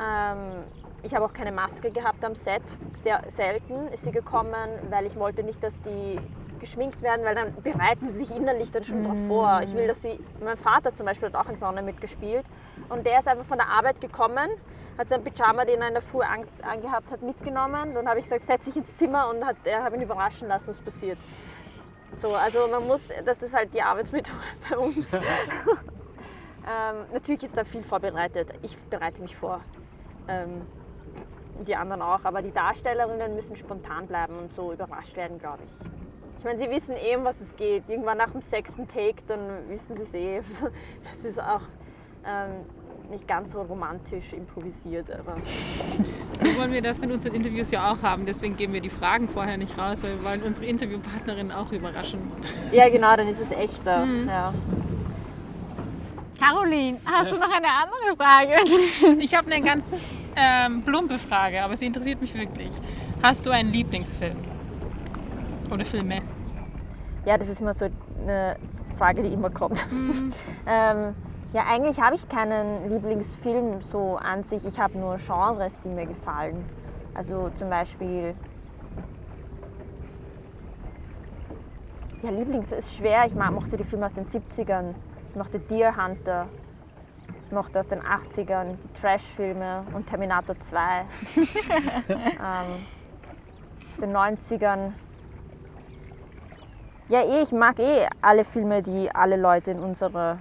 Ähm, 0.00 0.64
ich 1.02 1.14
habe 1.14 1.24
auch 1.24 1.32
keine 1.32 1.52
Maske 1.52 1.92
gehabt 1.92 2.24
am 2.24 2.34
Set. 2.34 2.62
Sehr 2.92 3.22
selten 3.28 3.86
ist 3.92 4.04
sie 4.04 4.10
gekommen, 4.10 4.68
weil 4.90 5.06
ich 5.06 5.16
wollte 5.16 5.44
nicht, 5.44 5.62
dass 5.62 5.80
die 5.82 6.18
geschminkt 6.60 7.02
werden, 7.02 7.24
weil 7.24 7.34
dann 7.34 7.54
bereiten 7.62 8.08
sie 8.08 8.24
sich 8.24 8.36
innerlich 8.36 8.70
dann 8.70 8.84
schon 8.84 9.04
drauf 9.04 9.16
vor. 9.26 9.60
Ich 9.62 9.74
will, 9.74 9.86
dass 9.86 10.02
sie, 10.02 10.20
mein 10.42 10.56
Vater 10.56 10.94
zum 10.94 11.06
Beispiel 11.06 11.28
hat 11.28 11.34
auch 11.34 11.50
in 11.50 11.58
Sonne 11.58 11.82
mitgespielt 11.82 12.44
und 12.88 13.04
der 13.04 13.18
ist 13.18 13.28
einfach 13.28 13.44
von 13.44 13.58
der 13.58 13.68
Arbeit 13.68 14.00
gekommen, 14.00 14.48
hat 14.98 15.08
sein 15.08 15.24
Pyjama, 15.24 15.64
den 15.64 15.80
er 15.80 15.88
in 15.88 15.94
der 15.94 16.02
Früh 16.02 16.22
an, 16.22 16.44
angehabt 16.62 17.10
hat, 17.10 17.22
mitgenommen. 17.22 17.94
Dann 17.94 18.06
habe 18.06 18.18
ich 18.18 18.26
gesagt, 18.26 18.44
setz 18.44 18.66
dich 18.66 18.76
ins 18.76 18.94
Zimmer 18.96 19.28
und 19.30 19.44
hat, 19.44 19.56
er 19.64 19.82
hat 19.82 19.94
ihn 19.94 20.02
überraschen 20.02 20.46
lassen, 20.48 20.68
was 20.68 20.78
passiert. 20.78 21.18
So, 22.12 22.34
also 22.34 22.68
man 22.68 22.86
muss, 22.86 23.08
das 23.24 23.42
ist 23.42 23.54
halt 23.54 23.72
die 23.72 23.82
Arbeitsmethode 23.82 24.36
bei 24.70 24.76
uns. 24.76 25.12
ähm, 25.14 25.20
natürlich 27.12 27.42
ist 27.44 27.56
da 27.56 27.64
viel 27.64 27.82
vorbereitet. 27.82 28.52
Ich 28.62 28.76
bereite 28.76 29.22
mich 29.22 29.36
vor. 29.36 29.60
Ähm, 30.28 30.66
die 31.66 31.76
anderen 31.76 32.02
auch, 32.02 32.24
aber 32.24 32.42
die 32.42 32.52
Darstellerinnen 32.52 33.34
müssen 33.34 33.56
spontan 33.56 34.06
bleiben 34.06 34.38
und 34.38 34.54
so 34.54 34.72
überrascht 34.72 35.16
werden, 35.16 35.38
glaube 35.38 35.58
ich. 35.66 36.09
Ich 36.40 36.44
meine, 36.44 36.58
sie 36.58 36.70
wissen 36.70 36.94
eh, 36.96 37.16
um 37.16 37.24
was 37.24 37.38
es 37.42 37.54
geht. 37.54 37.82
Irgendwann 37.86 38.16
nach 38.16 38.30
dem 38.30 38.40
sechsten 38.40 38.88
Take, 38.88 39.16
dann 39.26 39.40
wissen 39.68 39.94
sie 39.94 40.02
es 40.02 40.14
eh. 40.14 40.38
Es 41.12 41.22
ist 41.22 41.38
auch 41.38 41.60
ähm, 42.26 42.64
nicht 43.10 43.28
ganz 43.28 43.52
so 43.52 43.60
romantisch 43.60 44.32
improvisiert, 44.32 45.10
aber 45.10 45.36
So 46.38 46.46
wollen 46.58 46.72
wir 46.72 46.80
das 46.80 46.98
mit 46.98 47.12
unseren 47.12 47.34
Interviews 47.34 47.70
ja 47.70 47.92
auch 47.92 48.02
haben. 48.02 48.24
Deswegen 48.24 48.56
geben 48.56 48.72
wir 48.72 48.80
die 48.80 48.88
Fragen 48.88 49.28
vorher 49.28 49.58
nicht 49.58 49.76
raus, 49.76 50.02
weil 50.02 50.16
wir 50.16 50.24
wollen 50.24 50.42
unsere 50.42 50.64
Interviewpartnerinnen 50.64 51.52
auch 51.52 51.72
überraschen. 51.72 52.20
ja 52.72 52.88
genau, 52.88 53.14
dann 53.16 53.28
ist 53.28 53.42
es 53.42 53.52
echter. 53.52 54.06
Mhm. 54.06 54.26
Ja. 54.26 54.54
Caroline, 56.38 56.96
hast 57.04 57.32
du 57.32 57.36
noch 57.36 57.54
eine 57.54 57.68
andere 57.68 58.16
Frage? 58.16 59.18
Ich 59.22 59.34
habe 59.34 59.52
eine 59.52 59.62
ganz 59.62 59.94
ähm, 60.34 60.80
plumpe 60.84 61.18
Frage, 61.18 61.62
aber 61.62 61.76
sie 61.76 61.84
interessiert 61.84 62.22
mich 62.22 62.32
wirklich. 62.32 62.70
Hast 63.22 63.44
du 63.44 63.50
einen 63.50 63.70
Lieblingsfilm? 63.70 64.49
Oder 65.70 65.84
Filme? 65.84 66.22
ja, 67.24 67.36
das 67.36 67.48
ist 67.48 67.60
immer 67.60 67.74
so 67.74 67.88
eine 68.22 68.56
Frage, 68.96 69.22
die 69.22 69.32
immer 69.32 69.50
kommt. 69.50 69.84
ähm, 70.66 71.14
ja, 71.52 71.64
eigentlich 71.68 72.00
habe 72.00 72.14
ich 72.14 72.28
keinen 72.28 72.88
Lieblingsfilm 72.88 73.82
so 73.82 74.16
an 74.16 74.44
sich. 74.44 74.64
Ich 74.64 74.78
habe 74.78 74.98
nur 74.98 75.16
Genres, 75.16 75.80
die 75.80 75.88
mir 75.88 76.06
gefallen. 76.06 76.64
Also 77.14 77.50
zum 77.54 77.70
Beispiel. 77.70 78.34
Ja, 82.22 82.30
Lieblingsfilm 82.30 82.78
ist 82.78 82.96
schwer. 82.96 83.24
Ich 83.26 83.34
mochte 83.34 83.76
die 83.76 83.84
Filme 83.84 84.06
aus 84.06 84.12
den 84.12 84.26
70ern. 84.26 84.94
Ich 85.30 85.36
mochte 85.36 85.58
Deer 85.58 85.96
Hunter. 85.96 86.46
Ich 87.46 87.52
mochte 87.52 87.80
aus 87.80 87.88
den 87.88 88.00
80ern 88.00 88.76
die 88.82 89.00
Trash-Filme 89.00 89.84
und 89.92 90.06
Terminator 90.06 90.58
2. 90.58 90.80
ähm, 92.08 92.26
aus 93.90 93.98
den 93.98 94.16
90ern. 94.16 94.92
Ja, 97.10 97.22
eh, 97.22 97.42
ich 97.42 97.50
mag 97.50 97.80
eh 97.80 98.06
alle 98.22 98.44
Filme, 98.44 98.82
die 98.82 99.12
alle 99.12 99.36
Leute 99.36 99.72
in 99.72 99.80
unserer 99.80 100.38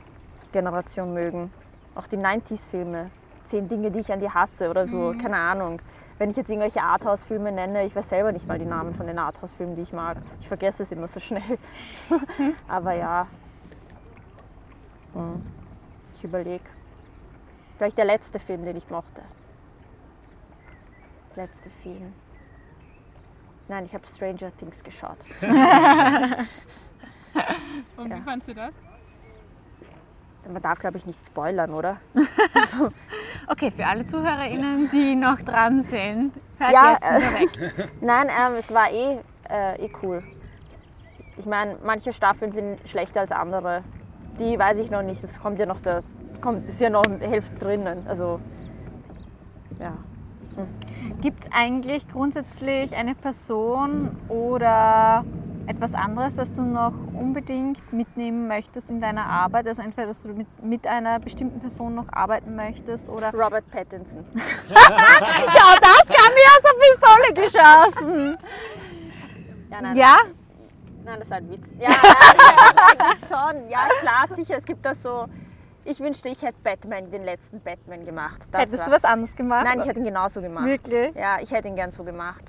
Generation 0.52 1.16
mögen. 1.16 1.52
Auch 1.96 2.06
die 2.06 2.18
90s-Filme. 2.18 3.10
Zehn 3.44 3.68
Dinge, 3.68 3.90
die 3.90 4.02
ich 4.02 4.14
an 4.14 4.20
dir 4.20 4.32
hasse 4.36 4.70
oder 4.70 4.88
so, 4.88 5.16
keine 5.20 5.38
Ahnung. 5.38 5.82
Wenn 6.20 6.30
ich 6.30 6.36
jetzt 6.36 6.52
irgendwelche 6.52 6.84
Arthouse-Filme 6.84 7.52
nenne, 7.52 7.86
ich 7.86 7.96
weiß 7.96 8.10
selber 8.10 8.32
nicht 8.32 8.48
mal 8.48 8.60
die 8.60 8.66
Namen 8.66 8.94
von 8.94 9.08
den 9.08 9.18
Arthouse-Filmen, 9.18 9.76
die 9.76 9.82
ich 9.82 9.94
mag. 9.94 10.18
Ich 10.42 10.48
vergesse 10.48 10.84
es 10.84 10.92
immer 10.92 11.08
so 11.08 11.20
schnell. 11.20 11.58
Aber 12.68 12.94
ja. 12.94 13.26
Hm. 15.14 15.42
Ich 16.14 16.24
überlege. 16.24 16.66
Vielleicht 17.78 17.98
der 17.98 18.06
letzte 18.06 18.38
Film, 18.38 18.64
den 18.64 18.78
ich 18.78 18.88
mochte. 18.92 19.24
Letzte 21.36 21.72
Film. 21.82 22.14
Nein, 23.70 23.86
ich 23.86 23.94
habe 23.94 24.06
Stranger 24.08 24.52
Things 24.58 24.84
geschaut. 24.84 25.18
Und 27.98 28.14
wie 28.14 28.22
fandest 28.22 28.50
du 28.50 28.56
das? 28.56 28.74
Man 30.52 30.62
darf, 30.62 30.80
glaube 30.80 30.98
ich, 30.98 31.06
nicht 31.06 31.24
spoilern, 31.26 31.74
oder? 31.74 31.98
Okay, 33.48 33.72
für 33.72 33.86
alle 33.86 34.06
ZuhörerInnen, 34.06 34.90
die 34.92 35.16
noch 35.16 35.42
dran 35.42 35.82
sind, 35.82 36.34
hört 36.60 36.72
Ja, 36.72 36.92
jetzt 36.92 37.04
wieder 37.04 37.40
weg. 37.40 37.92
Nein, 38.02 38.28
ähm, 38.28 38.54
es 38.60 38.72
war 38.72 38.92
eh, 38.92 39.18
äh, 39.50 39.86
eh 39.86 39.92
cool. 40.04 40.24
Ich 41.38 41.48
meine, 41.48 41.78
manche 41.84 42.14
Staffeln 42.14 42.52
sind 42.52 42.88
schlechter 42.88 43.22
als 43.22 43.32
andere. 43.32 43.84
Die 44.40 44.60
weiß 44.60 44.78
ich 44.78 44.92
noch 44.92 45.02
nicht. 45.02 45.24
Es 45.24 45.42
kommt 45.42 45.58
ja 45.58 45.66
noch 45.66 45.82
der, 45.82 46.04
kommt 46.42 46.70
ist 46.70 46.80
ja 46.80 46.92
noch 46.92 47.06
eine 47.06 47.28
Hälfte 47.28 47.58
drinnen. 47.58 48.06
Also 48.08 48.40
ja. 49.80 49.94
Gibt 51.22 51.46
es 51.46 51.52
eigentlich 51.54 52.08
grundsätzlich 52.08 52.96
eine 52.96 53.16
Person 53.16 54.16
oder 54.28 55.26
etwas 55.68 55.94
anderes, 55.94 56.36
das 56.36 56.52
du 56.54 56.64
noch 56.64 56.94
unbedingt 57.14 57.94
mitnehmen 57.94 58.48
möchtest 58.48 58.90
in 58.90 59.00
deiner 59.02 59.26
Arbeit? 59.26 59.68
Also 59.68 59.82
entweder, 59.82 60.08
dass 60.08 60.24
du 60.24 60.30
mit, 60.30 60.48
mit 60.64 60.88
einer 60.88 61.20
bestimmten 61.20 61.60
Person 61.60 61.96
noch 61.96 62.12
arbeiten 62.12 62.56
möchtest 62.56 63.08
oder... 63.10 63.32
Robert 63.34 63.70
Pattinson. 63.70 64.26
Schau, 64.36 65.76
das 65.80 66.06
kam 66.08 66.34
mir 66.34 66.50
aus 66.56 66.64
der 66.64 66.76
Pistole 66.82 67.34
geschossen. 67.34 68.38
Ja, 69.70 69.82
nein, 69.82 69.96
Ja? 69.96 70.18
Nein, 71.04 71.20
das 71.20 71.30
war 71.30 71.38
ein 71.38 71.50
Witz. 71.50 71.68
Ja, 71.80 71.90
ja, 71.90 71.98
eigentlich 71.98 73.20
schon. 73.28 73.70
Ja, 73.70 73.88
klar, 74.02 74.36
sicher. 74.36 74.58
Es 74.58 74.66
gibt 74.66 74.86
da 74.86 74.94
so. 74.94 75.28
Ich 75.90 76.00
wünschte, 76.00 76.30
ich 76.30 76.42
hätte 76.44 76.60
Batman, 76.64 77.10
den 77.10 77.24
letzten 77.24 77.62
Batman 77.62 78.06
gemacht. 78.06 78.42
Das 78.52 78.62
Hättest 78.62 78.84
du 78.84 78.88
war- 78.92 78.98
was 78.98 79.04
anderes 79.04 79.36
gemacht? 79.36 79.64
Nein, 79.66 79.80
ich 79.80 79.88
hätte 79.88 80.00
ihn 80.00 80.06
genauso 80.06 80.40
gemacht. 80.40 80.66
Wirklich? 80.66 81.16
Ja, 81.16 81.40
ich 81.42 81.50
hätte 81.52 81.68
ihn 81.68 81.76
gern 81.76 81.90
so 81.90 82.04
gemacht. 82.04 82.44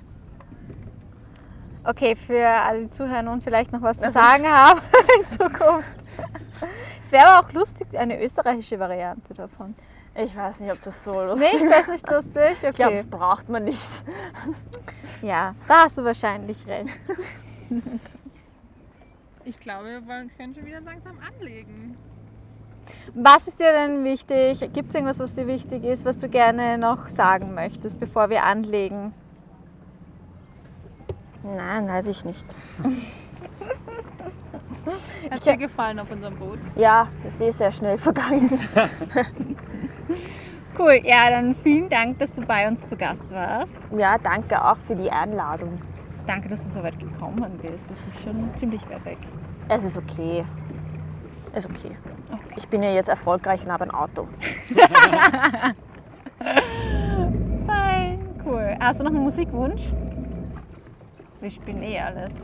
Okay, 1.83 2.15
für 2.15 2.45
alle 2.47 2.81
die 2.81 2.89
zuhören 2.91 3.27
und 3.27 3.43
vielleicht 3.43 3.71
noch 3.71 3.81
was 3.81 3.97
zu 3.99 4.09
sagen 4.11 4.45
haben 4.47 4.79
in 5.19 5.27
Zukunft. 5.27 5.97
Es 7.01 7.11
wäre 7.11 7.25
aber 7.25 7.47
auch 7.47 7.51
lustig, 7.53 7.87
eine 7.97 8.21
österreichische 8.23 8.77
Variante 8.79 9.33
davon. 9.33 9.73
Ich 10.13 10.35
weiß 10.37 10.59
nicht, 10.59 10.71
ob 10.71 10.81
das 10.83 11.03
so 11.03 11.11
lustig 11.23 11.51
Nicht? 11.53 11.63
Wäre 11.65 11.79
es 11.81 11.87
nicht 11.87 12.09
lustig? 12.11 12.51
Ich 12.61 12.75
glaube, 12.75 12.91
Okay. 12.93 12.97
das 12.97 13.07
braucht 13.07 13.49
man 13.49 13.63
nicht. 13.63 13.89
Ja, 15.23 15.53
da 15.67 15.83
hast 15.83 15.99
du 15.99 16.03
wahrscheinlich 16.03 16.65
recht. 16.65 16.89
Ich 19.45 19.59
glaube, 19.59 19.85
wir 20.03 20.27
können 20.35 20.55
schon 20.55 20.65
wieder 20.65 20.81
langsam 20.81 21.17
anlegen. 21.19 21.95
Was 23.13 23.47
ist 23.47 23.59
dir 23.59 23.71
denn 23.71 24.03
wichtig? 24.03 24.59
Gibt 24.73 24.89
es 24.89 24.95
irgendwas, 24.95 25.19
was 25.19 25.35
dir 25.35 25.47
wichtig 25.47 25.83
ist, 25.83 26.05
was 26.05 26.17
du 26.17 26.29
gerne 26.29 26.77
noch 26.77 27.09
sagen 27.09 27.53
möchtest, 27.53 27.99
bevor 27.99 28.29
wir 28.29 28.45
anlegen? 28.45 29.13
Nein, 31.43 31.87
weiß 31.87 32.07
ich 32.07 32.23
nicht. 32.23 32.45
Hat 35.29 35.39
es 35.39 35.41
dir 35.41 35.57
gefallen 35.57 35.99
auf 35.99 36.11
unserem 36.11 36.35
Boot? 36.35 36.59
Ja, 36.75 37.07
das 37.23 37.33
ist 37.33 37.41
eh 37.41 37.51
sehr 37.51 37.71
schnell 37.71 37.97
vergangen. 37.97 38.49
Cool, 40.77 41.01
ja, 41.03 41.29
dann 41.29 41.53
vielen 41.53 41.89
Dank, 41.89 42.17
dass 42.19 42.31
du 42.31 42.41
bei 42.41 42.65
uns 42.65 42.87
zu 42.87 42.95
Gast 42.95 43.29
warst. 43.29 43.75
Ja, 43.95 44.17
danke 44.17 44.63
auch 44.63 44.77
für 44.77 44.95
die 44.95 45.11
Einladung. 45.11 45.79
Danke, 46.25 46.47
dass 46.47 46.63
du 46.63 46.69
so 46.69 46.81
weit 46.81 46.97
gekommen 46.97 47.59
bist. 47.61 47.83
Das 47.89 48.15
ist 48.15 48.23
schon 48.23 48.49
ziemlich 48.55 48.81
weit 48.89 49.03
weg. 49.03 49.17
Es 49.67 49.83
ist 49.83 49.97
okay. 49.97 50.45
Ist 51.53 51.69
okay. 51.69 51.97
Ich 52.55 52.67
bin 52.67 52.83
ja 52.83 52.91
jetzt 52.91 53.09
erfolgreich 53.09 53.63
und 53.65 53.71
habe 53.71 53.83
ein 53.85 53.91
Auto. 53.91 54.27
Fein, 57.67 58.19
cool. 58.45 58.75
Hast 58.79 58.99
du 58.99 59.03
noch 59.03 59.11
einen 59.11 59.23
Musikwunsch? 59.23 59.91
Wir 61.39 61.51
spielen 61.51 61.83
eh 61.83 61.99
alles. 61.99 62.35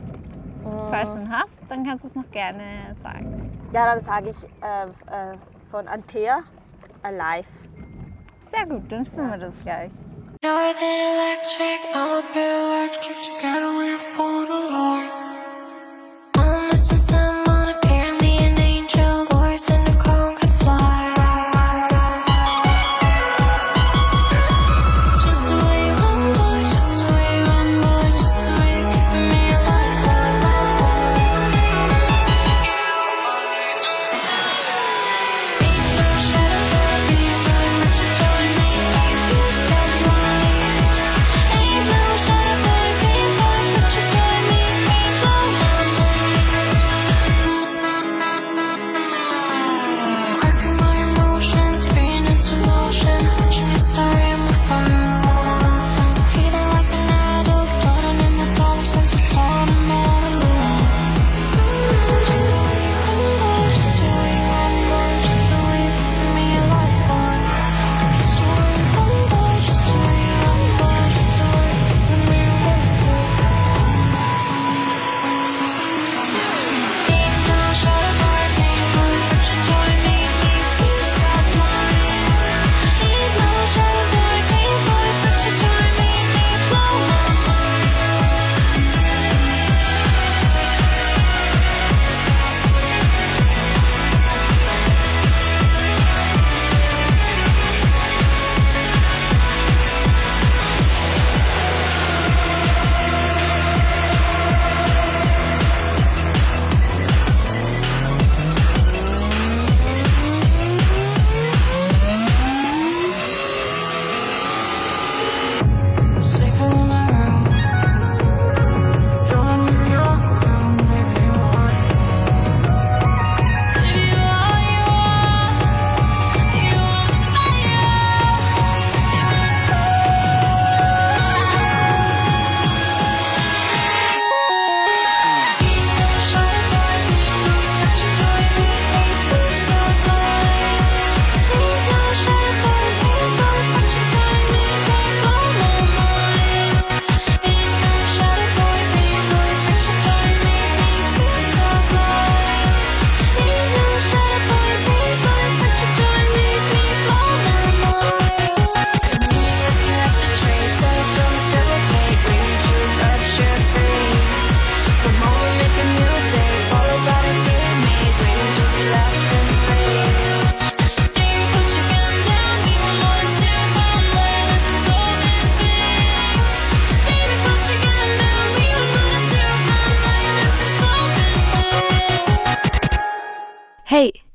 Falls 0.90 1.14
du 1.14 1.20
ihn 1.20 1.30
hast, 1.30 1.58
dann 1.68 1.84
kannst 1.86 2.04
du 2.04 2.08
es 2.08 2.14
noch 2.14 2.30
gerne 2.30 2.94
sagen. 3.02 3.50
Ja, 3.72 3.94
dann 3.94 4.04
sage 4.04 4.30
ich 4.30 4.36
äh, 4.62 4.84
äh, 4.84 5.36
von 5.70 5.86
Antea 5.88 6.40
Alive. 7.02 7.48
Sehr 8.40 8.66
gut, 8.66 8.90
dann 8.90 9.06
spielen 9.06 9.30
wir 9.30 9.38
das 9.38 9.54
gleich. 9.62 9.90
You're 10.42 10.50
a 10.50 10.72
bit 10.72 11.00
electric, 11.12 11.80
I'm 11.94 12.10
a 12.10 12.22
bit 12.32 12.50
electric. 12.50 13.16
Together 13.24 13.70
we 13.72 13.98
for 14.16 14.46
the 14.46 14.60
light. 14.70 15.10
I'm 16.36 16.68
missing 16.70 17.00
someone, 17.00 17.47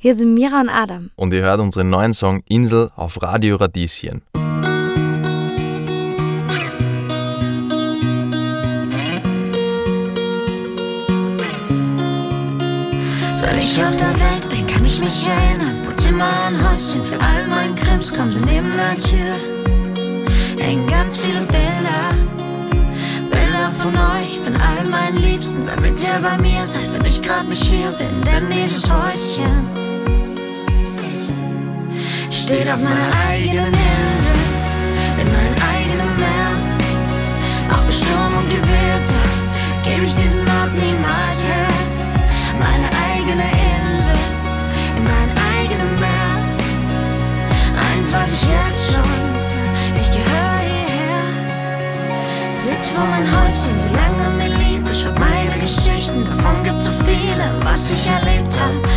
hier 0.03 0.15
sind 0.15 0.33
Mira 0.33 0.59
und 0.59 0.67
Adam. 0.67 1.11
Und 1.15 1.31
ihr 1.33 1.43
hört 1.43 1.61
unseren 1.61 1.89
neuen 1.89 2.13
Song 2.13 2.43
Insel 2.49 2.89
auf 2.97 3.21
Radio 3.21 3.55
Radieschen. 3.55 4.21
Seit 13.31 13.57
ich 13.57 13.81
auf 13.81 13.95
der 13.95 14.13
Welt 14.19 14.49
bin, 14.49 14.67
kann 14.67 14.83
ich 14.83 14.99
mich 14.99 15.25
erinnern. 15.25 15.85
Wohnt 15.85 16.05
immer 16.05 16.29
ein 16.47 16.69
Häuschen 16.69 17.05
für 17.05 17.17
all 17.21 17.47
meinen 17.47 17.75
Krims, 17.77 18.13
kommen 18.13 18.31
sie 18.33 18.41
neben 18.41 18.73
der 18.75 18.99
Tür. 18.99 19.35
Hängen 20.61 20.85
ganz 20.87 21.15
viele 21.15 21.45
Bilder. 21.45 22.01
Bilder 23.31 23.71
von 23.79 23.93
euch, 23.95 24.37
von 24.43 24.55
all 24.57 24.83
meinen 24.89 25.23
Liebsten, 25.23 25.65
damit 25.65 26.03
ihr 26.03 26.19
bei 26.21 26.37
mir 26.39 26.67
seid, 26.67 26.93
wenn 26.93 27.05
ich 27.05 27.21
grad 27.21 27.47
nicht 27.47 27.63
hier 27.63 27.93
bin. 27.93 28.21
Denn 28.25 28.49
dieses 28.51 28.83
Häuschen 28.91 29.82
steht 32.43 32.69
auf 32.69 32.81
meiner 32.81 33.11
eigenen 33.29 33.73
Insel, 33.73 34.39
in 35.21 35.27
meinem 35.31 35.57
eigenen 35.71 36.11
Meer. 36.19 36.51
Auch 37.71 37.83
bei 37.87 37.91
Sturm 37.93 38.33
und 38.37 38.49
Gewitter 38.49 39.23
gebe 39.85 40.05
ich 40.05 40.15
diesen 40.15 40.45
Ort 40.59 40.73
niemals 40.75 41.39
her. 41.47 41.71
Meine 42.59 42.89
eigene 43.07 43.47
Insel, 43.47 44.19
in 44.97 45.03
meinem 45.05 45.35
eigenen 45.55 45.93
Meer. 46.03 46.33
Eins 47.87 48.11
weiß 48.11 48.33
ich 48.33 48.43
jetzt 48.43 48.91
schon, 48.91 49.19
ich 50.01 50.09
gehöre 50.11 50.59
hierher. 50.67 51.23
Sitz 52.53 52.89
vor 52.89 53.05
mein 53.05 53.27
Häuschen, 53.35 53.75
so 53.79 53.87
lange 53.95 54.25
mir 54.37 54.51
lieb. 54.57 54.83
Ich 54.91 55.05
hab 55.05 55.17
meine 55.17 55.57
Geschichten, 55.59 56.25
davon 56.25 56.61
gibt 56.63 56.81
so 56.81 56.91
viele, 57.07 57.45
was 57.63 57.89
ich 57.89 58.05
erlebt 58.07 58.53
hab. 58.59 58.92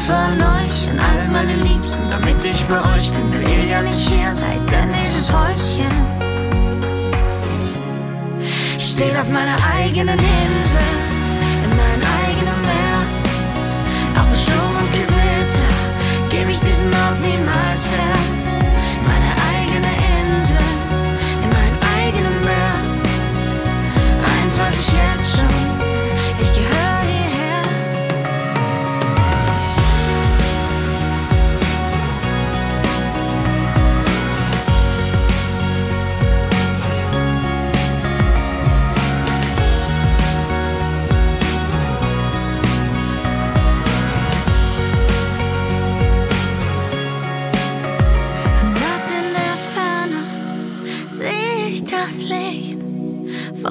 Briefe 0.00 0.14
an 0.14 0.40
euch, 0.40 0.88
an 0.88 0.98
all 0.98 1.28
meine 1.28 1.54
Liebsten, 1.62 2.00
damit 2.08 2.42
ich 2.42 2.64
bei 2.66 2.80
euch 2.94 3.10
bin, 3.10 3.32
will 3.32 3.46
ihr 3.46 3.66
ja 3.66 3.82
nicht 3.82 4.08
hier 4.08 4.32
seid, 4.32 4.60
denn 4.70 4.88
dieses 5.04 5.30
Häuschen 5.30 5.92
steht 8.78 9.14
auf 9.18 9.28
meiner 9.28 9.56
eigenen 9.76 10.18
Insel, 10.18 10.88
in 11.64 11.70
meinem 11.76 12.04
eigenen 12.24 12.60
Meer. 12.70 12.98
Auch 14.16 14.28
bei 14.30 14.36
Sturm 14.36 14.74
und 14.80 14.90
Gewitter 14.92 15.70
gebe 16.30 16.50
ich 16.50 16.60
diesen 16.60 16.88
Ort 16.88 17.20
niemals 17.20 17.84
her. 17.84 18.16
Meine 19.04 19.32
eigene 19.52 19.92
Insel, 20.16 20.64
in 21.44 21.50
meinem 21.56 21.78
eigenen 21.98 22.40
Meer. 22.48 22.74
Eins 24.32 24.58
weiß 24.58 24.78
ich 24.80 24.92
jetzt 24.92 25.19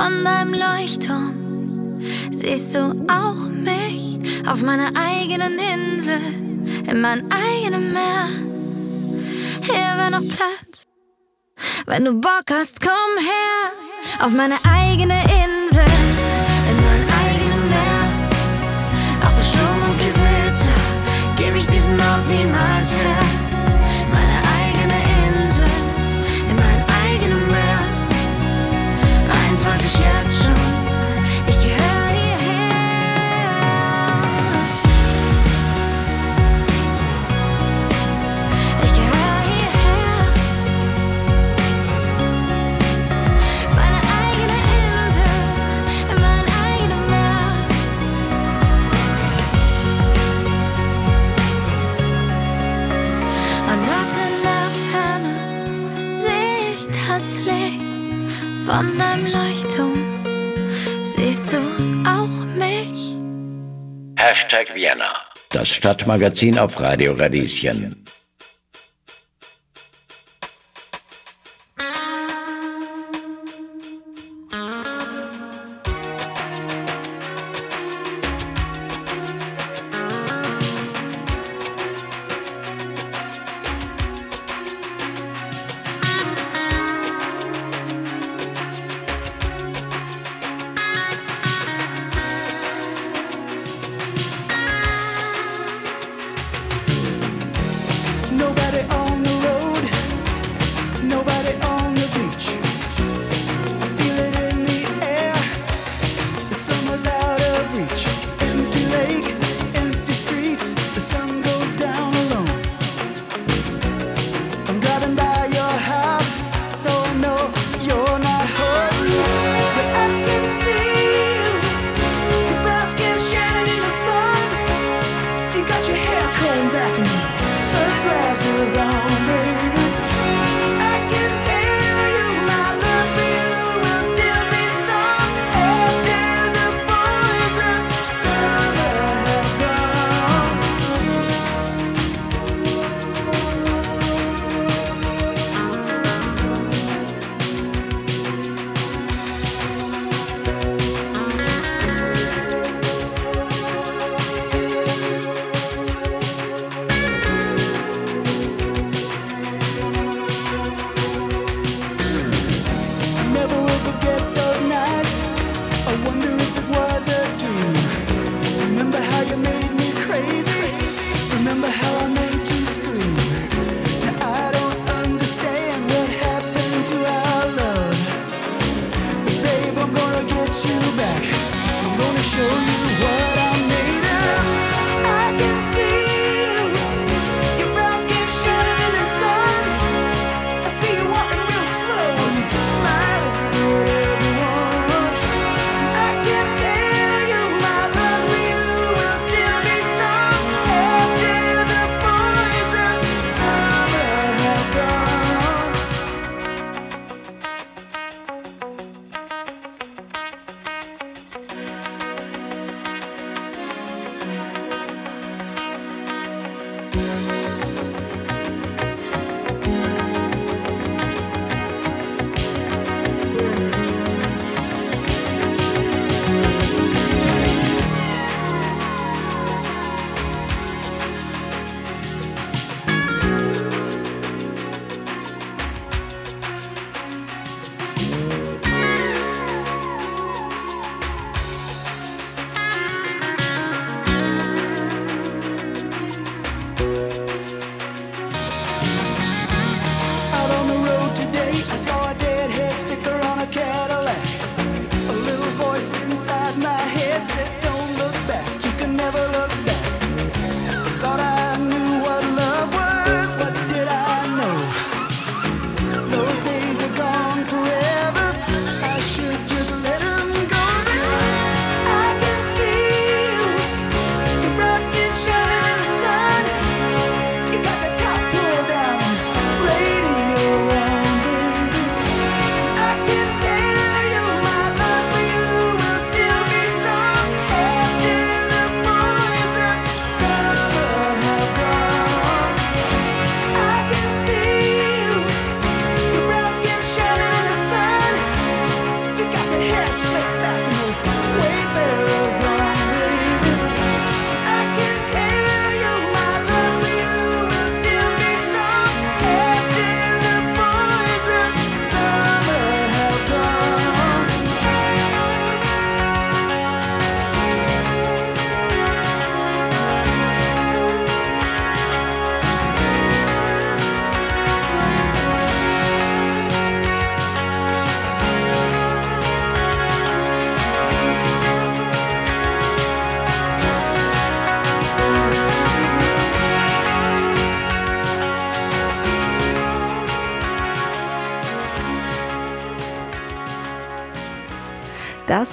von 0.09 0.23
deinem 0.23 0.53
Leuchtturm. 0.53 1.99
Siehst 2.31 2.73
du 2.73 2.79
auch 3.07 3.41
mich 3.49 4.19
auf 4.47 4.61
meiner 4.61 4.91
eigenen 4.95 5.53
Insel, 5.59 6.19
in 6.87 7.01
meinem 7.01 7.27
eigenen 7.31 7.93
Meer? 7.93 8.27
Hier 9.61 9.89
wäre 9.97 10.11
noch 10.11 10.27
Platz. 10.35 10.87
Wenn 11.85 12.05
du 12.05 12.13
Bock 12.13 12.45
hast, 12.51 12.81
komm 12.81 13.13
her 13.31 14.25
auf 14.25 14.31
meine 14.31 14.57
eigene 14.63 15.19
Insel, 15.43 15.89
in 16.69 16.77
meinem 16.87 17.09
eigenen 17.23 17.63
Meer. 17.73 18.03
Auch 19.25 19.41
Sturm 19.49 19.81
und 19.89 19.97
Gewitter 19.99 20.77
gebe 21.37 21.57
ich 21.59 21.67
diesen 21.67 21.99
Ort 21.99 22.27
niemals 22.27 22.91
her. 22.93 23.28
Das 65.59 65.73
Stadtmagazin 65.73 66.57
auf 66.57 66.79
Radio 66.79 67.11
Radieschen. 67.11 67.97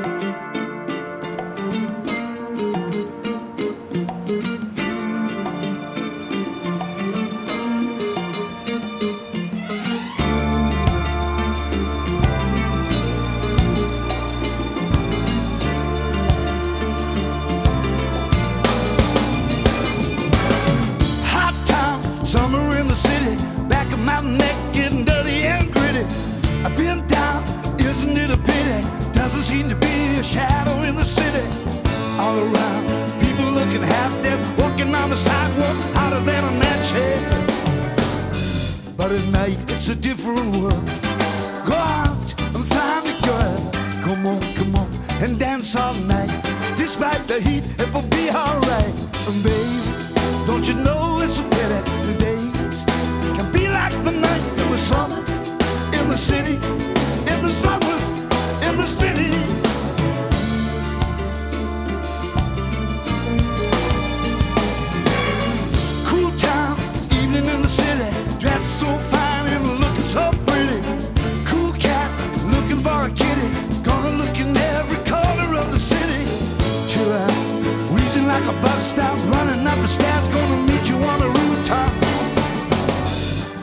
Seem 29.45 29.69
to 29.69 29.75
be 29.75 30.17
a 30.17 30.23
shadow 30.23 30.81
in 30.81 30.95
the 30.95 31.05
city. 31.05 31.45
All 32.19 32.35
around, 32.35 32.85
people 33.21 33.45
looking 33.45 33.83
half 33.83 34.11
dead, 34.23 34.39
walking 34.57 34.93
on 34.95 35.11
the 35.11 35.17
sidewalk, 35.17 35.77
hotter 35.93 36.19
than 36.21 36.43
a 36.45 36.51
match 36.63 36.89
head. 36.89 37.21
But 38.97 39.11
at 39.11 39.25
night, 39.27 39.59
it's 39.73 39.89
a 39.89 39.95
different 39.95 40.49
world. 40.55 40.85
Go 41.69 41.77
out 41.77 42.25
and 42.55 42.65
find 42.73 43.05
a 43.13 43.15
girl. 43.27 43.71
Come 44.05 44.25
on, 44.25 44.41
come 44.55 44.75
on, 44.81 44.89
and 45.21 45.37
dance 45.37 45.75
all 45.75 45.93
night. 46.15 46.33
Despite 46.75 47.27
the 47.27 47.39
heat, 47.39 47.63
it 47.77 47.89
will 47.93 48.09
be 48.19 48.25
alright. 48.31 48.95
And 49.29 49.37
baby, 49.45 49.77
don't 50.47 50.65
you 50.67 50.73
know 50.87 51.19
it's 51.21 51.37
a 51.37 51.45
pity 51.53 51.79
the 52.07 52.15
days 52.17 52.77
can 53.37 53.47
be 53.53 53.69
like 53.69 53.93
the 54.07 54.15
night 54.27 54.43
in 54.61 54.71
the 54.71 54.77
summer, 54.77 55.19
in 55.99 56.07
the 56.09 56.17
city, 56.17 56.57
like 78.45 78.55
a 78.55 78.61
bus 78.61 78.89
stop, 78.89 79.17
running 79.29 79.65
up 79.67 79.79
the 79.79 79.87
stairs, 79.87 80.27
gonna 80.27 80.71
meet 80.71 80.89
you 80.89 80.95
on 80.95 81.19
the 81.19 81.27
rooftop. 81.27 81.91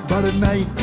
But 0.08 0.24
at 0.24 0.34
night, 0.36 0.81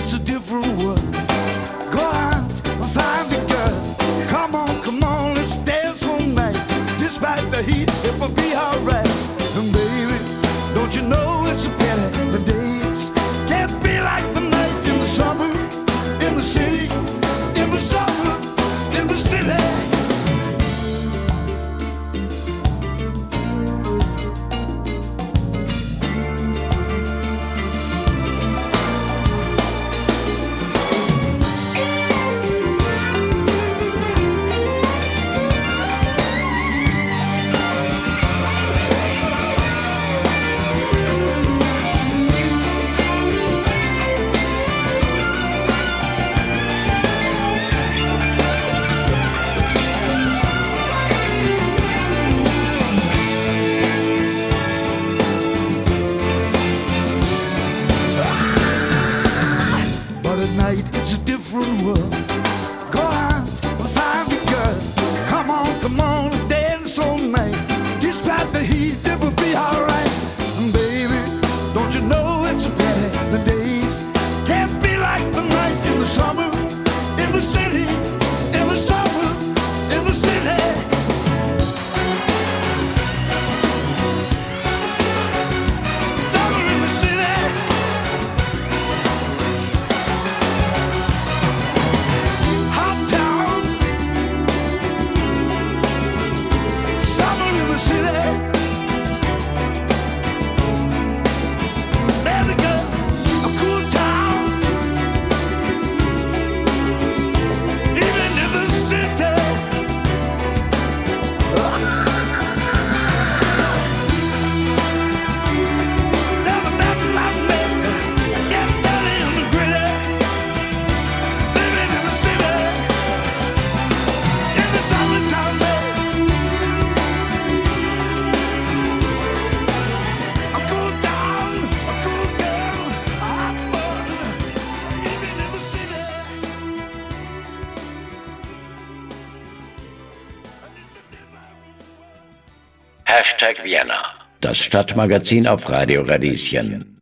das 144.49 144.63
Stadtmagazin 144.63 145.45
auf 145.45 145.69
Radio 145.69 146.01
Radieschen. 146.01 146.98